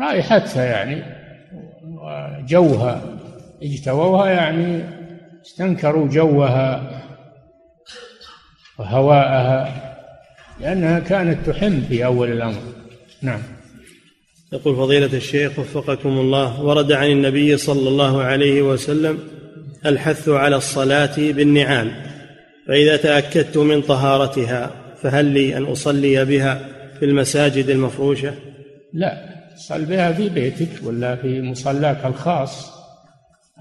رائحتها 0.00 0.64
يعني 0.64 1.02
وجوها 1.84 3.18
اجتووها 3.62 4.30
يعني 4.30 4.84
استنكروا 5.46 6.08
جوها 6.08 7.02
وهواءها 8.78 9.82
لأنها 10.60 10.98
كانت 10.98 11.50
تحم 11.50 11.80
في 11.80 12.04
أول 12.04 12.32
الأمر. 12.32 12.62
نعم. 13.22 13.42
يقول 14.52 14.76
فضيلة 14.76 15.16
الشيخ 15.16 15.58
وفقكم 15.58 16.08
الله 16.08 16.62
ورد 16.62 16.92
عن 16.92 17.06
النبي 17.06 17.56
صلى 17.56 17.88
الله 17.88 18.22
عليه 18.22 18.62
وسلم 18.62 19.18
الحث 19.86 20.28
على 20.28 20.56
الصلاة 20.56 21.16
بالنعال 21.16 21.90
فإذا 22.68 22.96
تأكدت 22.96 23.58
من 23.58 23.82
طهارتها 23.82 24.70
فهل 25.02 25.24
لي 25.24 25.56
أن 25.56 25.64
أصلي 25.64 26.24
بها 26.24 26.68
في 26.98 27.04
المساجد 27.04 27.68
المفروشة؟ 27.68 28.34
لا 28.92 29.32
صل 29.56 29.84
بها 29.84 30.12
في 30.12 30.28
بيتك 30.28 30.68
ولا 30.84 31.16
في 31.16 31.42
مصلاك 31.42 32.04
الخاص. 32.04 32.72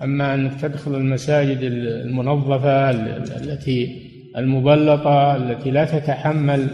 أما 0.03 0.33
أنك 0.33 0.61
تدخل 0.61 0.95
المساجد 0.95 1.59
المنظفة 1.61 2.89
التي 2.89 4.11
المبلطة 4.37 5.35
التي 5.35 5.71
لا 5.71 5.85
تتحمل 5.85 6.67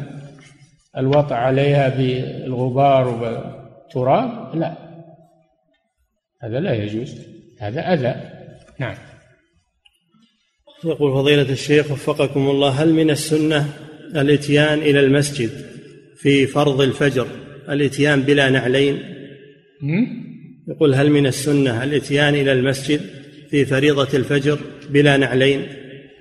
الوطع 0.98 1.36
عليها 1.36 1.90
بالغبار 1.90 3.08
والتراب 3.08 4.56
لا. 4.56 4.74
هذا 6.42 6.60
لا 6.60 6.74
يجوز 6.74 7.16
هذا 7.60 7.94
أذى. 7.94 8.16
نعم. 8.80 8.96
يقول 10.84 11.14
فضيلة 11.14 11.52
الشيخ 11.52 11.92
وفقكم 11.92 12.50
الله 12.50 12.70
هل 12.70 12.94
من 12.94 13.10
السنة 13.10 13.70
الاتيان 14.16 14.80
إلى 14.80 15.00
المسجد 15.00 15.50
في 16.18 16.48
فرض 16.48 16.82
الفجر 16.82 17.28
الاتيان 17.70 18.22
بلا 18.22 18.50
نعلين؟ 18.50 19.00
يقول 20.68 20.96
هل 20.96 21.10
من 21.10 21.28
السنة 21.28 21.84
الاتيان 21.84 22.36
إلى 22.36 22.52
المسجد 22.52 23.02
في 23.50 23.66
فريضة 23.66 24.18
الفجر 24.18 24.60
بلا 24.90 25.18
نعلين؟ 25.18 25.68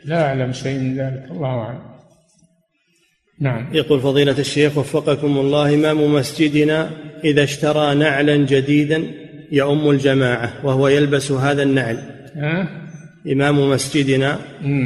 لا 0.05 0.23
أعلم 0.23 0.53
شيء 0.53 0.79
من 0.79 0.97
ذلك 0.97 1.27
الله 1.31 1.49
أعلم. 1.49 1.97
نعم. 3.41 3.75
يقول 3.75 4.01
فضيلة 4.01 4.39
الشيخ 4.39 4.79
وفقكم 4.79 5.39
الله 5.39 5.75
إمام 5.75 6.15
مسجدنا 6.15 6.91
إذا 7.25 7.43
اشترى 7.43 7.95
نعلا 7.95 8.37
جديدا 8.37 9.05
يؤم 9.53 9.91
الجماعة 9.91 10.67
وهو 10.67 10.89
يلبس 10.89 11.33
هذا 11.33 11.63
النعل. 11.63 11.97
أه؟ 12.37 12.86
إمام 13.33 13.70
مسجدنا 13.70 14.39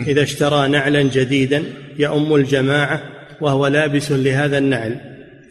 إذا 0.06 0.22
اشترى 0.22 0.68
نعلا 0.68 1.02
جديدا 1.02 1.62
يؤم 1.98 2.34
الجماعة 2.34 3.00
وهو 3.40 3.66
لابس 3.66 4.12
لهذا 4.12 4.58
النعل 4.58 5.00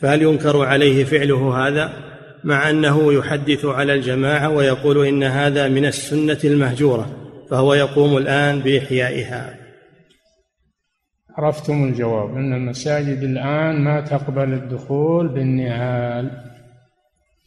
فهل 0.01 0.21
ينكر 0.21 0.65
عليه 0.65 1.03
فعله 1.03 1.67
هذا؟ 1.67 1.93
مع 2.43 2.69
أنه 2.69 3.13
يحدث 3.13 3.65
على 3.65 3.93
الجماعة 3.93 4.49
ويقول 4.49 5.07
إن 5.07 5.23
هذا 5.23 5.67
من 5.67 5.85
السنة 5.85 6.37
المهجورة 6.43 7.09
فهو 7.49 7.73
يقوم 7.73 8.17
الآن 8.17 8.59
بإحيائها. 8.59 9.55
عرفتم 11.37 11.83
الجواب 11.83 12.35
أن 12.35 12.53
المساجد 12.53 13.23
الآن 13.23 13.81
ما 13.81 14.01
تقبل 14.01 14.53
الدخول 14.53 15.27
بالنعال 15.27 16.31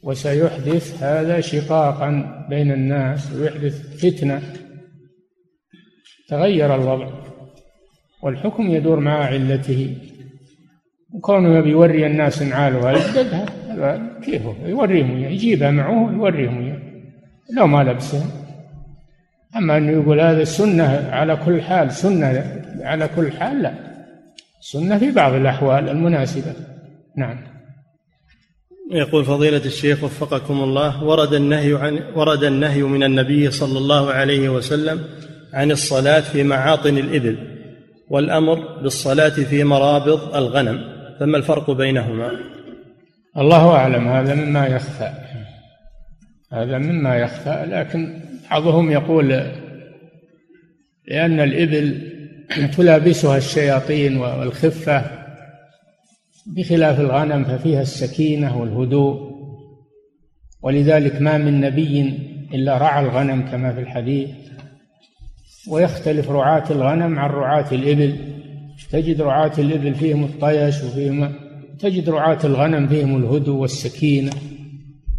وسيحدث 0.02 1.02
هذا 1.02 1.40
شقاقا 1.40 2.44
بين 2.50 2.72
الناس 2.72 3.32
ويحدث 3.32 3.96
فتنة. 3.96 4.42
تغير 6.32 6.74
الوضع 6.74 7.08
والحكم 8.22 8.70
يدور 8.70 9.00
مع 9.00 9.24
علته. 9.24 9.96
وكونه 11.14 11.66
يوري 11.68 12.06
الناس 12.06 12.42
نعاله 12.42 12.90
يجددها 12.90 13.46
كيفه 14.24 14.56
يوريهم 14.66 15.24
يجيبها 15.24 15.70
معه 15.70 16.12
يوريهم 16.12 16.78
لو 17.56 17.66
ما 17.66 17.82
لبسها 17.82 18.26
أما 19.56 19.76
أنه 19.76 19.92
يقول 19.92 20.20
هذا 20.20 20.44
سنة 20.44 21.08
على 21.10 21.36
كل 21.36 21.62
حال 21.62 21.92
سنة 21.92 22.62
على 22.80 23.08
كل 23.16 23.32
حال 23.32 23.62
لا. 23.62 23.74
سنة 24.60 24.98
في 24.98 25.10
بعض 25.10 25.32
الأحوال 25.32 25.88
المناسبة. 25.88 26.54
نعم. 27.16 27.38
يقول 28.92 29.24
فضيلة 29.24 29.64
الشيخ 29.64 30.04
وفقكم 30.04 30.62
الله 30.62 31.04
ورد 31.04 31.34
النهي 31.34 31.74
عن 31.74 32.00
ورد 32.14 32.44
النهي 32.44 32.82
من 32.82 33.02
النبي 33.02 33.50
صلى 33.50 33.78
الله 33.78 34.10
عليه 34.10 34.48
وسلم 34.48 35.04
عن 35.52 35.70
الصلاة 35.70 36.20
في 36.20 36.42
معاطن 36.42 36.98
الإبل 36.98 37.36
والأمر 38.08 38.82
بالصلاة 38.82 39.28
في 39.28 39.64
مرابض 39.64 40.36
الغنم. 40.36 40.92
فما 41.20 41.36
الفرق 41.36 41.70
بينهما؟ 41.70 42.30
الله 43.36 43.76
أعلم. 43.76 44.08
هذا 44.08 44.34
مما 44.34 44.66
يخفى. 44.66 45.12
هذا 46.52 46.78
مما 46.78 47.16
يخفى. 47.16 47.64
لكن 47.68 48.20
بعضهم 48.50 48.90
يقول 48.90 49.28
لأن 51.08 51.40
الإبل 51.40 52.12
تلابسها 52.76 53.36
الشياطين 53.36 54.16
والخفة 54.16 55.04
بخلاف 56.46 57.00
الغنم 57.00 57.44
ففيها 57.44 57.82
السكينة 57.82 58.60
والهدوء. 58.60 59.32
ولذلك 60.62 61.22
ما 61.22 61.38
من 61.38 61.60
نبي 61.60 62.18
إلا 62.54 62.78
رعى 62.78 63.04
الغنم 63.04 63.42
كما 63.50 63.72
في 63.72 63.80
الحديث. 63.80 64.30
ويختلف 65.68 66.30
رعاة 66.30 66.64
الغنم 66.70 67.18
عن 67.18 67.30
رعاة 67.30 67.66
الإبل. 67.72 68.16
تجد 68.90 69.20
رعاة 69.20 69.52
الإبل 69.58 69.94
فيهم 69.94 70.24
الطيش 70.24 70.84
وفيهم 70.84 71.32
تجد 71.78 72.10
رعاة 72.10 72.38
الغنم 72.44 72.88
فيهم 72.88 73.16
الهدوء 73.16 73.60
والسكينة. 73.60 74.32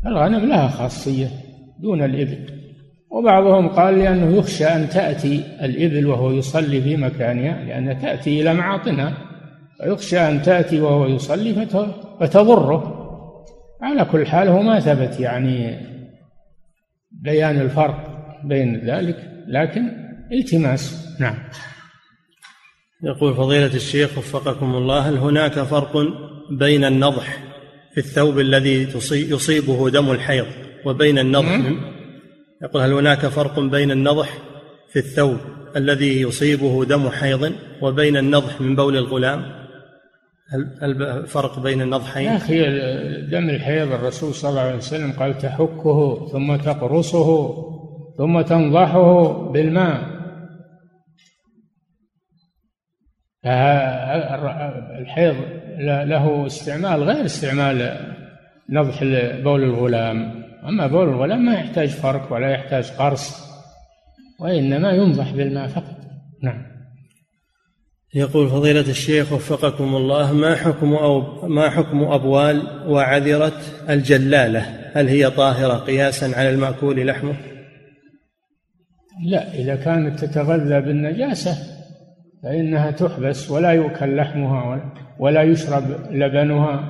الغنم 0.06 0.46
لها 0.46 0.68
خاصية 0.68 1.28
دون 1.80 2.04
الإبل. 2.04 2.38
وبعضهم 3.10 3.68
قال 3.68 4.00
لأنه 4.00 4.38
يخشى 4.38 4.66
أن 4.66 4.90
تأتي 4.90 5.44
الإبل 5.62 6.08
وهو 6.08 6.32
يصلي 6.32 6.82
في 6.82 6.98
مكانها 6.98 7.64
لأن 7.64 8.00
تأتي 8.00 8.42
إلى 8.42 8.54
معاطنها. 8.54 9.18
فيخشى 9.78 10.20
أن 10.20 10.42
تأتي 10.42 10.82
وهو 10.82 11.08
يصلي 11.08 11.68
فتضره. 12.20 13.00
على 13.82 14.06
كل 14.06 14.28
حال 14.28 14.48
هو 14.48 14.62
ما 14.62 14.80
ثبت 14.80 15.20
يعني 15.20 15.78
بيان 17.12 17.62
الفرق 17.62 18.30
بين 18.44 18.78
ذلك 18.78 19.32
لكن 19.48 20.04
التماس. 20.34 21.08
نعم. 21.20 21.36
يقول 23.04 23.36
فضيلة 23.36 23.76
الشيخ 23.76 24.18
وفقكم 24.18 24.76
الله 24.76 25.10
هل 25.10 25.18
هناك 25.18 25.60
فرق 25.60 25.98
بين 26.52 26.86
النضح 26.86 27.44
في 27.94 27.98
الثوب 27.98 28.40
الذي 28.40 28.88
يصيبه 29.12 29.90
دم 29.90 30.12
الحيض 30.12 30.46
وبين 30.86 31.20
النضح؟ 31.20 31.62
يقول 32.64 32.82
هل 32.82 32.94
هناك 32.94 33.20
فرق 33.20 33.60
بين 33.60 33.92
النضح 33.92 34.38
في 34.90 35.00
الثوب 35.00 35.38
الذي 35.76 36.22
يصيبه 36.22 36.86
دم 36.86 37.10
حيض 37.10 37.52
وبين 37.82 38.18
النضح 38.18 38.62
من 38.62 38.76
بول 38.76 38.98
الغلام؟ 38.98 39.64
هل 40.82 41.28
فرق 41.28 41.60
بين 41.60 41.82
النضحين؟ 41.82 42.26
يا 42.26 42.38
أخي 42.38 42.62
دم 43.32 43.50
الحيض 43.50 43.92
الرسول 43.92 44.34
صلى 44.34 44.50
الله 44.50 44.62
عليه 44.62 44.76
وسلم 44.76 45.12
قال 45.12 45.38
تحكه 45.38 46.28
ثم 46.32 46.56
تقرصه 46.56 47.56
ثم 48.18 48.42
تنضحه 48.42 49.34
بالماء. 49.52 50.13
الحيض 55.00 55.36
له 55.80 56.46
استعمال 56.46 57.04
غير 57.04 57.26
استعمال 57.26 57.98
نضح 58.70 59.04
بول 59.44 59.64
الغلام. 59.64 60.44
أما 60.68 60.88
بول 60.88 61.10
الغلام 61.10 61.46
ما 61.46 61.54
يحتاج 61.54 61.90
فرق 61.90 62.34
ولا 62.34 62.52
يحتاج 62.52 62.92
قرص 62.92 63.54
وإنما 64.40 64.92
ينضح 64.92 65.32
بالماء 65.32 65.68
فقط. 65.68 65.96
نعم. 66.44 66.74
يقول 68.16 68.50
فضيلة 68.50 68.90
الشيخ 68.90 69.34
وفقكم 69.34 69.96
الله 69.96 70.34
ما 70.34 70.56
حكم 70.56 70.94
أو 70.94 71.48
ما 71.48 71.70
حكم 71.70 72.04
أبوال 72.04 72.88
وعذرة 72.88 73.62
الجلالة؟ 73.90 74.66
هل 74.94 75.08
هي 75.08 75.30
طاهرة 75.30 75.74
قياسا 75.74 76.26
على 76.26 76.50
المأكول 76.50 77.08
لحمه؟ 77.08 77.36
لا 79.26 79.54
إذا 79.54 79.76
كانت 79.76 80.26
تتغذى 80.26 80.82
بالنجاسة 80.82 81.73
فإنها 82.44 82.92
تحبس 82.92 83.52
ولا 83.52 83.72
يؤكل 83.72 84.16
لحمها 84.16 84.92
ولا 85.20 85.44
يشرب 85.44 85.84
لبنها 86.12 86.90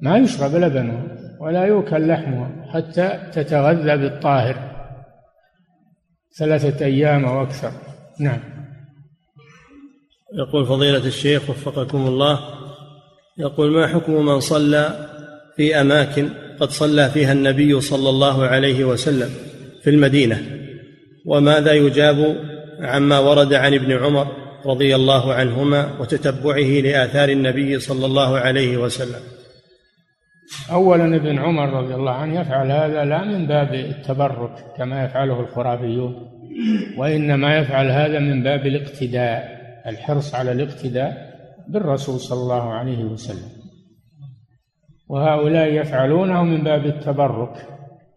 ما 0.00 0.18
يشرب 0.18 0.54
لبنها 0.54 1.02
ولا 1.40 1.64
يؤكل 1.64 2.08
لحمها 2.08 2.50
حتى 2.72 3.30
تتغذى 3.32 3.96
بالطاهر 3.96 4.56
ثلاثة 6.38 6.84
أيام 6.84 7.24
أو 7.24 7.42
أكثر. 7.42 7.72
نعم. 8.20 8.40
يقول 10.34 10.66
فضيلة 10.66 11.06
الشيخ 11.06 11.50
وفقكم 11.50 12.06
الله 12.06 12.40
يقول 13.38 13.70
ما 13.70 13.86
حكم 13.86 14.26
من 14.26 14.40
صلى 14.40 15.08
في 15.56 15.80
أماكن 15.80 16.28
قد 16.60 16.70
صلى 16.70 17.10
فيها 17.10 17.32
النبي 17.32 17.80
صلى 17.80 18.08
الله 18.08 18.44
عليه 18.46 18.84
وسلم 18.84 19.30
في 19.82 19.90
المدينة؟ 19.90 20.42
وماذا 21.26 21.72
يجاب 21.72 22.36
عما 22.80 23.18
ورد 23.18 23.54
عن 23.54 23.74
ابن 23.74 23.92
عمر 23.92 24.41
رضي 24.66 24.94
الله 24.94 25.34
عنهما 25.34 26.00
وتتبعه 26.00 26.80
لآثار 26.80 27.28
النبي 27.28 27.78
صلى 27.78 28.06
الله 28.06 28.38
عليه 28.38 28.76
وسلم. 28.76 29.20
أولا 30.70 31.16
ابن 31.16 31.38
عمر 31.38 31.68
رضي 31.82 31.94
الله 31.94 32.12
عنه 32.12 32.40
يفعل 32.40 32.70
هذا 32.70 33.04
لا 33.04 33.24
من 33.24 33.46
باب 33.46 33.74
التبرك 33.74 34.64
كما 34.76 35.04
يفعله 35.04 35.40
الخرافيون 35.40 36.14
وإنما 36.98 37.58
يفعل 37.58 37.90
هذا 37.90 38.18
من 38.18 38.42
باب 38.42 38.66
الاقتداء 38.66 39.62
الحرص 39.86 40.34
على 40.34 40.52
الاقتداء 40.52 41.32
بالرسول 41.68 42.20
صلى 42.20 42.40
الله 42.40 42.72
عليه 42.72 43.04
وسلم. 43.04 43.48
وهؤلاء 45.08 45.72
يفعلونه 45.72 46.42
من 46.44 46.64
باب 46.64 46.86
التبرك 46.86 47.68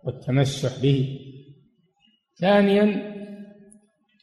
والتمسح 0.03 0.81
به. 0.81 1.19
ثانيا 2.39 3.14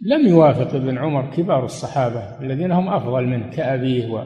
لم 0.05 0.26
يوافق 0.26 0.74
ابن 0.74 0.98
عمر 0.98 1.30
كبار 1.30 1.64
الصحابة 1.64 2.40
الذين 2.40 2.72
هم 2.72 2.88
أفضل 2.88 3.26
منه 3.26 3.50
كأبيه 3.50 4.11
و... 4.11 4.24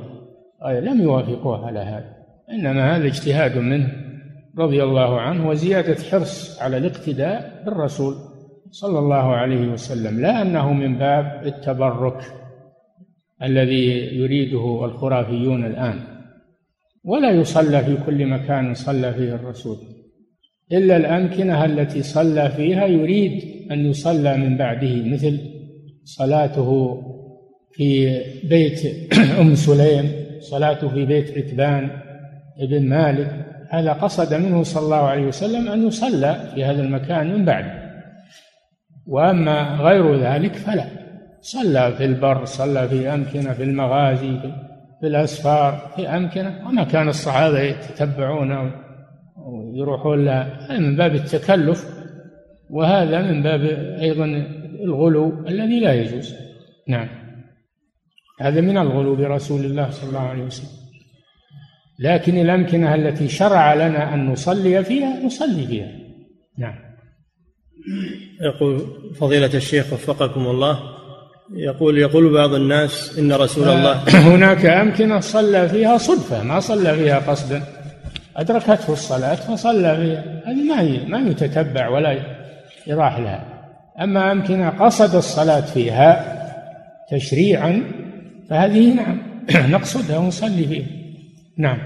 لم 0.69 1.01
يوافقوه 1.01 1.67
على 1.67 1.79
هذا. 1.79 2.17
إنما 2.51 2.97
هذا 2.97 3.07
اجتهاد 3.07 3.59
منه 3.59 3.93
رضي 4.59 4.83
الله 4.83 5.21
عنه 5.21 5.49
وزيادة 5.49 6.03
حرص 6.11 6.63
على 6.63 6.77
الاقتداء 6.77 7.63
بالرسول 7.65 8.15
صلى 8.71 8.99
الله 8.99 9.35
عليه 9.37 9.69
وسلم 9.69 10.21
لا 10.21 10.43
أنه 10.43 10.73
من 10.73 10.99
باب 10.99 11.43
التبرك 11.47 12.23
الذي 13.43 14.17
يريده 14.17 14.85
الخرافيون 14.85 15.65
الآن 15.65 16.01
ولا 17.05 17.31
يصلى 17.31 17.85
في 17.85 17.97
كل 18.07 18.27
مكان 18.27 18.75
صلى 18.75 19.15
فيه 19.15 19.35
الرسول. 19.35 19.77
إلا 20.73 20.97
الأمكنة 20.97 21.65
التي 21.65 22.03
صلى 22.03 22.51
فيها 22.51 22.87
يريد 22.87 23.43
أن 23.71 23.87
يصلى 23.87 24.37
من 24.37 24.57
بعده 24.57 25.03
مثل 25.13 25.56
صلاته 26.07 27.03
في 27.73 28.21
بيت 28.45 28.81
أم 29.41 29.55
سليم 29.55 30.13
صلاته 30.41 30.89
في 30.89 31.07
بيت 31.07 31.39
عتبان 31.39 31.91
بن 32.61 32.89
مالك. 32.89 33.47
هذا 33.71 33.93
قصد 33.93 34.35
منه 34.35 34.63
صلى 34.63 34.85
الله 34.85 34.97
عليه 34.97 35.27
وسلم 35.27 35.69
أن 35.69 35.87
يصلى 35.87 36.51
في 36.55 36.65
هذا 36.65 36.83
المكان 36.83 37.35
من 37.35 37.45
بعده 37.45 37.87
وأما 39.07 39.77
غير 39.81 40.17
ذلك 40.17 40.55
فلا. 40.55 40.85
صلى 41.41 41.93
في 41.93 42.05
البر 42.05 42.45
صلى 42.45 42.89
في 42.89 43.15
أمكنة 43.15 43.53
في 43.53 43.63
المغازي 43.63 44.39
في 45.01 45.07
الأسفار 45.07 45.93
في 45.97 46.09
أمكنة. 46.09 46.69
وما 46.69 46.85
كان 46.85 47.09
الصحابة 47.09 47.61
يتتبعون 47.61 48.73
ويروحون 49.37 50.25
لها 50.25 50.79
من 50.79 50.97
باب 50.97 51.15
التكلف. 51.15 51.87
وهذا 52.71 53.23
من 53.23 53.43
باب 53.43 53.61
أيضا 54.01 54.47
الغلو 54.85 55.49
الذي 55.49 55.81
لا 55.81 55.95
يجوز. 55.95 56.35
نعم. 56.89 57.09
هذا 58.41 58.61
من 58.61 58.79
الغلو 58.79 59.17
برسول 59.17 59.65
الله 59.65 59.91
صلى 59.91 60.09
الله 60.09 60.21
عليه 60.21 60.43
وسلم. 60.43 60.69
لكن 61.99 62.39
الأمكنة 62.39 62.95
التي 62.95 63.29
شرع 63.29 63.75
لنا 63.75 64.15
أن 64.15 64.27
نصلي 64.27 64.85
فيها 64.85 65.25
نصلي 65.25 65.67
فيها. 65.67 65.93
نعم. 66.59 66.75
يقول 68.41 68.87
فضيلة 69.15 69.55
الشيخ 69.55 69.93
وفقكم 69.93 70.47
الله 70.47 70.97
يقول 71.55 71.99
يقول 71.99 72.33
بعض 72.33 72.55
الناس 72.55 73.19
إن 73.19 73.33
رسول 73.33 73.69
الله 73.69 73.93
هناك 74.35 74.67
أمكنة 74.67 75.21
صلى 75.21 75.69
فيها 75.69 75.99
صدفة 75.99 76.43
ما 76.43 76.61
صلى 76.61 76.95
فيها 76.95 77.19
قصدا. 77.19 77.63
أدركته 78.37 78.93
الصلاة 78.93 79.35
فصلى 79.35 79.97
فيها. 79.97 80.43
هذه 80.47 80.63
ما 80.63 81.19
ما 81.19 81.31
يتتبع 81.31 81.89
ولا 81.89 82.21
يراح 82.87 83.19
لها. 83.19 83.56
أما 84.03 84.33
أمكنة 84.33 84.69
قصد 84.69 85.15
الصلاة 85.15 85.61
فيها 85.61 86.37
تشريعا 87.11 87.83
فهذه 88.51 88.95
نعم 88.95 89.19
نقصدها 89.73 90.19
ونصلي 90.19 90.65
فيها. 90.65 90.87
نعم. 91.59 91.79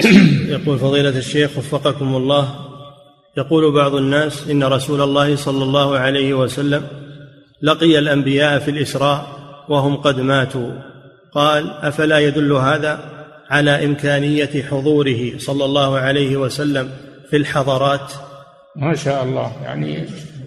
يقول 0.54 0.78
فضيلة 0.78 1.18
الشيخ 1.18 1.58
وفقكم 1.58 2.16
الله 2.16 2.54
يقول 3.36 3.74
بعض 3.74 3.94
الناس 3.94 4.48
إن 4.50 4.64
رسول 4.64 5.00
الله 5.00 5.36
صلى 5.36 5.64
الله 5.64 5.98
عليه 5.98 6.34
وسلم 6.34 6.82
لقي 7.62 7.98
الأنبياء 7.98 8.58
في 8.58 8.70
الإسراء 8.70 9.26
وهم 9.68 9.96
قد 9.96 10.20
ماتوا. 10.20 10.70
قال 11.32 11.70
أفلا 11.70 12.18
يدل 12.18 12.52
هذا 12.52 13.00
على 13.50 13.84
إمكانية 13.84 14.62
حضوره 14.70 15.38
صلى 15.38 15.64
الله 15.64 15.98
عليه 15.98 16.36
وسلم 16.36 16.90
في 17.30 17.36
الحضارات 17.36 18.12
ما 18.76 18.94
شاء 18.94 19.24
الله 19.24 19.52
يعني 19.62 20.04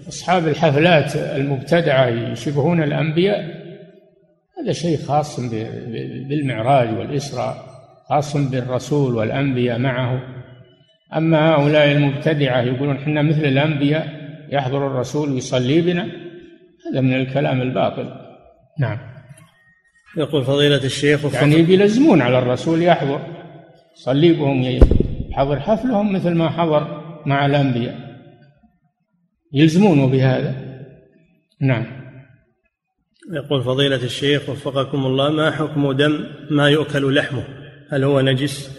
أصحاب 0.08 0.48
الحفلات 0.48 1.16
المبتدعة 1.16 2.08
يشبهون 2.08 2.84
الأنبياء 2.84 3.68
هذا 4.62 4.74
شيء 4.74 4.98
خاص 4.98 5.40
بالمعراج 6.30 6.98
والإسراء 6.98 7.58
خاص 8.10 8.38
بالرسول 8.38 9.16
والأنبياء 9.16 9.80
معه. 9.80 10.22
أما 11.16 11.56
هؤلاء 11.56 11.92
المبتدعة 11.92 12.62
يقولون 12.62 12.96
إحنا 12.96 13.22
مثل 13.22 13.46
الأنبياء 13.46 14.08
يحضر 14.52 14.88
الرسول 14.88 15.32
ويصلي 15.32 15.82
بنا 15.82 16.08
هذا 16.92 17.02
من 17.02 17.14
الكلام 17.14 17.62
الباطل. 17.62 18.10
نعم. 18.80 18.98
يقول 20.18 20.44
فضيلة 20.44 20.84
الشيخ 20.84 21.34
يعني 21.34 21.62
بيلزمون 21.62 22.22
على 22.22 22.40
الرسول 22.40 22.84
يحضر 22.84 23.22
يصلي 23.98 24.34
بهم 24.34 24.64
يحضر 25.32 25.60
حفلهم 25.60 26.14
مثل 26.14 26.34
ما 26.34 26.50
حضر 26.50 27.02
مع 27.26 27.46
الأنبياء. 27.46 28.07
يلزمونه 29.54 30.08
بهذا. 30.08 30.56
نعم. 31.62 31.86
يقول 33.34 33.64
فضيلة 33.64 34.04
الشيخ 34.04 34.50
وفقكم 34.50 35.06
الله 35.06 35.30
ما 35.30 35.52
حكم 35.52 35.92
دم 35.92 36.26
ما 36.52 36.70
يؤكل 36.70 37.16
لحمه؟ 37.16 37.44
هل 37.92 38.04
هو 38.04 38.22
نجس؟ 38.22 38.78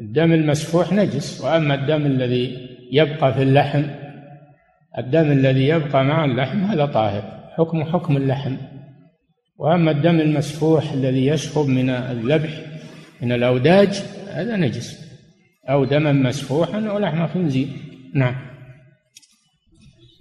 الدم 0.00 0.32
المسفوح 0.32 0.92
نجس 0.92 1.40
وأما 1.40 1.74
الدم 1.74 2.06
الذي 2.06 2.68
يبقى 2.92 3.34
في 3.34 3.42
اللحم 3.42 3.82
الدم 4.98 5.32
الذي 5.32 5.68
يبقى 5.68 6.04
مع 6.04 6.24
اللحم 6.24 6.64
هذا 6.64 6.86
طاهر. 6.86 7.52
حكم 7.56 7.84
حكم 7.84 8.16
اللحم. 8.16 8.56
وأما 9.58 9.90
الدم 9.90 10.20
المسفوح 10.20 10.92
الذي 10.92 11.26
يسحب 11.26 11.66
من 11.66 11.90
الذبح 11.90 12.50
من 13.22 13.32
الأوداج 13.32 14.02
هذا 14.28 14.56
نجس. 14.56 15.08
أو 15.68 15.84
دما 15.84 16.12
مسفوحا 16.12 16.86
أو 16.86 16.98
لحم 16.98 17.26
خنزير. 17.26 17.68
نعم. 18.14 18.47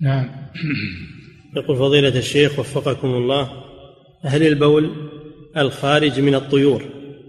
نعم. 0.02 0.30
يقول 1.56 1.78
فضيلة 1.78 2.20
الشيخ 2.20 2.60
وفقكم 2.60 3.08
الله 3.08 3.50
هل 4.22 4.48
البول 4.48 4.92
الخارج 5.58 6.20
من 6.20 6.36
الطيور 6.36 6.84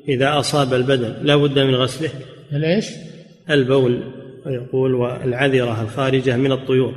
إذا 0.09 0.39
أصاب 0.39 0.75
البدن 0.75 1.15
لا 1.23 1.37
بد 1.37 1.59
من 1.59 1.75
غسله؟ 1.75 2.11
ليش 2.53 2.87
البول 3.51 4.03
يقول 4.47 4.95
والعذرة 4.95 5.83
الخارجة 5.83 6.37
من 6.37 6.53
الطيور 6.53 6.95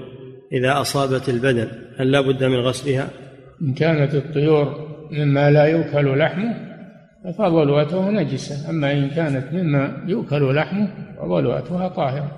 إذا 0.51 0.81
أصابت 0.81 1.29
البدن 1.29 1.67
هل 1.97 2.11
لا 2.11 2.21
بد 2.21 2.43
من 2.43 2.59
غسلها؟ 2.59 3.09
إن 3.61 3.73
كانت 3.73 4.15
الطيور 4.15 4.91
مما 5.11 5.51
لا 5.51 5.65
يؤكل 5.65 6.17
لحمه 6.19 6.71
فضلوته 7.37 8.09
نجسة 8.09 8.69
أما 8.69 8.91
إن 8.91 9.09
كانت 9.09 9.53
مما 9.53 10.03
يؤكل 10.07 10.55
لحمه 10.55 10.87
فضلوتها 11.17 11.87
طاهرة. 11.87 12.31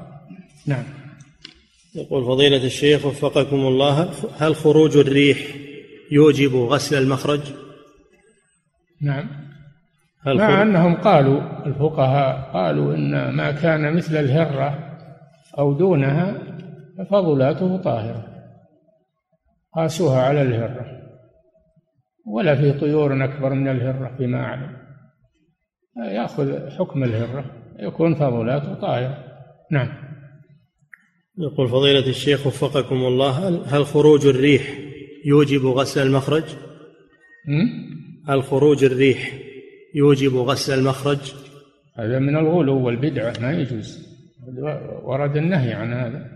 نعم. 0.68 0.84
يقول 1.96 2.26
فضيلة 2.26 2.66
الشيخ 2.66 3.06
وفقكم 3.06 3.56
الله 3.56 4.10
هل 4.38 4.56
خروج 4.56 4.98
الريح 4.98 5.38
يوجب 6.12 6.56
غسل 6.56 6.98
المخرج؟ 6.98 7.54
نعم. 9.02 9.30
هل 10.26 10.38
مع 10.38 10.62
أنهم 10.62 10.96
قالوا 10.96 11.66
الفقهاء 11.66 12.52
قالوا 12.54 12.96
إن 12.96 13.30
ما 13.30 13.52
كان 13.52 13.96
مثل 13.96 14.16
الهرة 14.16 14.98
أو 15.60 15.74
دونها 15.74 16.38
ففضلاته 16.98 17.78
طاهرة 17.78 18.28
قاسوها 19.74 20.22
على 20.22 20.42
الهرة 20.42 20.86
ولا 22.28 22.56
في 22.56 22.80
طيور 22.80 23.24
أكبر 23.26 23.54
من 23.54 23.68
الهرة 23.68 24.16
فيما 24.18 24.40
أعلم. 24.40 24.78
يأخذ 25.98 26.70
حكم 26.70 27.04
الهرة 27.04 27.46
يكون 27.80 28.16
فضلاته 28.16 28.74
طاهرة. 28.74 29.18
نعم. 29.72 30.13
يقول 31.38 31.68
فضيلة 31.68 32.08
الشيخ 32.08 32.48
وفقكم 32.48 32.96
الله 32.96 33.64
هل 33.66 33.86
خروج 33.86 34.26
الريح 34.26 34.80
يوجب 35.26 35.66
غسل 35.66 36.08
المخرج؟ 36.08 36.44
هل 38.28 38.44
خروج 38.44 38.84
الريح 38.84 39.34
يوجب 39.96 40.36
غسل 40.36 40.80
المخرج؟ 40.80 41.34
هذا 41.96 42.20
من 42.20 42.38
الغلو 42.38 42.86
والبدعة 42.86 43.34
ما 43.42 43.52
يجوز 43.52 44.08
ورد 45.04 45.38
النهي 45.38 45.74
عن 45.74 45.94
هذا 45.94 46.32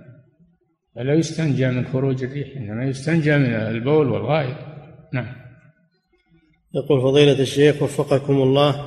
فلا 0.95 1.13
يستنجى 1.13 1.67
من 1.67 1.85
خروج 1.85 2.23
الريح 2.23 2.57
إنما 2.57 2.85
يستنجى 2.85 3.37
من 3.37 3.53
البول 3.53 4.09
والغائط 4.09 4.57
نعم 5.13 5.35
يقول 6.75 7.01
فضيلة 7.01 7.39
الشيخ 7.39 7.83
وفقكم 7.83 8.33
الله 8.33 8.85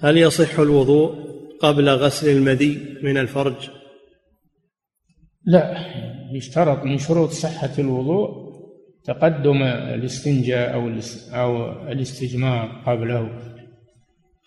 هل 0.00 0.18
يصح 0.18 0.58
الوضوء 0.58 1.24
قبل 1.60 1.88
غسل 1.88 2.36
المذي 2.36 2.98
من 3.02 3.16
الفرج؟ 3.16 3.70
لا 5.46 5.76
يشترط 6.32 6.84
من 6.84 6.98
شروط 6.98 7.30
صحة 7.30 7.70
الوضوء 7.78 8.44
تقدم 9.04 9.62
الاستنجاء 9.62 10.74
أو 10.74 10.90
أو 11.32 11.72
الاستجمار 11.88 12.82
قبله. 12.86 13.30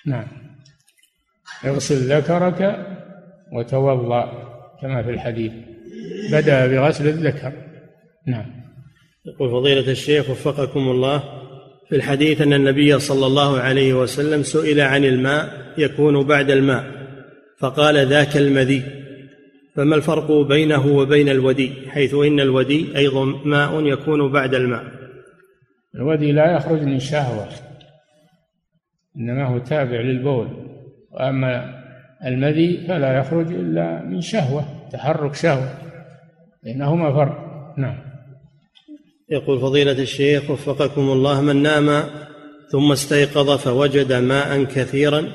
نعم. 0.06 0.28
اغسل 1.66 1.96
ذكرك 1.96 2.86
وتوضأ 3.54 4.32
كما 4.82 5.04
في 5.04 5.10
الحديث. 5.10 5.52
بدأ 6.32 6.68
بغسل 6.68 7.08
الذكر. 7.08 7.54
نعم. 8.28 8.46
يقول 9.26 9.52
فضيلة 9.52 9.92
الشيخ 9.92 10.30
وفقكم 10.30 10.80
الله 10.80 11.24
في 11.90 11.96
الحديث 11.96 12.42
أن 12.42 12.54
النبي 12.54 13.00
صلى 13.00 13.26
الله 13.26 13.60
عليه 13.60 13.94
وسلم 13.94 14.44
سئل 14.44 14.82
عن 14.82 15.06
الماء 15.06 15.74
يكون 15.78 16.24
بعد 16.24 16.52
الماء 16.52 16.86
فقال 17.60 18.08
ذاك 18.08 18.38
المذي. 18.38 19.07
فما 19.78 19.96
الفرق 19.96 20.32
بينه 20.32 20.88
وبين 20.88 21.30
الودي؟ 21.30 21.74
حيث 21.90 22.14
إن 22.14 22.40
الودي 22.40 22.98
أيضا 22.98 23.26
ماء 23.26 23.86
يكون 23.86 24.32
بعد 24.32 24.54
الماء. 24.56 24.84
الودي 25.96 26.32
لا 26.32 26.52
يخرج 26.52 26.82
من 26.82 27.00
شهوة 27.00 27.48
إنما 29.18 29.46
هو 29.46 29.58
تابع 29.58 30.02
للبول. 30.02 30.48
وأما 31.12 31.84
المذي 32.26 32.86
فلا 32.88 33.18
يخرج 33.18 33.54
إلا 33.54 34.04
من 34.06 34.22
شهوة 34.22 34.66
تحرك 34.92 35.36
شهوة. 35.36 35.70
بينهما 36.64 37.14
فرق. 37.14 37.38
نعم. 37.78 37.98
يقول 39.30 39.60
فضيلة 39.60 39.92
الشيخ 40.02 40.50
وفقكم 40.52 41.02
الله 41.02 41.42
من 41.42 41.62
نام 41.62 42.04
ثم 42.72 42.92
استيقظ 42.92 43.58
فوجد 43.58 44.14
ماء 44.14 44.64
كثيرا 44.64 45.28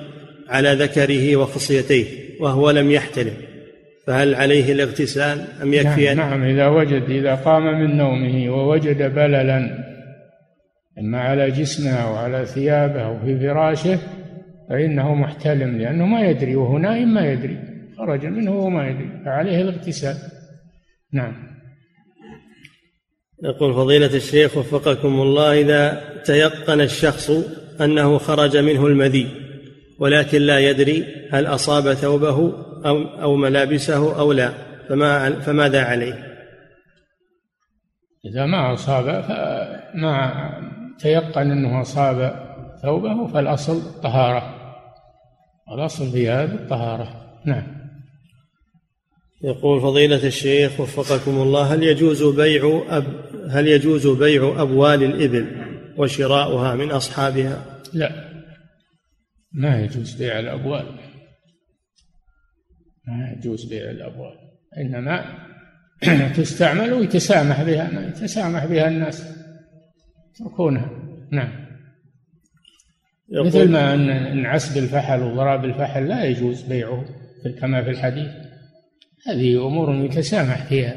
على 0.48 0.72
ذكره 0.72 1.36
وخصيتيه 1.36 2.06
وهو 2.40 2.70
لم 2.70 2.90
يحتلم. 2.90 3.51
فهل 4.06 4.34
عليه 4.34 4.72
الاغتسال 4.72 5.46
أم 5.62 5.74
يكفي 5.74 6.14
نعم, 6.14 6.30
نعم 6.30 6.42
إذا 6.42 6.68
وجد 6.68 7.10
إذا 7.10 7.34
قام 7.34 7.80
من 7.80 7.96
نومه 7.96 8.50
ووجد 8.50 9.14
بللا 9.14 9.78
إما 10.98 11.20
على 11.20 11.50
جسمه 11.50 11.90
أو 11.90 12.14
على 12.14 12.46
ثيابه 12.46 13.02
أو 13.02 13.18
في 13.18 13.38
فراشه 13.38 13.98
فإنه 14.70 15.14
محتلم 15.14 15.78
لأنه 15.78 16.06
ما 16.06 16.20
يدري 16.20 16.56
وهو 16.56 16.78
نائم 16.78 17.14
ما 17.14 17.32
يدري 17.32 17.58
خرج 17.98 18.26
منه 18.26 18.50
وهو 18.50 18.70
ما 18.70 18.88
يدري 18.88 19.08
فعليه 19.24 19.62
الاغتسال. 19.62 20.16
نعم. 21.12 21.34
يقول 23.44 23.74
فضيلة 23.74 24.16
الشيخ 24.16 24.56
وفقكم 24.56 25.20
الله 25.20 25.60
إذا 25.60 26.02
تيقن 26.24 26.80
الشخص 26.80 27.30
أنه 27.80 28.18
خرج 28.18 28.56
منه 28.56 28.86
المذي 28.86 29.26
ولكن 29.98 30.42
لا 30.42 30.58
يدري 30.58 31.04
هل 31.30 31.46
أصاب 31.46 31.94
ثوبه 31.94 32.52
أو 32.86 33.02
أو 33.22 33.36
ملابسه 33.36 34.18
أو 34.18 34.32
لا 34.32 34.52
فما 34.88 35.40
فماذا 35.40 35.84
عليه؟ 35.84 36.32
إذا 38.24 38.46
ما 38.46 38.74
أصاب 38.74 39.20
فما 39.22 40.32
تيقن 40.98 41.50
أنه 41.50 41.80
أصاب 41.80 42.48
ثوبه 42.82 43.26
فالأصل 43.26 43.76
الطهارة. 43.76 44.58
الأصل 45.74 46.10
في 46.10 46.30
هذا 46.30 46.54
الطهارة. 46.54 47.38
نعم. 47.44 47.82
يقول 49.44 49.80
فضيلة 49.80 50.26
الشيخ 50.26 50.80
وفقكم 50.80 51.42
الله 51.42 51.74
هل 51.74 51.82
يجوز 51.82 52.22
بيع 52.22 52.82
أب 52.88 53.04
هل 53.50 53.68
يجوز 53.68 54.06
بيع 54.06 54.62
أبوال 54.62 55.02
الإبل 55.02 55.46
وشراؤها 55.96 56.74
من 56.74 56.90
أصحابها؟ 56.90 57.80
لا. 57.92 58.32
ما 59.52 59.80
يجوز 59.80 60.14
بيع 60.14 60.38
الأبوال. 60.38 60.86
ما 63.08 63.34
يجوز 63.36 63.64
بيع 63.64 63.90
الأبوال 63.90 64.38
إنما 64.78 65.24
تستعمل 66.36 66.92
ويتسامح 66.92 67.62
بها 67.62 68.08
يتسامح 68.08 68.64
بها 68.64 68.88
الناس. 68.88 69.22
يتركونها 70.34 70.90
نعم. 71.32 71.62
مثل 73.46 73.70
ما 73.70 73.94
أن 73.94 74.46
عسب 74.46 74.82
الفحل 74.82 75.22
وضراب 75.22 75.64
الفحل 75.64 76.08
لا 76.08 76.24
يجوز 76.24 76.62
بيعه 76.62 77.04
كما 77.60 77.84
في 77.84 77.90
الحديث. 77.90 78.30
هذه 79.26 79.66
أمور 79.66 80.04
يتسامح 80.04 80.64
فيها. 80.64 80.96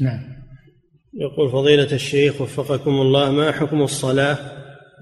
نعم. 0.00 0.36
يقول 1.14 1.50
فضيلة 1.50 1.92
الشيخ 1.92 2.40
وفقكم 2.40 2.90
الله 2.90 3.32
ما 3.32 3.52
حكم 3.52 3.82
الصلاة 3.82 4.38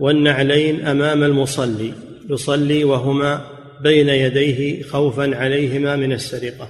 والنعلين 0.01 0.87
أمام 0.87 1.23
المصلي؟ 1.23 1.93
يصلي 2.31 2.85
وهما 2.85 3.54
بين 3.85 4.09
يديه 4.09 4.83
خوفا 4.83 5.37
عليهما 5.37 5.97
من 5.97 6.13
السرقة. 6.13 6.69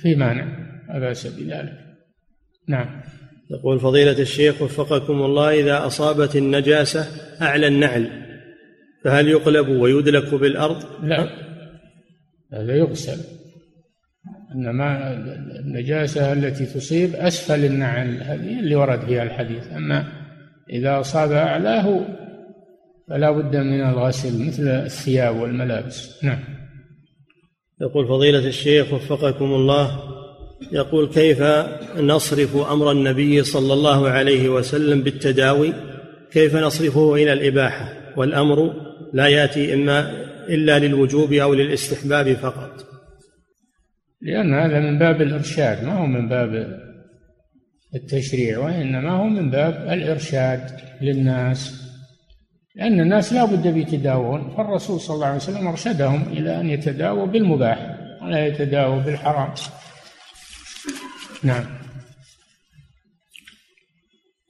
في 0.00 0.14
مانع 0.14 0.46
لا 0.88 0.98
بأس 0.98 1.26
بذلك 1.26 1.84
نعم. 2.68 3.00
يقول 3.50 3.80
فضيلة 3.80 4.18
الشيخ 4.18 4.62
وفقكم 4.62 5.22
الله 5.22 5.60
إذا 5.60 5.86
أصابت 5.86 6.36
النجاسة 6.36 7.06
أعلى 7.42 7.66
النعل 7.66 8.10
فهل 9.04 9.28
يقلب 9.28 9.68
ويدلك 9.68 10.34
بالأرض؟ 10.34 10.84
لا 11.02 11.28
هذا 12.52 12.76
يغسل. 12.76 13.20
إنما 14.54 15.12
النجاسة 15.60 16.32
التي 16.32 16.66
تصيب 16.66 17.14
أسفل 17.14 17.64
النعل 17.64 18.22
هذه 18.22 18.60
اللي 18.60 18.74
ورد 18.74 19.00
فيها 19.00 19.22
الحديث. 19.22 19.72
أما 19.72 20.04
إذا 20.70 21.00
أصاب 21.00 21.32
أعلاه 21.32 22.00
فلا 23.08 23.30
بد 23.30 23.56
من 23.56 23.80
الغسل 23.80 24.46
مثل 24.46 24.68
الثياب 24.68 25.36
والملابس. 25.36 26.24
نعم. 26.24 26.53
يقول 27.80 28.08
فضيلة 28.08 28.46
الشيخ 28.46 28.92
وفقكم 28.92 29.44
الله 29.44 30.00
يقول 30.72 31.08
كيف 31.08 31.42
نصرف 31.96 32.56
أمر 32.56 32.90
النبي 32.90 33.42
صلى 33.42 33.72
الله 33.72 34.08
عليه 34.08 34.48
وسلم 34.48 35.02
بالتداوي؟ 35.02 35.72
كيف 36.32 36.56
نصرفه 36.56 37.14
إلى 37.14 37.32
الإباحة؟ 37.32 37.92
والأمر 38.16 38.74
لا 39.12 39.26
يأتي 39.26 39.74
إما 39.74 40.24
إلا 40.48 40.78
للوجوب 40.78 41.32
أو 41.32 41.54
للاستحباب 41.54 42.32
فقط. 42.32 42.86
لأن 44.22 44.54
هذا 44.54 44.80
من 44.80 44.98
باب 44.98 45.22
الإرشاد 45.22 45.84
ما 45.84 45.98
هو 45.98 46.06
من 46.06 46.28
باب 46.28 46.80
التشريع 47.94 48.58
وإنما 48.58 49.10
هو 49.10 49.24
من 49.24 49.50
باب 49.50 49.88
الإرشاد 49.92 50.60
للناس. 51.02 51.83
لأن 52.76 53.00
الناس 53.00 53.32
لا 53.32 53.44
بد 53.44 53.68
بيتداوون 53.68 54.54
فالرسول 54.56 55.00
صلى 55.00 55.14
الله 55.14 55.26
عليه 55.26 55.36
وسلم 55.36 55.66
أرشدهم 55.66 56.22
إلى 56.32 56.60
أن 56.60 56.70
يتداووا 56.70 57.26
بالمباح 57.26 57.96
ولا 58.22 58.46
يتداووا 58.46 59.00
بالحرام. 59.00 59.54
نعم. 61.42 61.64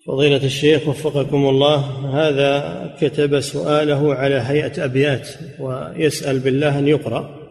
فضيلة 0.06 0.44
الشيخ 0.44 0.88
وفقكم 0.88 1.48
الله 1.48 1.76
هذا 2.20 2.94
كتب 3.00 3.40
سؤاله 3.40 4.14
على 4.14 4.34
هيئة 4.34 4.84
أبيات 4.84 5.28
ويسأل 5.58 6.38
بالله 6.38 6.78
أن 6.78 6.88
يقرأ. 6.88 7.44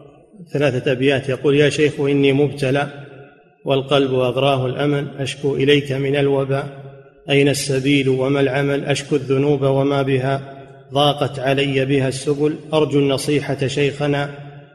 ثلاثة 0.52 0.92
أبيات. 0.92 1.28
يقول 1.28 1.56
يا 1.56 1.70
شيخ 1.70 2.00
إني 2.00 2.32
مبتلى 2.32 2.88
والقلب 3.64 4.14
أغراه 4.14 4.66
الأمل 4.66 5.08
أشكو 5.18 5.56
إليك 5.56 5.92
من 5.92 6.16
الوباء. 6.16 6.84
أين 7.30 7.48
السبيل 7.48 8.08
وما 8.08 8.40
العمل؟ 8.40 8.84
أشكو 8.84 9.16
الذنوب 9.16 9.62
وما 9.62 10.02
بها. 10.02 10.53
ضاقت 10.92 11.38
علي 11.38 11.84
بها 11.84 12.08
السبل 12.08 12.58
أرجو 12.74 12.98
النصيحة 12.98 13.66
شيخنا 13.66 14.30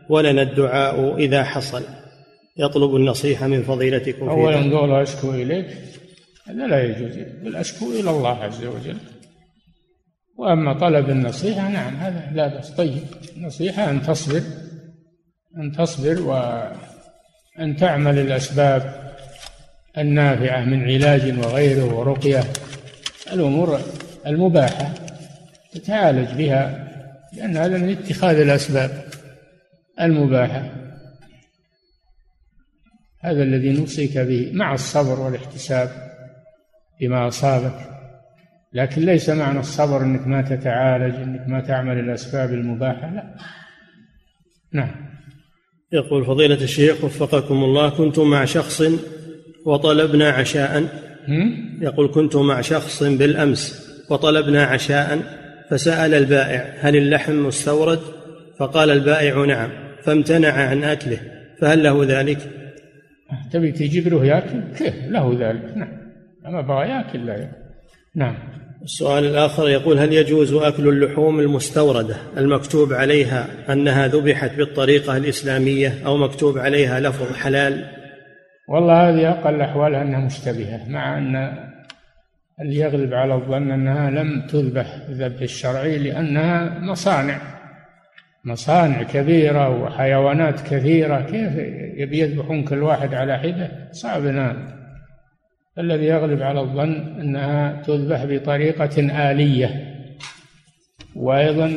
ولنا 0.10 0.42
الدعاء 0.42 1.18
إذا 1.18 1.44
حصل. 1.44 1.84
يطلب 2.58 2.96
النصيحة 2.96 3.48
من 3.48 3.64
فضيلتكم 3.64 4.30
أولا 4.30 4.78
قول 4.78 4.92
أشكو 4.92 5.32
إليك 5.32 5.68
هذا 6.48 6.68
لا 6.68 6.84
يجوز. 6.84 7.18
بل 7.44 7.56
أشكو 7.56 7.92
إلى 7.92 8.10
الله 8.10 8.44
عز 8.44 8.64
وجل. 8.64 8.98
وأما 10.38 10.74
طلب 10.74 11.10
النصيحة 11.10 11.70
نعم 11.70 11.96
هذا 11.96 12.32
لا 12.34 12.48
بأس. 12.48 12.72
طيب 12.72 13.04
النصيحة 13.38 13.90
أن 13.90 14.02
تصبر 14.02 14.42
أن 15.58 15.72
تصبر 15.72 16.22
وأن 16.22 17.76
تعمل 17.76 18.20
الأسباب 18.20 19.12
النافعة 19.98 20.66
من 20.66 20.84
علاج 20.84 21.40
وغيره 21.40 21.96
ورقية. 21.96 22.44
الأمور 23.34 23.80
المباحة. 24.28 24.94
تتعالج 25.74 26.38
بها 26.38 26.90
لأن 27.34 27.58
هذا 27.58 27.78
من 27.78 27.90
اتخاذ 27.90 28.40
الأسباب 28.40 29.04
المباحة. 30.02 30.72
هذا 33.20 33.44
الذي 33.44 33.72
نوصيك 33.72 34.18
به 34.18 34.52
مع 34.54 34.74
الصبر 34.74 35.20
والاحتساب 35.20 35.90
بما 37.02 37.28
أصابك. 37.28 37.90
لكن 38.74 39.02
ليس 39.02 39.30
معنى 39.30 39.60
الصبر 39.60 40.04
أنك 40.04 40.28
ما 40.28 40.42
تتعالج 40.42 41.16
أنك 41.16 41.48
ما 41.48 41.62
تعمل 41.62 42.00
الأسباب 42.00 42.54
المباحة 42.54 43.14
لا. 43.14 43.36
نعم. 44.74 45.10
يقول 45.92 46.26
فضيلة 46.26 46.64
الشيخ 46.64 47.04
وفقكم 47.04 47.64
الله 47.64 47.90
كنت 47.90 48.20
مع 48.20 48.46
شخص 48.46 48.84
وطلبنا 49.66 50.30
عشاء. 50.30 50.90
يقول 51.82 52.12
كنت 52.14 52.36
مع 52.36 52.62
شخص 52.62 53.04
بالأمس 53.04 53.90
وطلبنا 54.10 54.64
عشاء. 54.64 55.40
فسأل 55.70 56.14
البائع 56.14 56.74
هل 56.80 56.96
اللحم 56.96 57.46
مستورد؟ 57.48 58.00
فقال 58.60 58.90
البائع 58.90 59.46
نعم 59.46 59.70
فامتنع 60.04 60.52
عن 60.52 60.84
أكله 60.84 61.20
فهل 61.62 61.84
له 61.84 62.06
ذلك؟ 62.06 62.38
تبي 63.52 63.72
تجيب 63.72 64.08
له 64.08 64.26
ياكل؟ 64.26 64.62
كيف 64.78 64.94
له 65.08 65.38
ذلك؟ 65.40 65.78
نعم. 65.78 66.00
أما 66.48 66.62
بغى 66.62 66.90
ياكل 66.90 67.26
لا 67.26 67.34
ياكل. 67.34 67.58
نعم. 68.16 68.36
السؤال 68.84 69.26
الآخر 69.26 69.70
يقول 69.70 70.00
هل 70.00 70.14
يجوز 70.14 70.54
أكل 70.54 70.88
اللحوم 70.88 71.40
المستوردة؟ 71.40 72.16
المكتوب 72.38 72.94
عليها 72.94 73.48
أنها 73.70 74.08
ذبحت 74.08 74.56
بالطريقة 74.58 75.18
الإسلامية 75.18 75.94
أو 76.06 76.18
مكتوب 76.18 76.58
عليها 76.58 77.00
لفظ 77.00 77.34
حلال؟ 77.34 77.86
والله 78.68 79.10
هذه 79.10 79.30
أقل 79.30 79.62
أحوالها 79.62 80.02
أنها 80.02 80.20
مشتبهة 80.20 80.90
مع 80.90 81.18
أن 81.18 81.36
يغلب 82.62 83.14
على 83.14 83.34
الظن 83.34 83.72
أنها 83.72 84.10
لم 84.10 84.42
تذبح 84.42 84.96
الذبح 85.10 85.42
الشرعي 85.42 85.98
لأنها 85.98 86.80
مصانع. 86.80 87.38
مصانع 88.46 89.04
كبيرة 89.04 89.70
وحيوانات 89.70 90.62
كثيرة. 90.62 91.22
كيف 91.22 91.56
يبي 91.98 92.20
يذبحون 92.20 92.64
كل 92.64 92.84
واحد 92.84 93.14
على 93.14 93.38
حدة؟ 93.38 93.90
صعب 93.92 94.26
هذا 94.26 94.80
الذي 95.78 96.06
يغلب 96.06 96.42
على 96.42 96.62
الظن 96.62 97.20
أنها 97.22 97.82
تذبح 97.82 98.26
بطريقة 98.26 99.32
آلية. 99.32 99.96
وأيضا 101.16 101.72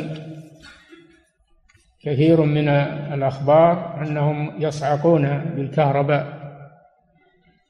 كثير 2.04 2.40
من 2.40 2.68
الأخبار 2.68 4.02
أنهم 4.02 4.62
يصعقون 4.62 5.38
بالكهرباء. 5.56 6.41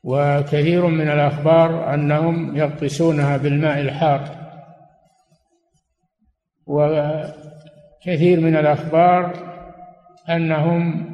وكثير 0.04 0.86
من 0.86 1.08
الأخبار 1.08 1.94
أنهم 1.94 2.56
يغطسونها 2.56 3.36
بالماء 3.36 3.80
الحار. 3.80 4.42
وكثير 6.66 8.40
من 8.40 8.56
الأخبار 8.56 9.32
أنهم 10.30 11.12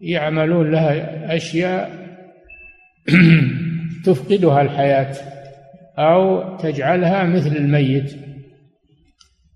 يعملون 0.00 0.70
لها 0.70 1.36
أشياء 1.36 2.06
تفقدها 4.04 4.62
الحياة 4.62 5.14
أو 5.98 6.56
تجعلها 6.56 7.24
مثل 7.24 7.56
الميت. 7.56 8.16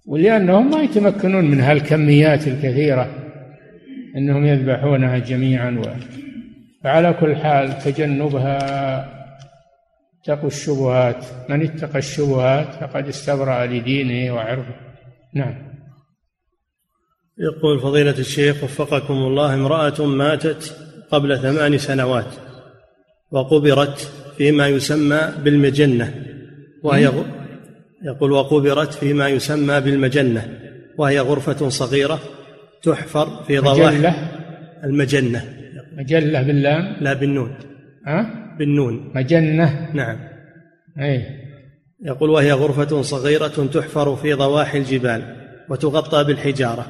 ولأنهم 0.07 0.71
ما 0.71 0.83
يتمكنون 0.83 1.45
من 1.45 1.61
هالكميات 1.61 2.49
الكثيرة 2.49 3.11
أنهم 4.17 4.47
يذبحونها 4.47 5.19
جميعا 5.19 5.71
و... 5.71 5.83
فعلى 6.85 7.13
كل 7.21 7.37
حال 7.37 7.79
تجنبها 7.79 8.59
اتقوا 10.23 10.49
الشبهات. 10.49 11.25
من 11.49 11.63
اتقى 11.63 11.99
الشبهات 11.99 12.75
فقد 12.75 13.09
استبرأ 13.09 13.67
لدينه 13.67 14.35
وعرضه. 14.35 14.75
نعم. 15.35 15.71
يقول 17.39 17.81
فضيلة 17.81 18.19
الشيخ 18.19 18.65
وفقكم 18.65 19.15
الله 19.15 19.55
امرأة 19.55 20.07
ماتت 20.07 20.77
قبل 21.11 21.39
ثمان 21.39 21.79
سنوات 21.79 22.35
وقبرت 23.31 24.13
فيما 24.37 24.69
يسمى 24.69 25.21
بالمجنة 25.45 26.15
وهي 26.83 27.13
يقول 28.03 28.33
وقبرت 28.33 28.95
فيما 28.95 29.29
يسمى 29.29 29.81
بالمجنة 29.81 30.59
وهي 30.99 31.21
غرفة 31.21 31.69
صغيرة 31.69 32.19
تحفر 32.83 33.43
في 33.43 33.59
ضواحي 33.59 34.13
المجنة. 34.85 35.60
مجلة 36.01 36.43
باللام؟ 36.43 36.97
لا 37.01 37.13
بالنون. 37.13 37.55
ها؟ 38.07 38.27
بالنون. 38.59 39.13
مجنة. 39.15 39.89
نعم. 39.95 40.19
أي. 41.01 41.25
يقول 42.05 42.31
وهي 42.31 42.53
غرفة 42.53 43.03
صغيرة 43.03 43.69
تحفر 43.73 44.17
في 44.17 44.33
ضواحي 44.33 44.79
الجبال 44.79 45.23
وتغطى 45.69 46.25
بالحجارة. 46.25 46.87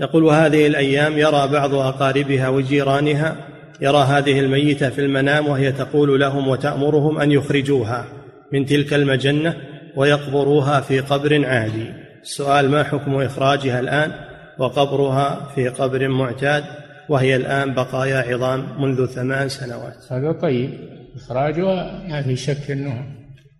يقول 0.00 0.24
وهذه 0.24 0.66
الأيام 0.66 1.12
يرى 1.18 1.48
بعض 1.52 1.74
أقاربها 1.74 2.48
وجيرانها 2.48 3.36
يرى 3.80 3.98
هذه 3.98 4.40
الميتة 4.40 4.90
في 4.90 5.00
المنام 5.00 5.46
وهي 5.48 5.72
تقول 5.72 6.20
لهم 6.20 6.48
وتأمرهم 6.48 7.18
أن 7.18 7.32
يخرجوها 7.32 8.04
من 8.52 8.66
تلك 8.66 8.94
المجنة 8.94 9.56
ويقبروها 9.96 10.80
في 10.80 11.00
قبر 11.00 11.46
عادي. 11.46 11.92
السؤال 12.22 12.70
ما 12.70 12.82
حكم 12.82 13.14
إخراجها 13.14 13.80
الآن 13.80 14.12
وقبرها 14.58 15.48
في 15.54 15.68
قبر 15.68 16.08
معتاد؟ 16.08 16.64
وهي 17.08 17.36
الآن 17.36 17.74
بقايا 17.74 18.16
عظام 18.16 18.82
منذ 18.82 19.06
ثمان 19.06 19.48
سنوات. 19.48 20.12
هذا 20.12 20.32
طيب. 20.32 20.70
إخراجها 21.16 22.08
ما 22.08 22.22
في 22.22 22.36
شك 22.36 22.70
أنه 22.70 23.06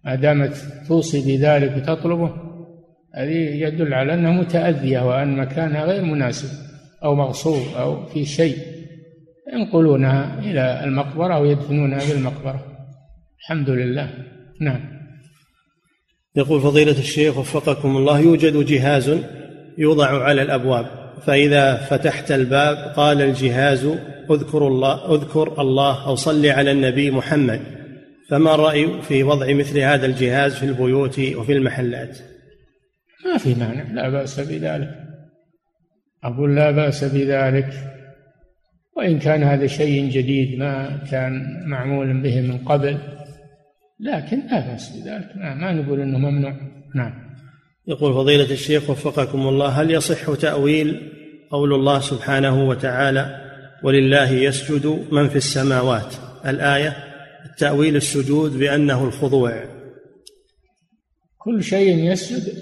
ما 0.05 0.15
دامت 0.15 0.57
توصي 0.89 1.21
بذلك 1.37 1.77
وتطلبه 1.77 2.31
هذه 3.15 3.65
يدل 3.65 3.95
على 3.95 4.15
أنها 4.15 4.31
متأذية 4.31 5.01
وأن 5.01 5.37
مكانها 5.37 5.85
غير 5.85 6.03
مناسب 6.05 6.49
أو 7.05 7.15
مغصوب 7.15 7.63
أو 7.77 8.07
في 8.07 8.25
شيء 8.25 8.57
ينقلونها 9.53 10.39
إلى 10.39 10.85
المقبرة 10.85 11.41
ويدفنونها 11.41 11.99
بالمقبرة. 12.09 12.65
الحمد 13.41 13.71
لله. 13.71 14.11
نعم. 14.61 14.81
يقول 16.37 16.61
فضيلة 16.61 16.99
الشيخ 16.99 17.39
وفقكم 17.39 17.97
الله 17.97 18.21
يوجد 18.21 18.67
جهاز 18.67 19.19
يوضع 19.79 20.23
على 20.23 20.43
الأبواب. 20.43 20.87
فإذا 21.23 21.77
فتحت 21.77 22.33
الباب 22.33 22.77
قال 22.77 23.23
الجهاز 23.23 23.85
اذكر 24.31 24.67
الله 24.67 25.15
اذكر 25.15 25.61
الله 25.61 26.07
أو 26.07 26.15
صل 26.15 26.47
على 26.47 26.71
النبي 26.71 27.11
محمد. 27.11 27.61
فما 28.31 28.55
الرأي 28.55 29.03
في 29.03 29.23
وضع 29.23 29.53
مثل 29.53 29.79
هذا 29.79 30.07
الجهاز 30.07 30.55
في 30.55 30.67
البيوت 30.67 31.19
وفي 31.19 31.53
المحلات؟ 31.53 32.19
ما 33.25 33.39
في 33.39 33.55
مانع 33.55 33.93
لا 33.93 34.09
بأس 34.09 34.41
بذلك. 34.41 34.91
أقول 36.25 36.57
لا 36.57 36.71
بأس 36.71 37.05
بذلك. 37.05 37.69
وإن 38.97 39.19
كان 39.19 39.43
هذا 39.43 39.67
شيء 39.67 40.11
جديد 40.11 40.59
ما 40.59 41.03
كان 41.11 41.63
معمول 41.67 42.23
به 42.23 42.41
من 42.41 42.59
قبل 42.59 42.99
لكن 44.01 44.39
لا 44.51 44.61
بأس 44.61 44.97
بذلك. 44.97 45.37
ما 45.37 45.73
نقول 45.73 46.01
أنه 46.01 46.19
ممنوع. 46.19 46.57
نعم. 46.95 47.26
يقول 47.89 48.15
فضيلة 48.15 48.51
الشيخ 48.51 48.91
وفقكم 48.91 49.49
الله 49.49 49.69
هل 49.69 49.91
يصح 49.91 50.35
تأويل 50.35 51.13
قول 51.51 51.75
الله 51.75 52.01
سبحانه 52.01 52.69
وتعالى 52.69 53.41
ولله 53.85 54.31
يسجد 54.31 55.07
من 55.13 55.29
في 55.29 55.37
السماوات؟ 55.37 56.15
الآية 56.47 56.97
التأويل 57.51 57.97
السجود 57.97 58.59
بأنه 58.59 59.05
الخضوع. 59.05 59.65
كل 61.39 61.63
شيء 61.63 62.13
يسجد 62.13 62.53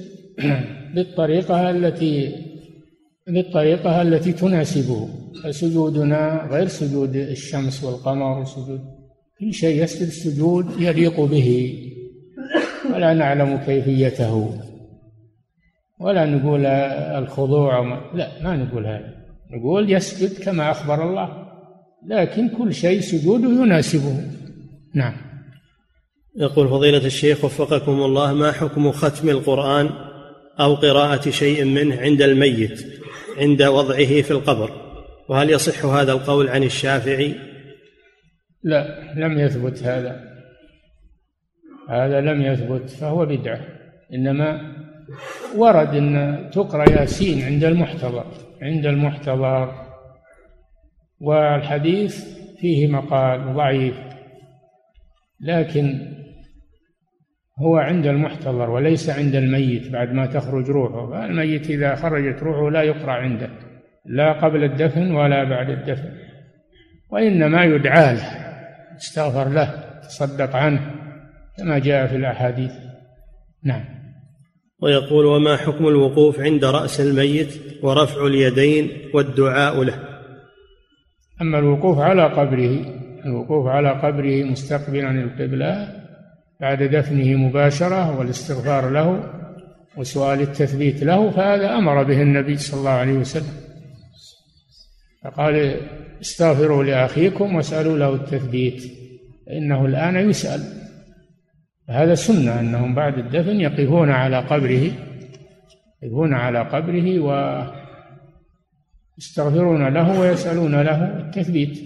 بالطريقة 0.95 1.71
التي 1.71 2.35
بالطريقة 3.29 4.03
التي 4.03 4.33
تناسبه 4.33 5.09
فسجودنا 5.45 6.49
غير 6.51 6.69
سجود 6.69 7.17
الشمس 7.17 7.85
والقمر 7.85 8.41
وسجود 8.41 8.81
كل 9.41 9.53
شيء 9.55 9.83
يسجد 9.83 10.07
السجود 10.07 10.81
يليق 10.81 11.21
به. 11.21 11.79
ولا 12.95 13.15
نعلم 13.15 13.57
كيفيته. 13.57 14.61
ولا 16.05 16.25
نقول 16.27 16.67
الخضوع 16.67 17.81
لا 18.15 18.43
ما 18.43 18.57
نقول 18.57 18.87
هذا. 18.87 19.15
نقول 19.51 19.93
يسجد 19.93 20.45
كما 20.45 20.71
أخبر 20.71 21.09
الله 21.09 21.29
لكن 22.09 22.49
كل 22.49 22.75
شيء 22.75 23.01
سجوده 23.01 23.49
يناسبه. 23.49 24.21
نعم. 24.95 25.15
يقول 26.37 26.69
فضيلة 26.69 27.07
الشيخ 27.07 27.45
وفقكم 27.45 27.93
الله 27.93 28.33
ما 28.33 28.53
حكم 28.53 28.93
ختم 28.93 29.29
القرآن 29.29 29.91
أو 30.61 30.75
قراءة 30.75 31.31
شيء 31.31 31.65
منه 31.65 32.01
عند 32.01 32.23
الميت 32.23 32.87
عند 33.39 33.63
وضعه 33.63 34.23
في 34.23 34.31
القبر؟ 34.31 34.71
وهل 35.29 35.51
يصح 35.51 35.85
هذا 35.85 36.13
القول 36.13 36.49
عن 36.49 36.63
الشافعي؟ 36.63 37.35
لا 38.63 39.13
لم 39.17 39.39
يثبت 39.39 39.83
هذا. 39.83 40.21
هذا 41.89 42.21
لم 42.21 42.43
يثبت 42.43 42.91
فهو 42.91 43.27
بدعة. 43.27 43.61
إنما 44.15 44.84
ورد 45.57 45.95
أن 45.95 46.51
تقرأ 46.53 46.91
ياسين 46.91 47.45
عند 47.45 47.65
المحتضر 47.65 48.27
عند 48.63 48.87
المحتضر. 48.87 49.85
والحديث 51.21 52.25
فيه 52.61 52.87
مقال 52.87 53.55
ضعيف 53.55 53.97
لكن 55.41 56.15
هو 57.59 57.77
عند 57.77 58.07
المحتضر 58.07 58.71
وليس 58.71 59.11
عند 59.11 59.35
الميت 59.35 59.93
بعد 59.93 60.13
ما 60.13 60.27
تخرج 60.27 60.71
روحه. 60.71 61.25
الميت 61.25 61.71
إذا 61.71 61.95
خرجت 61.95 62.43
روحه 62.43 62.71
لا 62.71 62.83
يقرأ 62.83 63.13
عنده 63.13 63.51
لا 64.07 64.33
قبل 64.33 64.65
الدفن 64.65 65.11
ولا 65.11 65.45
بعد 65.45 65.71
الدفن 65.71 66.13
وإنما 67.11 67.65
يدعى 67.65 68.15
له 68.15 68.45
استغفر 68.97 69.49
له 69.49 70.01
تصدق 70.03 70.57
عنه 70.57 70.91
كما 71.59 71.79
جاء 71.79 72.07
في 72.07 72.17
الأحاديث. 72.17 72.73
نعم. 73.65 73.94
ويقول 74.83 75.27
وما 75.27 75.57
حكم 75.57 75.89
الوقوف 75.89 76.41
عند 76.41 76.65
رأس 76.65 77.01
الميت 77.01 77.49
ورفع 77.83 78.27
اليدين 78.27 78.91
والدعاء 79.15 79.83
له. 79.83 79.99
أما 81.43 81.59
الوقوف 81.59 81.99
على 81.99 82.25
قبره 82.25 82.85
الوقوف 83.27 83.67
على 83.67 83.91
قبره 83.91 84.45
مستقبلا 84.45 85.11
القبلة 85.11 85.89
بعد 86.61 86.83
دفنه 86.83 87.37
مباشرة 87.37 88.19
والاستغفار 88.19 88.91
له 88.91 89.31
وسؤال 89.97 90.41
التثبيت 90.41 91.03
له 91.03 91.31
فهذا 91.31 91.75
أمر 91.75 92.03
به 92.03 92.23
النبي 92.23 92.57
صلى 92.57 92.81
الله 92.81 92.91
عليه 92.91 93.13
وسلم. 93.13 93.55
فقال 95.25 95.81
استغفروا 96.21 96.85
لأخيكم 96.85 97.55
واسألوا 97.57 97.99
له 97.99 98.15
التثبيت 98.15 98.83
فإنه 99.47 99.87
الآن 99.87 100.31
يسأل. 100.31 100.84
هذا 101.91 102.15
سنة 102.15 102.61
أنهم 102.61 102.95
بعد 102.95 103.19
الدفن 103.19 103.61
يقفون 103.61 104.11
على 104.11 104.39
قبره 104.39 104.91
يقفون 106.03 106.35
على 106.35 106.59
قبره 106.59 107.21
ويستغفرون 109.17 109.89
له 109.89 110.21
ويسألون 110.21 110.83
له 110.83 111.19
التثبيت. 111.19 111.79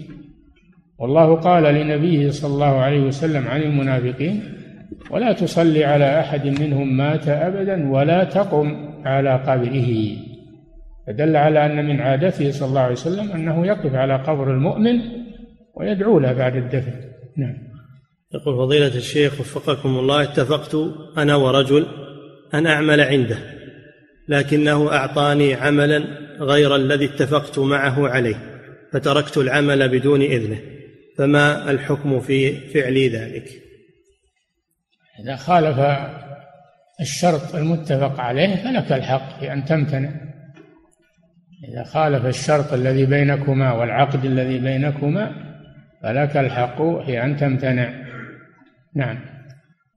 والله 0.99 1.35
قال 1.35 1.63
لنبيه 1.63 2.29
صلى 2.29 2.53
الله 2.53 2.79
عليه 2.79 3.01
وسلم 3.01 3.47
عن 3.47 3.61
المنافقين 3.61 4.43
ولا 5.11 5.33
تصلي 5.33 5.85
على 5.85 6.19
أحد 6.19 6.47
منهم 6.47 6.97
مات 6.97 7.27
أبدا 7.27 7.89
ولا 7.89 8.23
تقم 8.23 8.89
على 9.05 9.35
قبره. 9.35 10.17
فدل 11.07 11.35
على 11.35 11.65
أن 11.65 11.85
من 11.85 12.01
عادته 12.01 12.51
صلى 12.51 12.69
الله 12.69 12.81
عليه 12.81 12.91
وسلم 12.93 13.31
أنه 13.31 13.65
يقف 13.67 13.95
على 13.95 14.15
قبر 14.15 14.53
المؤمن 14.53 15.01
ويدعو 15.75 16.19
له 16.19 16.33
بعد 16.33 16.55
الدفن. 16.55 16.93
نعم. 17.37 17.68
يقول 18.33 18.57
فضيلة 18.57 18.95
الشيخ 18.95 19.39
وفقكم 19.39 19.89
الله 19.99 20.23
اتفقت 20.23 20.75
أنا 21.17 21.35
ورجل 21.35 21.87
أن 22.53 22.67
أعمل 22.67 23.01
عنده 23.01 23.37
لكنه 24.27 24.91
أعطاني 24.91 25.53
عملا 25.53 25.97
غير 26.39 26.75
الذي 26.75 27.05
اتفقت 27.05 27.59
معه 27.59 28.09
عليه 28.09 28.35
فتركت 28.91 29.37
العمل 29.37 29.89
بدون 29.89 30.21
إذنه 30.21 30.59
فما 31.17 31.71
الحكم 31.71 32.19
في 32.19 32.51
فعلي 32.53 33.09
ذلك؟ 33.09 33.49
إذا 35.23 35.35
خالف 35.35 35.79
الشرط 37.01 37.55
المتفق 37.55 38.19
عليه 38.19 38.55
فلك 38.55 38.91
الحق 38.91 39.39
في 39.39 39.53
أن 39.53 39.65
تمتنع. 39.65 40.11
إذا 41.71 41.83
خالف 41.83 42.25
الشرط 42.25 42.73
الذي 42.73 43.05
بينكما 43.05 43.73
والعقد 43.73 44.25
الذي 44.25 44.57
بينكما 44.57 45.31
فلك 46.03 46.37
الحق 46.37 47.05
في 47.05 47.23
أن 47.23 47.37
تمتنع. 47.37 48.08
نعم. 48.95 49.19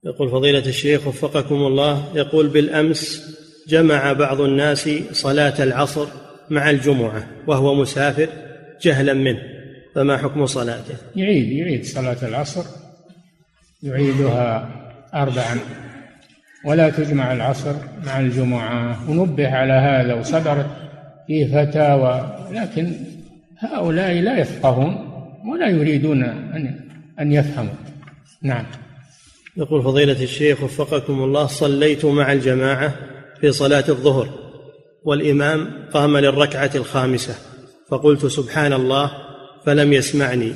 يقول 0.05 0.29
فضيلة 0.29 0.65
الشيخ 0.65 1.07
وفقكم 1.07 1.55
الله 1.55 2.11
يقول 2.15 2.47
بالأمس 2.47 3.33
جمع 3.67 4.13
بعض 4.13 4.41
الناس 4.41 4.89
صلاة 5.11 5.63
العصر 5.63 6.07
مع 6.49 6.69
الجمعة 6.69 7.27
وهو 7.47 7.75
مسافر 7.75 8.29
جهلا 8.81 9.13
منه 9.13 9.41
فما 9.95 10.17
حكم 10.17 10.45
صلاته؟ 10.45 10.95
يعيد 11.15 11.51
يعيد 11.51 11.85
صلاة 11.85 12.17
العصر 12.27 12.63
يعيدها 13.83 14.69
أربعا 15.13 15.59
ولا 16.65 16.89
تجمع 16.89 17.33
العصر 17.33 17.73
مع 18.05 18.19
الجمعة. 18.19 19.09
ونبه 19.09 19.49
على 19.55 19.73
هذا 19.73 20.13
وصدرت 20.13 20.67
فيه 21.27 21.45
فتاوى 21.45 22.47
لكن 22.51 22.93
هؤلاء 23.59 24.13
لا 24.13 24.39
يفقهون 24.39 25.09
ولا 25.45 25.69
يريدون 25.69 26.23
أن 26.23 26.79
أن 27.19 27.31
يفهموا. 27.31 27.73
نعم. 28.41 28.65
يقول 29.57 29.83
فضيلة 29.83 30.23
الشيخ 30.23 30.63
وفقكم 30.63 31.23
الله 31.23 31.47
صليت 31.47 32.05
مع 32.05 32.31
الجماعة 32.31 32.93
في 33.41 33.51
صلاة 33.51 33.83
الظهر 33.89 34.29
والإمام 35.03 35.69
قام 35.93 36.17
للركعة 36.17 36.71
الخامسة 36.75 37.35
فقلت 37.89 38.25
سبحان 38.25 38.73
الله 38.73 39.11
فلم 39.65 39.93
يسمعني 39.93 40.53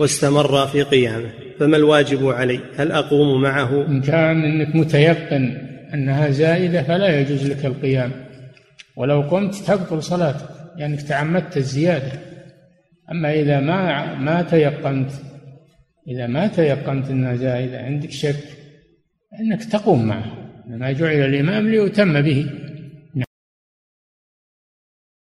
واستمر 0.00 0.66
في 0.66 0.82
قيامه 0.82 1.30
فما 1.58 1.76
الواجب 1.76 2.28
علي؟ 2.28 2.60
هل 2.76 2.92
أقوم 2.92 3.42
معه؟ 3.42 3.86
إن 3.88 4.00
كان 4.00 4.44
أنك 4.44 4.76
متيقن 4.76 5.56
أنها 5.94 6.30
زائدة 6.30 6.82
فلا 6.82 7.20
يجوز 7.20 7.46
لك 7.46 7.66
القيام 7.66 8.12
ولو 8.96 9.20
قمت 9.20 9.54
تبطل 9.54 10.02
صلاتك 10.02 10.48
لأنك 10.76 10.78
يعني 10.78 10.96
تعمدت 10.96 11.56
الزيادة. 11.56 12.12
أما 13.10 13.34
إذا 13.34 13.60
ما 13.60 14.14
ما 14.14 14.42
تيقنت 14.42 15.10
إذا 16.10 16.26
ما 16.26 16.46
تيقنت 16.46 17.10
أنها 17.10 17.34
زائدة 17.34 17.78
عندك 17.78 18.10
شك 18.10 18.44
أنك 19.40 19.64
تقوم 19.64 20.06
معه. 20.06 20.24
إنما 20.66 20.92
جعل 20.92 21.16
الإمام 21.16 21.68
ليؤتم 21.68 22.20
به. 22.20 22.46